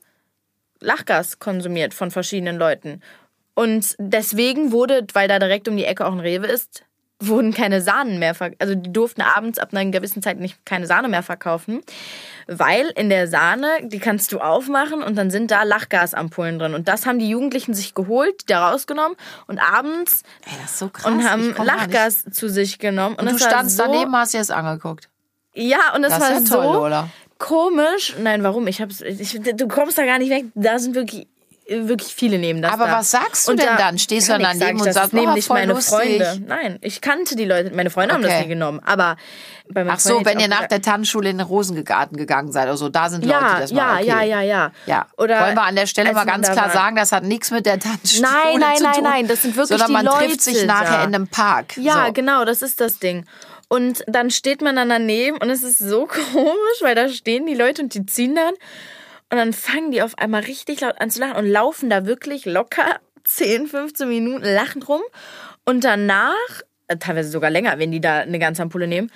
Lachgas 0.81 1.38
konsumiert 1.38 1.92
von 1.92 2.11
verschiedenen 2.11 2.57
Leuten. 2.57 3.03
Und 3.55 3.94
deswegen 3.98 4.72
wurde, 4.72 5.07
weil 5.12 5.29
da 5.29 5.38
direkt 5.38 5.68
um 5.68 5.76
die 5.76 5.85
Ecke 5.85 6.07
auch 6.07 6.12
ein 6.12 6.20
Rewe 6.20 6.46
ist, 6.46 6.85
wurden 7.20 7.52
keine 7.52 7.83
Sahnen 7.83 8.18
mehr 8.18 8.35
verkauft. 8.35 8.61
Also 8.61 8.74
die 8.74 8.92
durften 8.92 9.20
abends 9.20 9.59
ab 9.59 9.68
einer 9.72 9.90
gewissen 9.90 10.22
Zeit 10.22 10.40
nicht 10.40 10.64
keine 10.64 10.87
Sahne 10.87 11.09
mehr 11.09 11.22
verkaufen, 11.22 11.83
weil 12.46 12.87
in 12.96 13.11
der 13.11 13.28
Sahne, 13.28 13.68
die 13.83 13.98
kannst 13.98 14.33
du 14.33 14.40
aufmachen 14.40 15.02
und 15.02 15.16
dann 15.16 15.30
sind 15.30 15.50
da 15.50 15.62
Lachgasampullen 15.62 16.59
drin. 16.59 16.74
Und 16.74 16.88
das 16.88 17.06
haben 17.06 17.18
die 17.18 17.28
Jugendlichen 17.28 17.74
sich 17.74 17.94
geholt, 17.94 18.48
da 18.48 18.70
rausgenommen 18.70 19.16
und 19.46 19.59
abends 19.59 20.22
Ey, 20.46 20.52
das 20.62 20.72
ist 20.72 20.78
so 20.78 20.88
krass. 20.88 21.06
und 21.06 21.28
haben 21.28 21.54
Lachgas 21.62 22.24
zu 22.30 22.48
sich 22.48 22.78
genommen. 22.78 23.16
Und, 23.16 23.26
und 23.28 23.33
du 23.33 23.38
standst 23.38 23.76
so, 23.76 23.85
daneben, 23.85 24.16
hast 24.16 24.35
dir 24.35 24.38
das 24.38 24.50
angeguckt. 24.50 25.09
Ja, 25.54 25.94
und 25.94 26.04
es 26.04 26.18
war 26.18 26.30
ja 26.30 26.40
so 26.40 26.54
toll, 26.54 26.74
Lola. 26.74 27.09
komisch. 27.38 28.14
Nein, 28.20 28.42
warum? 28.42 28.66
Ich 28.66 28.80
hab's, 28.80 29.00
ich, 29.00 29.38
du 29.40 29.68
kommst 29.68 29.98
da 29.98 30.04
gar 30.04 30.18
nicht 30.18 30.30
weg. 30.30 30.46
Da 30.54 30.78
sind 30.78 30.94
wirklich 30.94 31.26
wirklich 31.70 32.14
viele 32.14 32.38
nehmen 32.38 32.62
das 32.62 32.72
Aber 32.72 32.87
da. 32.87 32.98
was 32.98 33.11
sagst 33.11 33.46
du 33.46 33.52
und 33.52 33.61
denn 33.61 33.66
da 33.66 33.76
dann? 33.76 33.98
Stehst 33.98 34.28
du 34.28 34.33
dann 34.33 34.42
daneben 34.42 34.80
und 34.80 34.92
sagst, 34.92 35.12
nehmen 35.12 35.28
oh, 35.28 35.35
nicht 35.35 35.48
meine 35.48 35.72
lustig. 35.72 35.94
Freunde. 35.94 36.42
Nein, 36.46 36.78
ich 36.80 37.00
kannte 37.00 37.37
die 37.37 37.44
Leute. 37.44 37.74
Meine 37.74 37.90
Freunde 37.90 38.14
okay. 38.14 38.24
haben 38.24 38.30
das 38.30 38.42
nie 38.42 38.48
genommen. 38.48 38.80
Aber 38.85 39.16
bei 39.72 39.87
Ach 39.88 40.00
so, 40.00 40.24
wenn 40.24 40.40
ihr 40.40 40.48
nach 40.48 40.66
der 40.66 40.83
Tanzschule 40.83 41.30
in 41.30 41.38
den 41.38 41.46
Rosengarten 41.46 42.16
gegangen 42.16 42.50
seid 42.50 42.64
oder 42.64 42.76
so, 42.76 42.88
da 42.88 43.09
sind 43.09 43.24
ja, 43.24 43.38
Leute, 43.40 43.61
das 43.61 43.70
ja, 43.70 43.76
machen. 43.76 43.98
Okay. 43.98 44.09
Ja, 44.09 44.22
ja, 44.22 44.40
ja, 44.42 44.72
ja. 44.87 45.06
Oder 45.16 45.40
Wollen 45.42 45.54
wir 45.54 45.62
an 45.62 45.76
der 45.76 45.87
Stelle 45.87 46.12
mal 46.12 46.26
ganz 46.26 46.50
klar 46.50 46.70
sagen, 46.70 46.96
das 46.96 47.12
hat 47.12 47.22
nichts 47.22 47.50
mit 47.50 47.66
der 47.66 47.78
Tanzschule 47.78 48.22
nein, 48.22 48.61
nein, 48.61 48.76
zu 48.76 48.85
tun. 48.85 48.92
Nein, 48.92 49.02
nein, 49.02 49.12
nein, 49.12 49.28
das 49.28 49.42
sind 49.42 49.56
wirklich 49.56 49.78
sondern 49.78 49.88
die 50.00 50.06
Leute. 50.06 50.16
man 50.16 50.28
trifft 50.28 50.40
sich 50.40 50.66
nachher 50.66 50.98
da. 50.98 51.04
in 51.04 51.14
einem 51.14 51.28
Park. 51.28 51.76
Ja, 51.76 52.06
so. 52.06 52.12
genau, 52.12 52.44
das 52.44 52.62
ist 52.62 52.80
das 52.80 52.98
Ding. 52.98 53.26
Und 53.68 54.02
dann 54.09 54.30
steht 54.30 54.62
man 54.62 54.74
dann 54.74 54.88
daneben 54.88 55.37
und 55.38 55.48
es 55.48 55.62
ist 55.62 55.78
so 55.78 56.06
komisch, 56.33 56.80
weil 56.80 56.96
da 56.96 57.09
stehen 57.09 57.46
die 57.46 57.54
Leute 57.54 57.83
und 57.83 57.94
die 57.94 58.04
ziehen 58.06 58.35
dann. 58.35 58.54
Und 59.30 59.38
dann 59.38 59.52
fangen 59.52 59.92
die 59.92 60.02
auf 60.02 60.18
einmal 60.18 60.42
richtig 60.42 60.80
laut 60.80 61.00
an 61.00 61.10
zu 61.10 61.20
lachen 61.20 61.36
und 61.36 61.46
laufen 61.46 61.88
da 61.88 62.04
wirklich 62.04 62.46
locker 62.46 63.00
10, 63.24 63.68
15 63.68 64.08
Minuten 64.08 64.44
lachend 64.44 64.88
rum. 64.88 65.02
Und 65.64 65.84
danach, 65.84 66.34
äh, 66.88 66.96
teilweise 66.96 67.30
sogar 67.30 67.50
länger, 67.50 67.78
wenn 67.78 67.92
die 67.92 68.00
da 68.00 68.18
eine 68.18 68.38
ganze 68.38 68.62
Ampulle 68.62 68.88
nehmen. 68.88 69.10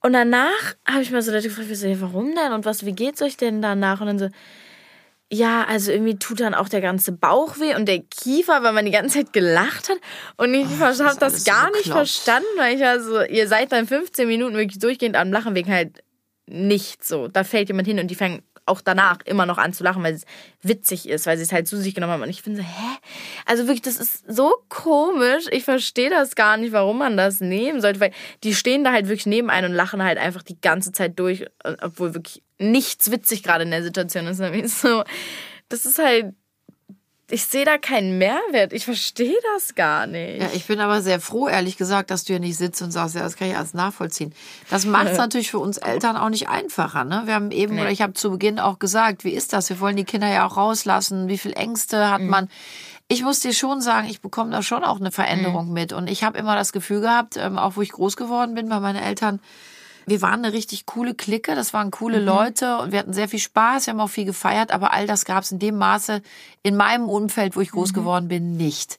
Und 0.00 0.12
danach 0.12 0.76
habe 0.86 1.02
ich 1.02 1.10
mir 1.10 1.20
so 1.22 1.32
Leute 1.32 1.48
gefragt, 1.48 1.68
warum 2.00 2.34
denn? 2.34 2.52
Und 2.52 2.64
was, 2.64 2.86
wie 2.86 2.92
geht's 2.92 3.20
euch 3.20 3.36
denn 3.36 3.60
danach? 3.60 4.00
Und 4.00 4.06
dann 4.06 4.18
so, 4.18 4.28
ja, 5.30 5.64
also 5.64 5.92
irgendwie 5.92 6.18
tut 6.18 6.40
dann 6.40 6.54
auch 6.54 6.68
der 6.68 6.80
ganze 6.80 7.12
Bauch 7.12 7.58
weh 7.58 7.74
und 7.74 7.86
der 7.86 8.00
Kiefer, 8.00 8.62
weil 8.62 8.72
man 8.72 8.86
die 8.86 8.92
ganze 8.92 9.18
Zeit 9.18 9.32
gelacht 9.32 9.90
hat. 9.90 9.98
Und 10.36 10.54
ich 10.54 10.66
oh, 10.66 10.80
habe 10.80 10.96
das, 10.96 11.18
das 11.18 11.44
gar 11.44 11.66
so 11.66 11.76
nicht 11.76 11.90
verstanden, 11.90 12.48
weil 12.56 12.76
ich 12.76 12.84
also, 12.84 13.22
ihr 13.22 13.48
seid 13.48 13.72
dann 13.72 13.86
15 13.86 14.26
Minuten 14.26 14.56
wirklich 14.56 14.78
durchgehend 14.78 15.16
am 15.16 15.32
Lachen 15.32 15.54
wegen 15.54 15.70
halt 15.70 16.02
nicht 16.46 17.04
so. 17.04 17.28
Da 17.28 17.44
fällt 17.44 17.68
jemand 17.68 17.86
hin 17.86 17.98
und 17.98 18.08
die 18.08 18.14
fangen 18.14 18.42
auch 18.68 18.80
danach 18.80 19.18
immer 19.24 19.46
noch 19.46 19.58
an 19.58 19.72
zu 19.72 19.82
lachen, 19.82 20.02
weil 20.02 20.14
es 20.14 20.24
witzig 20.62 21.08
ist, 21.08 21.26
weil 21.26 21.36
sie 21.36 21.42
es 21.42 21.52
halt 21.52 21.66
zu 21.66 21.76
sich 21.76 21.94
genommen 21.94 22.12
haben. 22.12 22.22
Und 22.22 22.30
ich 22.30 22.42
finde 22.42 22.60
so, 22.60 22.64
hä? 22.64 22.96
Also 23.46 23.64
wirklich, 23.64 23.82
das 23.82 23.96
ist 23.96 24.24
so 24.30 24.54
komisch. 24.68 25.46
Ich 25.50 25.64
verstehe 25.64 26.10
das 26.10 26.34
gar 26.34 26.56
nicht, 26.56 26.72
warum 26.72 26.98
man 26.98 27.16
das 27.16 27.40
nehmen 27.40 27.80
sollte, 27.80 28.00
weil 28.00 28.12
die 28.44 28.54
stehen 28.54 28.84
da 28.84 28.92
halt 28.92 29.08
wirklich 29.08 29.26
neben 29.26 29.50
einem 29.50 29.70
und 29.70 29.76
lachen 29.76 30.02
halt 30.02 30.18
einfach 30.18 30.42
die 30.42 30.60
ganze 30.60 30.92
Zeit 30.92 31.18
durch, 31.18 31.46
obwohl 31.82 32.14
wirklich 32.14 32.42
nichts 32.58 33.10
witzig 33.10 33.42
gerade 33.42 33.64
in 33.64 33.70
der 33.70 33.82
Situation 33.82 34.26
ist. 34.26 34.38
So, 34.80 35.04
das 35.68 35.86
ist 35.86 35.98
halt 35.98 36.34
ich 37.30 37.44
sehe 37.44 37.66
da 37.66 37.76
keinen 37.76 38.16
Mehrwert. 38.16 38.72
Ich 38.72 38.86
verstehe 38.86 39.36
das 39.54 39.74
gar 39.74 40.06
nicht. 40.06 40.40
Ja, 40.40 40.48
ich 40.54 40.66
bin 40.66 40.80
aber 40.80 41.02
sehr 41.02 41.20
froh, 41.20 41.46
ehrlich 41.46 41.76
gesagt, 41.76 42.10
dass 42.10 42.24
du 42.24 42.32
hier 42.32 42.40
nicht 42.40 42.56
sitzt 42.56 42.80
und 42.80 42.90
sagst, 42.90 43.14
ja, 43.14 43.22
das 43.22 43.36
kann 43.36 43.48
ich 43.48 43.56
alles 43.56 43.74
nachvollziehen. 43.74 44.32
Das 44.70 44.86
macht 44.86 45.08
es 45.08 45.18
natürlich 45.18 45.50
für 45.50 45.58
uns 45.58 45.76
Eltern 45.76 46.16
auch 46.16 46.30
nicht 46.30 46.48
einfacher. 46.48 47.04
Ne? 47.04 47.22
Wir 47.26 47.34
haben 47.34 47.50
eben, 47.50 47.74
nee. 47.74 47.82
oder 47.82 47.90
ich 47.90 48.00
habe 48.00 48.14
zu 48.14 48.30
Beginn 48.30 48.58
auch 48.58 48.78
gesagt, 48.78 49.24
wie 49.24 49.32
ist 49.32 49.52
das? 49.52 49.68
Wir 49.68 49.78
wollen 49.78 49.96
die 49.96 50.04
Kinder 50.04 50.28
ja 50.28 50.46
auch 50.46 50.56
rauslassen. 50.56 51.28
Wie 51.28 51.38
viel 51.38 51.52
Ängste 51.52 52.10
hat 52.10 52.22
mhm. 52.22 52.28
man? 52.28 52.48
Ich 53.08 53.22
muss 53.22 53.40
dir 53.40 53.52
schon 53.52 53.82
sagen, 53.82 54.08
ich 54.08 54.22
bekomme 54.22 54.50
da 54.50 54.62
schon 54.62 54.82
auch 54.82 54.98
eine 54.98 55.12
Veränderung 55.12 55.68
mhm. 55.68 55.74
mit. 55.74 55.92
Und 55.92 56.08
ich 56.08 56.24
habe 56.24 56.38
immer 56.38 56.56
das 56.56 56.72
Gefühl 56.72 57.02
gehabt, 57.02 57.36
ähm, 57.36 57.58
auch 57.58 57.76
wo 57.76 57.82
ich 57.82 57.92
groß 57.92 58.16
geworden 58.16 58.54
bin, 58.54 58.70
bei 58.70 58.80
meinen 58.80 59.02
Eltern, 59.02 59.40
wir 60.08 60.22
waren 60.22 60.44
eine 60.44 60.52
richtig 60.52 60.86
coole 60.86 61.14
Clique, 61.14 61.54
das 61.54 61.72
waren 61.72 61.90
coole 61.90 62.20
mhm. 62.20 62.26
Leute 62.26 62.78
und 62.78 62.92
wir 62.92 62.98
hatten 62.98 63.12
sehr 63.12 63.28
viel 63.28 63.38
Spaß, 63.38 63.86
wir 63.86 63.92
haben 63.92 64.00
auch 64.00 64.10
viel 64.10 64.24
gefeiert, 64.24 64.70
aber 64.70 64.92
all 64.92 65.06
das 65.06 65.24
gab 65.24 65.42
es 65.42 65.52
in 65.52 65.58
dem 65.58 65.76
Maße 65.76 66.22
in 66.62 66.76
meinem 66.76 67.08
Umfeld, 67.08 67.56
wo 67.56 67.60
ich 67.60 67.70
groß 67.70 67.92
mhm. 67.92 67.94
geworden 67.94 68.28
bin, 68.28 68.56
nicht. 68.56 68.98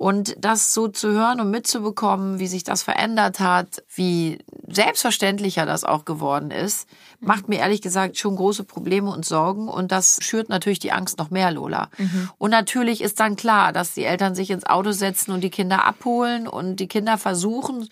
Und 0.00 0.34
das 0.38 0.72
so 0.72 0.88
zu 0.88 1.10
hören 1.10 1.42
und 1.42 1.50
mitzubekommen, 1.50 2.38
wie 2.38 2.46
sich 2.46 2.64
das 2.64 2.82
verändert 2.82 3.38
hat, 3.38 3.82
wie 3.94 4.38
selbstverständlicher 4.66 5.66
das 5.66 5.84
auch 5.84 6.06
geworden 6.06 6.50
ist, 6.50 6.88
mhm. 7.20 7.28
macht 7.28 7.48
mir 7.50 7.58
ehrlich 7.58 7.82
gesagt 7.82 8.16
schon 8.16 8.34
große 8.34 8.64
Probleme 8.64 9.10
und 9.10 9.26
Sorgen. 9.26 9.68
Und 9.68 9.92
das 9.92 10.16
schürt 10.22 10.48
natürlich 10.48 10.78
die 10.78 10.92
Angst 10.92 11.18
noch 11.18 11.28
mehr, 11.28 11.50
Lola. 11.50 11.90
Mhm. 11.98 12.30
Und 12.38 12.50
natürlich 12.50 13.02
ist 13.02 13.20
dann 13.20 13.36
klar, 13.36 13.74
dass 13.74 13.92
die 13.92 14.04
Eltern 14.04 14.34
sich 14.34 14.50
ins 14.50 14.64
Auto 14.64 14.92
setzen 14.92 15.32
und 15.32 15.42
die 15.42 15.50
Kinder 15.50 15.84
abholen 15.84 16.48
und 16.48 16.76
die 16.76 16.88
Kinder 16.88 17.18
versuchen, 17.18 17.86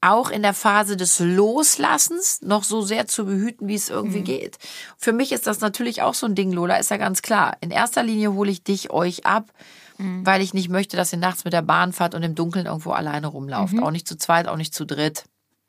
auch 0.00 0.30
in 0.30 0.42
der 0.42 0.54
Phase 0.54 0.96
des 0.96 1.18
Loslassens 1.18 2.40
noch 2.42 2.64
so 2.64 2.80
sehr 2.80 3.06
zu 3.06 3.26
behüten, 3.26 3.68
wie 3.68 3.74
es 3.74 3.90
irgendwie 3.90 4.20
mhm. 4.20 4.24
geht. 4.24 4.58
Für 4.96 5.12
mich 5.12 5.32
ist 5.32 5.46
das 5.46 5.60
natürlich 5.60 6.02
auch 6.02 6.14
so 6.14 6.26
ein 6.26 6.34
Ding, 6.34 6.52
Lola, 6.52 6.76
ist 6.76 6.90
ja 6.90 6.96
ganz 6.96 7.22
klar. 7.22 7.56
In 7.60 7.70
erster 7.70 8.02
Linie 8.02 8.32
hole 8.32 8.50
ich 8.50 8.62
dich, 8.62 8.90
euch 8.90 9.26
ab, 9.26 9.52
mhm. 9.98 10.24
weil 10.24 10.40
ich 10.40 10.54
nicht 10.54 10.70
möchte, 10.70 10.96
dass 10.96 11.12
ihr 11.12 11.18
nachts 11.18 11.44
mit 11.44 11.52
der 11.52 11.62
Bahn 11.62 11.92
fahrt 11.92 12.14
und 12.14 12.22
im 12.22 12.34
Dunkeln 12.34 12.66
irgendwo 12.66 12.92
alleine 12.92 13.26
rumlauft. 13.26 13.74
Mhm. 13.74 13.82
Auch 13.82 13.90
nicht 13.90 14.08
zu 14.08 14.16
zweit, 14.16 14.48
auch 14.48 14.56
nicht 14.56 14.74
zu 14.74 14.86
dritt. 14.86 15.24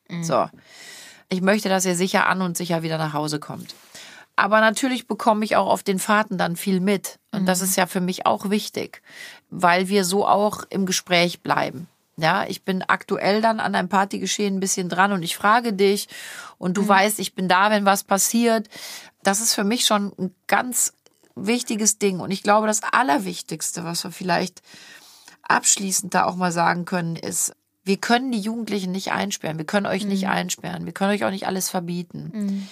Mhm. 0.08 0.24
So. 0.24 0.48
Ich 1.28 1.42
möchte, 1.42 1.68
dass 1.68 1.84
ihr 1.84 1.94
sicher 1.94 2.26
an 2.26 2.42
und 2.42 2.56
sicher 2.56 2.82
wieder 2.82 2.98
nach 2.98 3.12
Hause 3.12 3.38
kommt. 3.38 3.74
Aber 4.34 4.60
natürlich 4.60 5.06
bekomme 5.06 5.44
ich 5.44 5.56
auch 5.56 5.66
auf 5.66 5.82
den 5.82 5.98
Fahrten 5.98 6.38
dann 6.38 6.56
viel 6.56 6.80
mit. 6.80 7.18
Und 7.32 7.44
das 7.46 7.60
mhm. 7.60 7.64
ist 7.66 7.76
ja 7.76 7.86
für 7.86 8.00
mich 8.00 8.24
auch 8.24 8.48
wichtig, 8.48 9.02
weil 9.50 9.88
wir 9.88 10.04
so 10.04 10.26
auch 10.26 10.64
im 10.70 10.86
Gespräch 10.86 11.42
bleiben. 11.42 11.86
Ja, 12.16 12.44
ich 12.46 12.62
bin 12.62 12.82
aktuell 12.82 13.40
dann 13.40 13.58
an 13.58 13.74
einem 13.74 13.88
Partygeschehen 13.88 14.56
ein 14.56 14.60
bisschen 14.60 14.88
dran 14.88 15.12
und 15.12 15.22
ich 15.22 15.36
frage 15.36 15.72
dich 15.72 16.08
und 16.58 16.76
du 16.76 16.82
mhm. 16.82 16.88
weißt, 16.88 17.18
ich 17.18 17.34
bin 17.34 17.48
da, 17.48 17.70
wenn 17.70 17.84
was 17.84 18.04
passiert. 18.04 18.68
Das 19.22 19.40
ist 19.40 19.54
für 19.54 19.64
mich 19.64 19.84
schon 19.86 20.12
ein 20.18 20.34
ganz 20.46 20.92
wichtiges 21.34 21.98
Ding. 21.98 22.20
Und 22.20 22.30
ich 22.30 22.42
glaube, 22.42 22.66
das 22.66 22.82
Allerwichtigste, 22.82 23.84
was 23.84 24.04
wir 24.04 24.10
vielleicht 24.10 24.62
abschließend 25.42 26.14
da 26.14 26.24
auch 26.24 26.36
mal 26.36 26.52
sagen 26.52 26.84
können, 26.84 27.16
ist, 27.16 27.54
wir 27.84 27.96
können 27.96 28.30
die 28.30 28.40
Jugendlichen 28.40 28.92
nicht 28.92 29.12
einsperren. 29.12 29.58
Wir 29.58 29.64
können 29.64 29.86
euch 29.86 30.04
mhm. 30.04 30.10
nicht 30.10 30.28
einsperren. 30.28 30.86
Wir 30.86 30.92
können 30.92 31.12
euch 31.12 31.24
auch 31.24 31.30
nicht 31.30 31.46
alles 31.46 31.68
verbieten. 31.68 32.30
Mhm. 32.32 32.68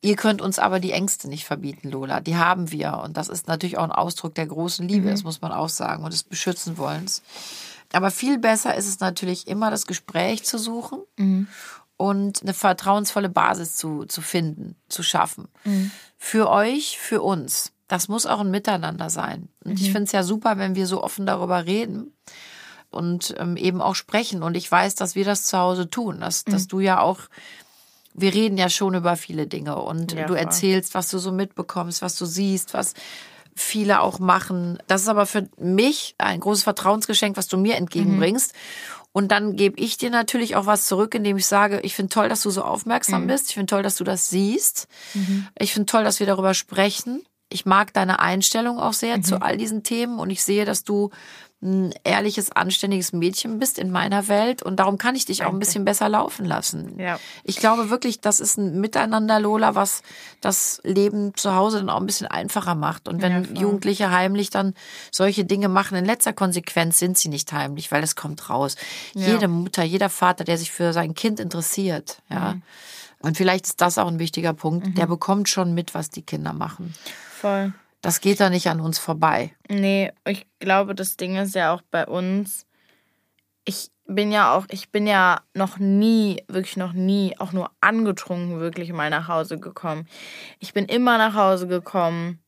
Ihr 0.00 0.14
könnt 0.14 0.40
uns 0.40 0.60
aber 0.60 0.78
die 0.78 0.92
Ängste 0.92 1.28
nicht 1.28 1.44
verbieten, 1.44 1.90
Lola. 1.90 2.20
Die 2.20 2.36
haben 2.36 2.70
wir. 2.70 3.00
Und 3.02 3.16
das 3.16 3.28
ist 3.28 3.48
natürlich 3.48 3.78
auch 3.78 3.84
ein 3.84 3.90
Ausdruck 3.90 4.34
der 4.34 4.46
großen 4.46 4.86
Liebe, 4.86 5.08
mhm. 5.08 5.10
das 5.10 5.24
muss 5.24 5.40
man 5.40 5.50
auch 5.50 5.68
sagen, 5.68 6.04
und 6.04 6.12
des 6.12 6.22
Beschützenwollens. 6.22 7.22
Aber 7.92 8.10
viel 8.10 8.38
besser 8.38 8.74
ist 8.74 8.88
es 8.88 9.00
natürlich 9.00 9.46
immer, 9.46 9.70
das 9.70 9.86
Gespräch 9.86 10.44
zu 10.44 10.58
suchen 10.58 11.00
mhm. 11.16 11.48
und 11.96 12.42
eine 12.42 12.54
vertrauensvolle 12.54 13.28
Basis 13.28 13.76
zu, 13.76 14.04
zu 14.04 14.20
finden, 14.20 14.76
zu 14.88 15.02
schaffen. 15.02 15.48
Mhm. 15.64 15.90
Für 16.18 16.50
euch, 16.50 16.98
für 16.98 17.22
uns. 17.22 17.72
Das 17.86 18.08
muss 18.08 18.26
auch 18.26 18.40
ein 18.40 18.50
Miteinander 18.50 19.08
sein. 19.08 19.48
Und 19.64 19.80
ich 19.80 19.88
mhm. 19.88 19.92
finde 19.92 20.04
es 20.04 20.12
ja 20.12 20.22
super, 20.22 20.58
wenn 20.58 20.74
wir 20.74 20.86
so 20.86 21.02
offen 21.02 21.24
darüber 21.24 21.64
reden 21.64 22.12
und 22.90 23.34
ähm, 23.38 23.56
eben 23.56 23.80
auch 23.80 23.94
sprechen. 23.94 24.42
Und 24.42 24.56
ich 24.56 24.70
weiß, 24.70 24.94
dass 24.94 25.14
wir 25.14 25.24
das 25.24 25.44
zu 25.44 25.56
Hause 25.58 25.88
tun, 25.88 26.20
dass, 26.20 26.44
dass 26.44 26.64
mhm. 26.64 26.68
du 26.68 26.80
ja 26.80 27.00
auch 27.00 27.20
wir 28.20 28.34
reden 28.34 28.58
ja 28.58 28.68
schon 28.68 28.94
über 28.94 29.16
viele 29.16 29.46
Dinge 29.46 29.76
und 29.76 30.12
ja, 30.12 30.26
du 30.26 30.34
erzählst, 30.34 30.94
was 30.94 31.08
du 31.08 31.18
so 31.18 31.32
mitbekommst, 31.32 32.02
was 32.02 32.16
du 32.16 32.26
siehst, 32.26 32.74
was 32.74 32.94
viele 33.58 34.00
auch 34.00 34.18
machen. 34.18 34.78
Das 34.86 35.02
ist 35.02 35.08
aber 35.08 35.26
für 35.26 35.48
mich 35.58 36.14
ein 36.18 36.40
großes 36.40 36.64
Vertrauensgeschenk, 36.64 37.36
was 37.36 37.48
du 37.48 37.56
mir 37.56 37.76
entgegenbringst. 37.76 38.52
Mhm. 38.52 38.98
Und 39.12 39.32
dann 39.32 39.56
gebe 39.56 39.80
ich 39.80 39.96
dir 39.96 40.10
natürlich 40.10 40.54
auch 40.54 40.66
was 40.66 40.86
zurück, 40.86 41.14
indem 41.14 41.36
ich 41.38 41.46
sage, 41.46 41.80
ich 41.80 41.94
finde 41.94 42.10
toll, 42.10 42.28
dass 42.28 42.42
du 42.42 42.50
so 42.50 42.62
aufmerksam 42.62 43.24
mhm. 43.24 43.28
bist. 43.28 43.48
Ich 43.48 43.54
finde 43.54 43.70
toll, 43.70 43.82
dass 43.82 43.96
du 43.96 44.04
das 44.04 44.30
siehst. 44.30 44.86
Mhm. 45.14 45.48
Ich 45.58 45.72
finde 45.72 45.86
toll, 45.86 46.04
dass 46.04 46.20
wir 46.20 46.26
darüber 46.26 46.54
sprechen. 46.54 47.22
Ich 47.48 47.64
mag 47.64 47.92
deine 47.94 48.20
Einstellung 48.20 48.78
auch 48.78 48.92
sehr 48.92 49.22
zu 49.22 49.36
mhm. 49.36 49.42
all 49.42 49.56
diesen 49.56 49.82
Themen 49.82 50.18
und 50.18 50.30
ich 50.30 50.42
sehe, 50.42 50.64
dass 50.64 50.84
du 50.84 51.10
ein 51.60 51.92
ehrliches, 52.04 52.52
anständiges 52.52 53.12
Mädchen 53.12 53.58
bist 53.58 53.80
in 53.80 53.90
meiner 53.90 54.28
Welt 54.28 54.62
und 54.62 54.76
darum 54.76 54.96
kann 54.96 55.16
ich 55.16 55.24
dich 55.24 55.38
Danke. 55.38 55.50
auch 55.50 55.54
ein 55.54 55.58
bisschen 55.58 55.84
besser 55.84 56.08
laufen 56.08 56.44
lassen. 56.44 56.98
Ja. 57.00 57.18
Ich 57.42 57.56
glaube 57.56 57.90
wirklich, 57.90 58.20
das 58.20 58.38
ist 58.38 58.58
ein 58.58 58.80
Miteinander, 58.80 59.40
Lola, 59.40 59.74
was 59.74 60.02
das 60.40 60.80
Leben 60.84 61.34
zu 61.34 61.56
Hause 61.56 61.78
dann 61.78 61.90
auch 61.90 62.00
ein 62.00 62.06
bisschen 62.06 62.28
einfacher 62.28 62.76
macht. 62.76 63.08
Und 63.08 63.22
wenn 63.22 63.44
ja, 63.44 63.60
Jugendliche 63.60 64.12
heimlich 64.12 64.50
dann 64.50 64.74
solche 65.10 65.44
Dinge 65.44 65.68
machen, 65.68 65.98
in 65.98 66.04
letzter 66.04 66.32
Konsequenz 66.32 67.00
sind 67.00 67.18
sie 67.18 67.28
nicht 67.28 67.52
heimlich, 67.52 67.90
weil 67.90 68.04
es 68.04 68.14
kommt 68.14 68.48
raus. 68.50 68.76
Ja. 69.14 69.26
Jede 69.26 69.48
Mutter, 69.48 69.82
jeder 69.82 70.10
Vater, 70.10 70.44
der 70.44 70.58
sich 70.58 70.70
für 70.70 70.92
sein 70.92 71.14
Kind 71.14 71.40
interessiert, 71.40 72.22
ja. 72.30 72.54
Mhm. 72.54 72.62
Und 73.20 73.36
vielleicht 73.36 73.66
ist 73.66 73.80
das 73.80 73.98
auch 73.98 74.06
ein 74.06 74.20
wichtiger 74.20 74.52
Punkt, 74.52 74.86
mhm. 74.86 74.94
der 74.94 75.06
bekommt 75.06 75.48
schon 75.48 75.74
mit, 75.74 75.92
was 75.92 76.08
die 76.08 76.22
Kinder 76.22 76.52
machen. 76.52 76.94
Voll. 77.40 77.72
Das 78.08 78.22
geht 78.22 78.40
da 78.40 78.48
nicht 78.48 78.68
an 78.68 78.80
uns 78.80 78.98
vorbei. 78.98 79.52
Nee, 79.68 80.12
ich 80.26 80.46
glaube, 80.60 80.94
das 80.94 81.18
Ding 81.18 81.36
ist 81.36 81.54
ja 81.54 81.74
auch 81.74 81.82
bei 81.90 82.06
uns. 82.06 82.64
Ich 83.66 83.90
bin 84.06 84.32
ja 84.32 84.54
auch, 84.54 84.64
ich 84.70 84.90
bin 84.90 85.06
ja 85.06 85.42
noch 85.52 85.78
nie, 85.78 86.42
wirklich 86.48 86.78
noch 86.78 86.94
nie, 86.94 87.34
auch 87.38 87.52
nur 87.52 87.70
angetrunken, 87.82 88.60
wirklich 88.60 88.94
mal 88.94 89.10
nach 89.10 89.28
Hause 89.28 89.58
gekommen. 89.58 90.08
Ich 90.58 90.72
bin 90.72 90.86
immer 90.86 91.18
nach 91.18 91.34
Hause 91.34 91.68
gekommen 91.68 92.38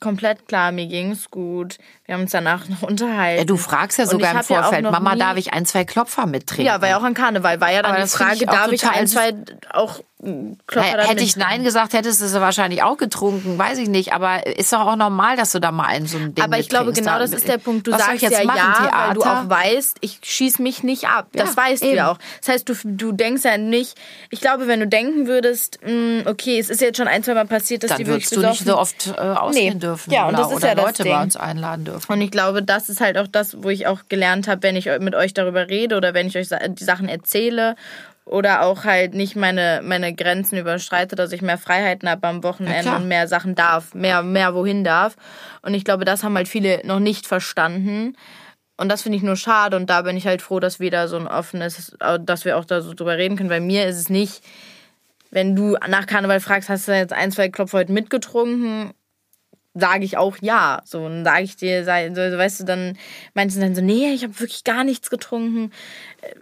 komplett 0.00 0.46
klar, 0.48 0.72
mir 0.72 0.86
ging 0.86 1.12
es 1.12 1.30
gut. 1.30 1.78
Wir 2.04 2.14
haben 2.14 2.22
uns 2.22 2.32
danach 2.32 2.68
noch 2.68 2.82
unterhalten. 2.82 3.38
Ja, 3.38 3.44
du 3.44 3.56
fragst 3.56 3.98
ja 3.98 4.06
sogar 4.06 4.32
im 4.32 4.42
Vorfeld, 4.42 4.84
ja 4.84 4.90
Mama, 4.90 5.16
darf 5.16 5.36
ich 5.36 5.52
ein, 5.52 5.66
zwei 5.66 5.84
Klopfer 5.84 6.26
mittrinken? 6.26 6.66
Ja, 6.66 6.80
war 6.80 6.88
ja 6.88 6.98
auch 6.98 7.02
an 7.02 7.14
Karneval. 7.14 7.60
War 7.60 7.72
ja 7.72 7.82
dann 7.82 7.92
Aber 7.92 8.02
die 8.02 8.08
Frage, 8.08 8.46
darf 8.46 8.70
ich 8.72 8.86
ein, 8.86 9.06
zwei 9.06 9.34
auch 9.72 10.00
Klopfer 10.66 11.06
Hätte 11.06 11.22
ich 11.22 11.36
Nein 11.36 11.64
gesagt, 11.64 11.92
hättest 11.92 12.20
du 12.20 12.24
es 12.24 12.34
wahrscheinlich 12.34 12.82
auch 12.82 12.96
getrunken, 12.96 13.58
weiß 13.58 13.78
ich 13.78 13.88
nicht. 13.88 14.12
Aber 14.12 14.46
ist 14.46 14.72
doch 14.72 14.80
auch 14.80 14.96
normal, 14.96 15.36
dass 15.36 15.52
du 15.52 15.60
da 15.60 15.70
mal 15.70 15.86
ein 15.86 16.06
so 16.06 16.18
ein 16.18 16.34
Ding 16.34 16.44
Aber 16.44 16.58
ich 16.58 16.68
glaube, 16.68 16.92
genau 16.92 17.18
das 17.18 17.32
ist 17.32 17.46
der 17.48 17.58
Punkt. 17.58 17.86
Du 17.86 17.90
sagst 17.90 18.22
jetzt 18.22 18.38
ja 18.38 18.44
machen, 18.44 18.86
ja, 18.86 19.08
weil 19.08 19.14
du 19.14 19.22
auch 19.22 19.48
weißt, 19.48 19.98
ich 20.00 20.20
schieß 20.22 20.58
mich 20.60 20.82
nicht 20.82 21.06
ab. 21.08 21.28
Das 21.32 21.50
ja, 21.50 21.56
weißt 21.56 21.82
eben. 21.82 21.92
du 21.92 21.96
ja 21.96 22.10
auch. 22.10 22.18
Das 22.40 22.48
heißt, 22.54 22.68
du, 22.68 22.74
du 22.84 23.12
denkst 23.12 23.44
ja 23.44 23.58
nicht, 23.58 23.98
ich 24.30 24.40
glaube, 24.40 24.66
wenn 24.66 24.80
du 24.80 24.86
denken 24.86 25.26
würdest, 25.26 25.78
mh, 25.82 25.90
hm, 25.90 26.22
okay, 26.26 26.58
es 26.58 26.70
ist 26.70 26.80
jetzt 26.80 26.96
schon 26.96 27.08
ein, 27.08 27.22
zwei 27.22 27.34
Mal 27.34 27.46
passiert, 27.46 27.82
dass 27.82 27.90
dann 27.90 27.98
die 27.98 28.06
wirklich 28.06 28.30
du 28.30 28.40
nicht 28.40 28.64
so 28.64 28.78
oft 28.78 29.08
äh, 29.08 29.20
ausgehen 29.20 29.74
nee. 29.74 29.80
dürfen. 29.80 30.12
Ja, 30.12 30.28
und 30.28 30.38
das 30.38 30.50
ist 30.50 30.56
oder 30.56 30.68
ja 30.68 30.74
das 30.74 30.84
Leute 30.84 31.02
Ding. 31.02 31.12
bei 31.12 31.22
uns 31.22 31.36
einladen 31.36 31.84
dürfen. 31.84 32.12
Und 32.12 32.20
ich 32.20 32.30
glaube, 32.30 32.62
das 32.62 32.88
ist 32.88 33.00
halt 33.00 33.18
auch 33.18 33.26
das, 33.26 33.62
wo 33.62 33.68
ich 33.68 33.86
auch 33.86 34.00
gelernt 34.08 34.48
habe, 34.48 34.62
wenn 34.62 34.76
ich 34.76 34.88
mit 35.00 35.14
euch 35.14 35.34
darüber 35.34 35.68
rede 35.68 35.96
oder 35.96 36.14
wenn 36.14 36.26
ich 36.26 36.36
euch 36.36 36.48
die 36.48 36.84
Sachen 36.84 37.08
erzähle 37.08 37.76
oder 38.24 38.62
auch 38.62 38.84
halt 38.84 39.14
nicht 39.14 39.36
meine, 39.36 39.80
meine 39.84 40.14
Grenzen 40.14 40.58
überschreite, 40.58 41.14
dass 41.14 41.32
ich 41.32 41.42
mehr 41.42 41.58
Freiheiten 41.58 42.08
habe 42.08 42.26
am 42.26 42.42
Wochenende 42.42 42.90
ja, 42.90 42.96
und 42.96 43.06
mehr 43.06 43.28
Sachen 43.28 43.54
darf, 43.54 43.94
mehr, 43.94 44.22
mehr 44.22 44.54
wohin 44.54 44.82
darf. 44.82 45.16
Und 45.62 45.74
ich 45.74 45.84
glaube, 45.84 46.04
das 46.04 46.24
haben 46.24 46.36
halt 46.36 46.48
viele 46.48 46.80
noch 46.86 47.00
nicht 47.00 47.26
verstanden. 47.26 48.16
Und 48.76 48.88
das 48.88 49.02
finde 49.02 49.18
ich 49.18 49.22
nur 49.22 49.36
schade. 49.36 49.76
Und 49.76 49.90
da 49.90 50.02
bin 50.02 50.16
ich 50.16 50.26
halt 50.26 50.42
froh, 50.42 50.58
dass 50.58 50.80
wir 50.80 50.90
da 50.90 51.06
so 51.06 51.16
ein 51.16 51.28
offenes, 51.28 51.96
dass 52.20 52.44
wir 52.44 52.56
auch 52.56 52.64
da 52.64 52.80
so 52.80 52.94
drüber 52.94 53.18
reden 53.18 53.36
können. 53.36 53.50
Bei 53.50 53.60
mir 53.60 53.86
ist 53.86 53.98
es 53.98 54.08
nicht, 54.08 54.42
wenn 55.30 55.54
du 55.54 55.76
nach 55.86 56.06
Karneval 56.06 56.40
fragst, 56.40 56.68
hast 56.68 56.88
du 56.88 56.96
jetzt 56.96 57.12
ein, 57.12 57.30
zwei 57.30 57.50
Klopf 57.50 57.72
heute 57.74 57.92
mitgetrunken? 57.92 58.92
Sage 59.74 60.04
ich 60.04 60.16
auch 60.16 60.36
ja. 60.40 60.80
So, 60.84 61.08
dann 61.08 61.24
sage 61.24 61.42
ich 61.42 61.56
dir, 61.56 61.84
so, 61.84 61.90
weißt 61.90 62.60
du, 62.60 62.64
dann 62.64 62.96
meinst 63.34 63.56
du 63.56 63.60
dann 63.60 63.74
so, 63.74 63.82
nee, 63.82 64.12
ich 64.12 64.22
habe 64.24 64.38
wirklich 64.40 64.64
gar 64.64 64.82
nichts 64.82 65.10
getrunken. 65.10 65.72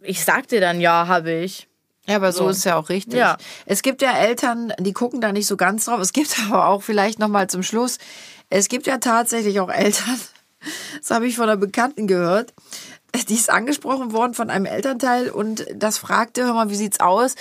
Ich 0.03 0.25
sag 0.25 0.47
dir 0.49 0.61
dann, 0.61 0.81
ja, 0.81 1.09
habe 1.09 1.33
ich. 1.33 1.69
Ja, 2.07 2.17
aber 2.17 2.33
so, 2.33 2.45
so 2.45 2.49
ist 2.51 2.59
es 2.59 2.65
ja 2.65 2.77
auch 2.77 2.89
richtig. 2.89 3.15
Ja. 3.15 3.37
Es 3.65 3.83
gibt 3.83 4.03
ja 4.03 4.17
Eltern, 4.17 4.73
die 4.79 4.93
gucken 4.93 5.21
da 5.21 5.33
nicht 5.33 5.47
so 5.47 5.57
ganz 5.57 5.85
drauf. 5.85 6.01
Es 6.01 6.13
gibt 6.13 6.37
aber 6.47 6.69
auch 6.69 6.83
vielleicht 6.83 7.19
noch 7.19 7.29
mal 7.29 7.49
zum 7.49 7.63
Schluss, 7.63 7.99
es 8.51 8.69
gibt 8.69 8.87
ja 8.87 8.99
tatsächlich 8.99 9.61
auch 9.61 9.71
Eltern, 9.71 10.21
das 10.99 11.11
habe 11.11 11.27
ich 11.27 11.37
von 11.37 11.45
einer 11.45 11.57
Bekannten 11.57 12.07
gehört, 12.07 12.53
die 13.29 13.35
ist 13.35 13.51
angesprochen 13.51 14.13
worden 14.13 14.35
von 14.35 14.51
einem 14.51 14.67
Elternteil 14.67 15.31
und 15.31 15.67
das 15.75 15.99
fragte, 15.99 16.45
hör 16.45 16.55
mal, 16.55 16.71
wie 16.71 16.77
sieht's 16.77 17.01
aus? 17.01 17.35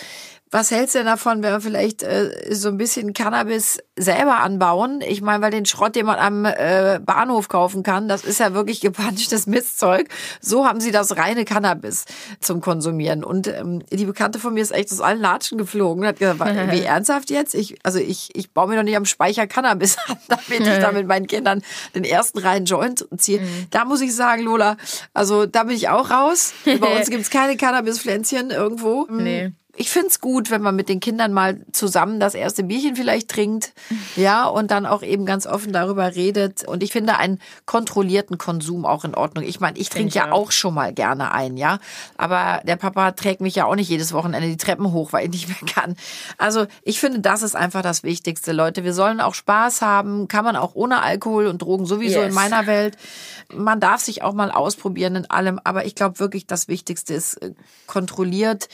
Was 0.51 0.69
hältst 0.69 0.95
du 0.95 0.99
denn 0.99 1.05
davon, 1.05 1.41
wenn 1.43 1.53
wir 1.53 1.61
vielleicht 1.61 2.03
äh, 2.03 2.53
so 2.53 2.67
ein 2.67 2.77
bisschen 2.77 3.13
Cannabis 3.13 3.79
selber 3.95 4.41
anbauen? 4.41 4.99
Ich 4.99 5.21
meine, 5.21 5.41
weil 5.41 5.51
den 5.51 5.65
Schrott, 5.65 5.95
den 5.95 6.05
man 6.05 6.19
am 6.19 6.43
äh, 6.43 6.99
Bahnhof 7.01 7.47
kaufen 7.47 7.83
kann, 7.83 8.09
das 8.09 8.25
ist 8.25 8.41
ja 8.41 8.53
wirklich 8.53 8.81
gepanschtes 8.81 9.47
Mistzeug. 9.47 10.09
So 10.41 10.65
haben 10.65 10.81
sie 10.81 10.91
das 10.91 11.15
reine 11.15 11.45
Cannabis 11.45 12.03
zum 12.41 12.59
Konsumieren. 12.59 13.23
Und 13.23 13.47
ähm, 13.47 13.81
die 13.91 14.03
Bekannte 14.03 14.39
von 14.39 14.53
mir 14.53 14.61
ist 14.61 14.73
echt 14.73 14.91
aus 14.91 14.99
allen 14.99 15.21
Latschen 15.21 15.57
geflogen 15.57 16.03
und 16.03 16.07
hat 16.09 16.19
gesagt, 16.19 16.41
wie 16.71 16.81
ernsthaft 16.81 17.29
jetzt? 17.29 17.55
Ich, 17.55 17.77
also 17.83 17.99
ich, 17.99 18.35
ich 18.35 18.51
baue 18.51 18.67
mir 18.67 18.75
doch 18.75 18.83
nicht 18.83 18.97
am 18.97 19.05
Speicher 19.05 19.47
Cannabis 19.47 19.95
an, 20.07 20.17
damit 20.27 20.67
ich 20.67 20.79
da 20.79 20.91
mit 20.91 21.07
meinen 21.07 21.27
Kindern 21.27 21.61
den 21.95 22.03
ersten 22.03 22.39
reinen 22.39 22.65
Joint 22.65 23.07
ziehe. 23.17 23.39
Mhm. 23.39 23.67
Da 23.69 23.85
muss 23.85 24.01
ich 24.01 24.13
sagen, 24.13 24.43
Lola, 24.43 24.75
also 25.13 25.45
da 25.45 25.63
bin 25.63 25.77
ich 25.77 25.87
auch 25.87 26.09
raus. 26.09 26.51
Bei 26.65 26.97
uns 26.97 27.09
gibt's 27.09 27.29
keine 27.29 27.55
Cannabispflänzchen 27.55 28.51
irgendwo. 28.51 29.07
Nee 29.09 29.53
ich 29.75 29.89
find's 29.89 30.19
gut, 30.19 30.51
wenn 30.51 30.61
man 30.61 30.75
mit 30.75 30.89
den 30.89 30.99
Kindern 30.99 31.31
mal 31.31 31.61
zusammen 31.71 32.19
das 32.19 32.35
erste 32.35 32.63
Bierchen 32.63 32.95
vielleicht 32.95 33.29
trinkt, 33.29 33.73
ja, 34.15 34.45
und 34.45 34.69
dann 34.69 34.85
auch 34.85 35.01
eben 35.01 35.25
ganz 35.25 35.47
offen 35.47 35.71
darüber 35.71 36.15
redet. 36.15 36.67
Und 36.67 36.83
ich 36.83 36.91
finde 36.91 37.17
einen 37.17 37.39
kontrollierten 37.65 38.37
Konsum 38.37 38.85
auch 38.85 39.05
in 39.05 39.15
Ordnung. 39.15 39.45
Ich 39.45 39.59
meine, 39.59 39.77
ich 39.77 39.89
trinke 39.89 40.13
ja 40.13 40.31
auch. 40.31 40.47
auch 40.47 40.51
schon 40.51 40.73
mal 40.73 40.93
gerne 40.93 41.31
ein, 41.31 41.55
ja. 41.55 41.79
Aber 42.17 42.61
der 42.65 42.75
Papa 42.75 43.11
trägt 43.11 43.39
mich 43.39 43.55
ja 43.55 43.65
auch 43.65 43.75
nicht 43.75 43.89
jedes 43.89 44.13
Wochenende 44.13 44.49
die 44.49 44.57
Treppen 44.57 44.91
hoch, 44.91 45.13
weil 45.13 45.25
ich 45.25 45.31
nicht 45.31 45.47
mehr 45.47 45.73
kann. 45.73 45.95
Also 46.37 46.65
ich 46.83 46.99
finde, 46.99 47.19
das 47.19 47.41
ist 47.41 47.55
einfach 47.55 47.81
das 47.81 48.03
Wichtigste, 48.03 48.51
Leute. 48.51 48.83
Wir 48.83 48.93
sollen 48.93 49.21
auch 49.21 49.33
Spaß 49.35 49.81
haben, 49.81 50.27
kann 50.27 50.43
man 50.43 50.57
auch 50.57 50.75
ohne 50.75 51.01
Alkohol 51.01 51.47
und 51.47 51.61
Drogen 51.61 51.85
sowieso 51.85 52.19
yes. 52.19 52.29
in 52.29 52.33
meiner 52.33 52.67
Welt. 52.67 52.97
Man 53.53 53.79
darf 53.79 54.01
sich 54.01 54.21
auch 54.21 54.33
mal 54.33 54.51
ausprobieren 54.51 55.15
in 55.15 55.29
allem, 55.29 55.59
aber 55.63 55.85
ich 55.85 55.95
glaube 55.95 56.19
wirklich, 56.19 56.45
das 56.45 56.67
Wichtigste 56.67 57.13
ist 57.13 57.35
äh, 57.41 57.53
kontrolliert 57.87 58.67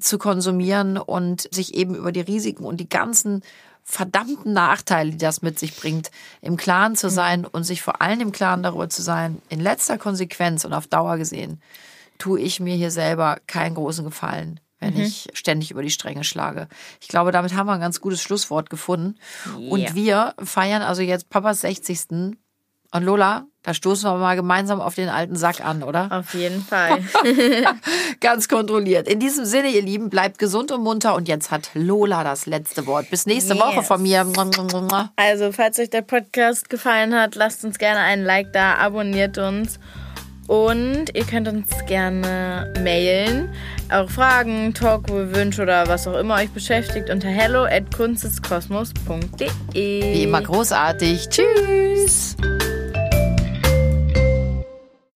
zu 0.00 0.18
konsumieren 0.18 0.96
und 0.96 1.48
sich 1.54 1.74
eben 1.74 1.94
über 1.94 2.12
die 2.12 2.20
Risiken 2.20 2.64
und 2.64 2.78
die 2.78 2.88
ganzen 2.88 3.42
verdammten 3.84 4.54
Nachteile, 4.54 5.10
die 5.10 5.18
das 5.18 5.42
mit 5.42 5.58
sich 5.58 5.76
bringt, 5.76 6.10
im 6.40 6.56
Klaren 6.56 6.96
zu 6.96 7.10
sein 7.10 7.44
und 7.44 7.64
sich 7.64 7.82
vor 7.82 8.00
allem 8.00 8.20
im 8.20 8.32
Klaren 8.32 8.62
darüber 8.62 8.88
zu 8.88 9.02
sein, 9.02 9.42
in 9.50 9.60
letzter 9.60 9.98
Konsequenz 9.98 10.64
und 10.64 10.72
auf 10.72 10.86
Dauer 10.86 11.18
gesehen, 11.18 11.60
tue 12.18 12.40
ich 12.40 12.60
mir 12.60 12.74
hier 12.74 12.90
selber 12.90 13.38
keinen 13.46 13.74
großen 13.74 14.04
Gefallen, 14.04 14.58
wenn 14.80 14.94
mhm. 14.94 15.02
ich 15.02 15.28
ständig 15.34 15.70
über 15.70 15.82
die 15.82 15.90
Stränge 15.90 16.24
schlage. 16.24 16.68
Ich 17.00 17.08
glaube, 17.08 17.30
damit 17.30 17.54
haben 17.54 17.66
wir 17.66 17.74
ein 17.74 17.80
ganz 17.80 18.00
gutes 18.00 18.22
Schlusswort 18.22 18.70
gefunden. 18.70 19.16
Yeah. 19.46 19.70
Und 19.70 19.94
wir 19.94 20.34
feiern 20.42 20.82
also 20.82 21.02
jetzt 21.02 21.28
Papas 21.28 21.60
60. 21.60 22.00
Und 22.10 23.02
Lola, 23.02 23.46
Da 23.64 23.72
stoßen 23.72 24.10
wir 24.10 24.18
mal 24.18 24.36
gemeinsam 24.36 24.82
auf 24.82 24.94
den 24.94 25.08
alten 25.08 25.36
Sack 25.36 25.64
an, 25.64 25.82
oder? 25.82 26.08
Auf 26.12 26.34
jeden 26.34 26.62
Fall. 26.62 26.98
Ganz 28.20 28.46
kontrolliert. 28.48 29.08
In 29.08 29.20
diesem 29.20 29.46
Sinne, 29.46 29.70
ihr 29.70 29.80
Lieben, 29.80 30.10
bleibt 30.10 30.38
gesund 30.38 30.70
und 30.70 30.82
munter. 30.82 31.14
Und 31.14 31.28
jetzt 31.28 31.50
hat 31.50 31.70
Lola 31.72 32.24
das 32.24 32.44
letzte 32.44 32.86
Wort. 32.86 33.08
Bis 33.08 33.24
nächste 33.24 33.54
yes. 33.54 33.62
Woche 33.62 33.82
von 33.82 34.02
mir. 34.02 34.26
Also, 35.16 35.50
falls 35.52 35.78
euch 35.78 35.88
der 35.88 36.02
Podcast 36.02 36.68
gefallen 36.68 37.14
hat, 37.14 37.36
lasst 37.36 37.64
uns 37.64 37.78
gerne 37.78 38.00
einen 38.00 38.26
Like 38.26 38.52
da, 38.52 38.74
abonniert 38.74 39.38
uns. 39.38 39.78
Und 40.46 41.06
ihr 41.14 41.24
könnt 41.24 41.48
uns 41.48 41.70
gerne 41.86 42.70
mailen, 42.82 43.48
eure 43.90 44.08
Fragen, 44.08 44.74
Talkwünsche 44.74 45.62
oder 45.62 45.88
was 45.88 46.06
auch 46.06 46.18
immer 46.18 46.34
euch 46.34 46.50
beschäftigt 46.50 47.08
unter 47.08 47.28
hello 47.28 47.64
at 47.64 47.94
kunsteskosmos.de. 47.96 49.48
Wie 49.72 50.22
immer 50.22 50.42
großartig. 50.42 51.30
Tschüss. 51.30 52.36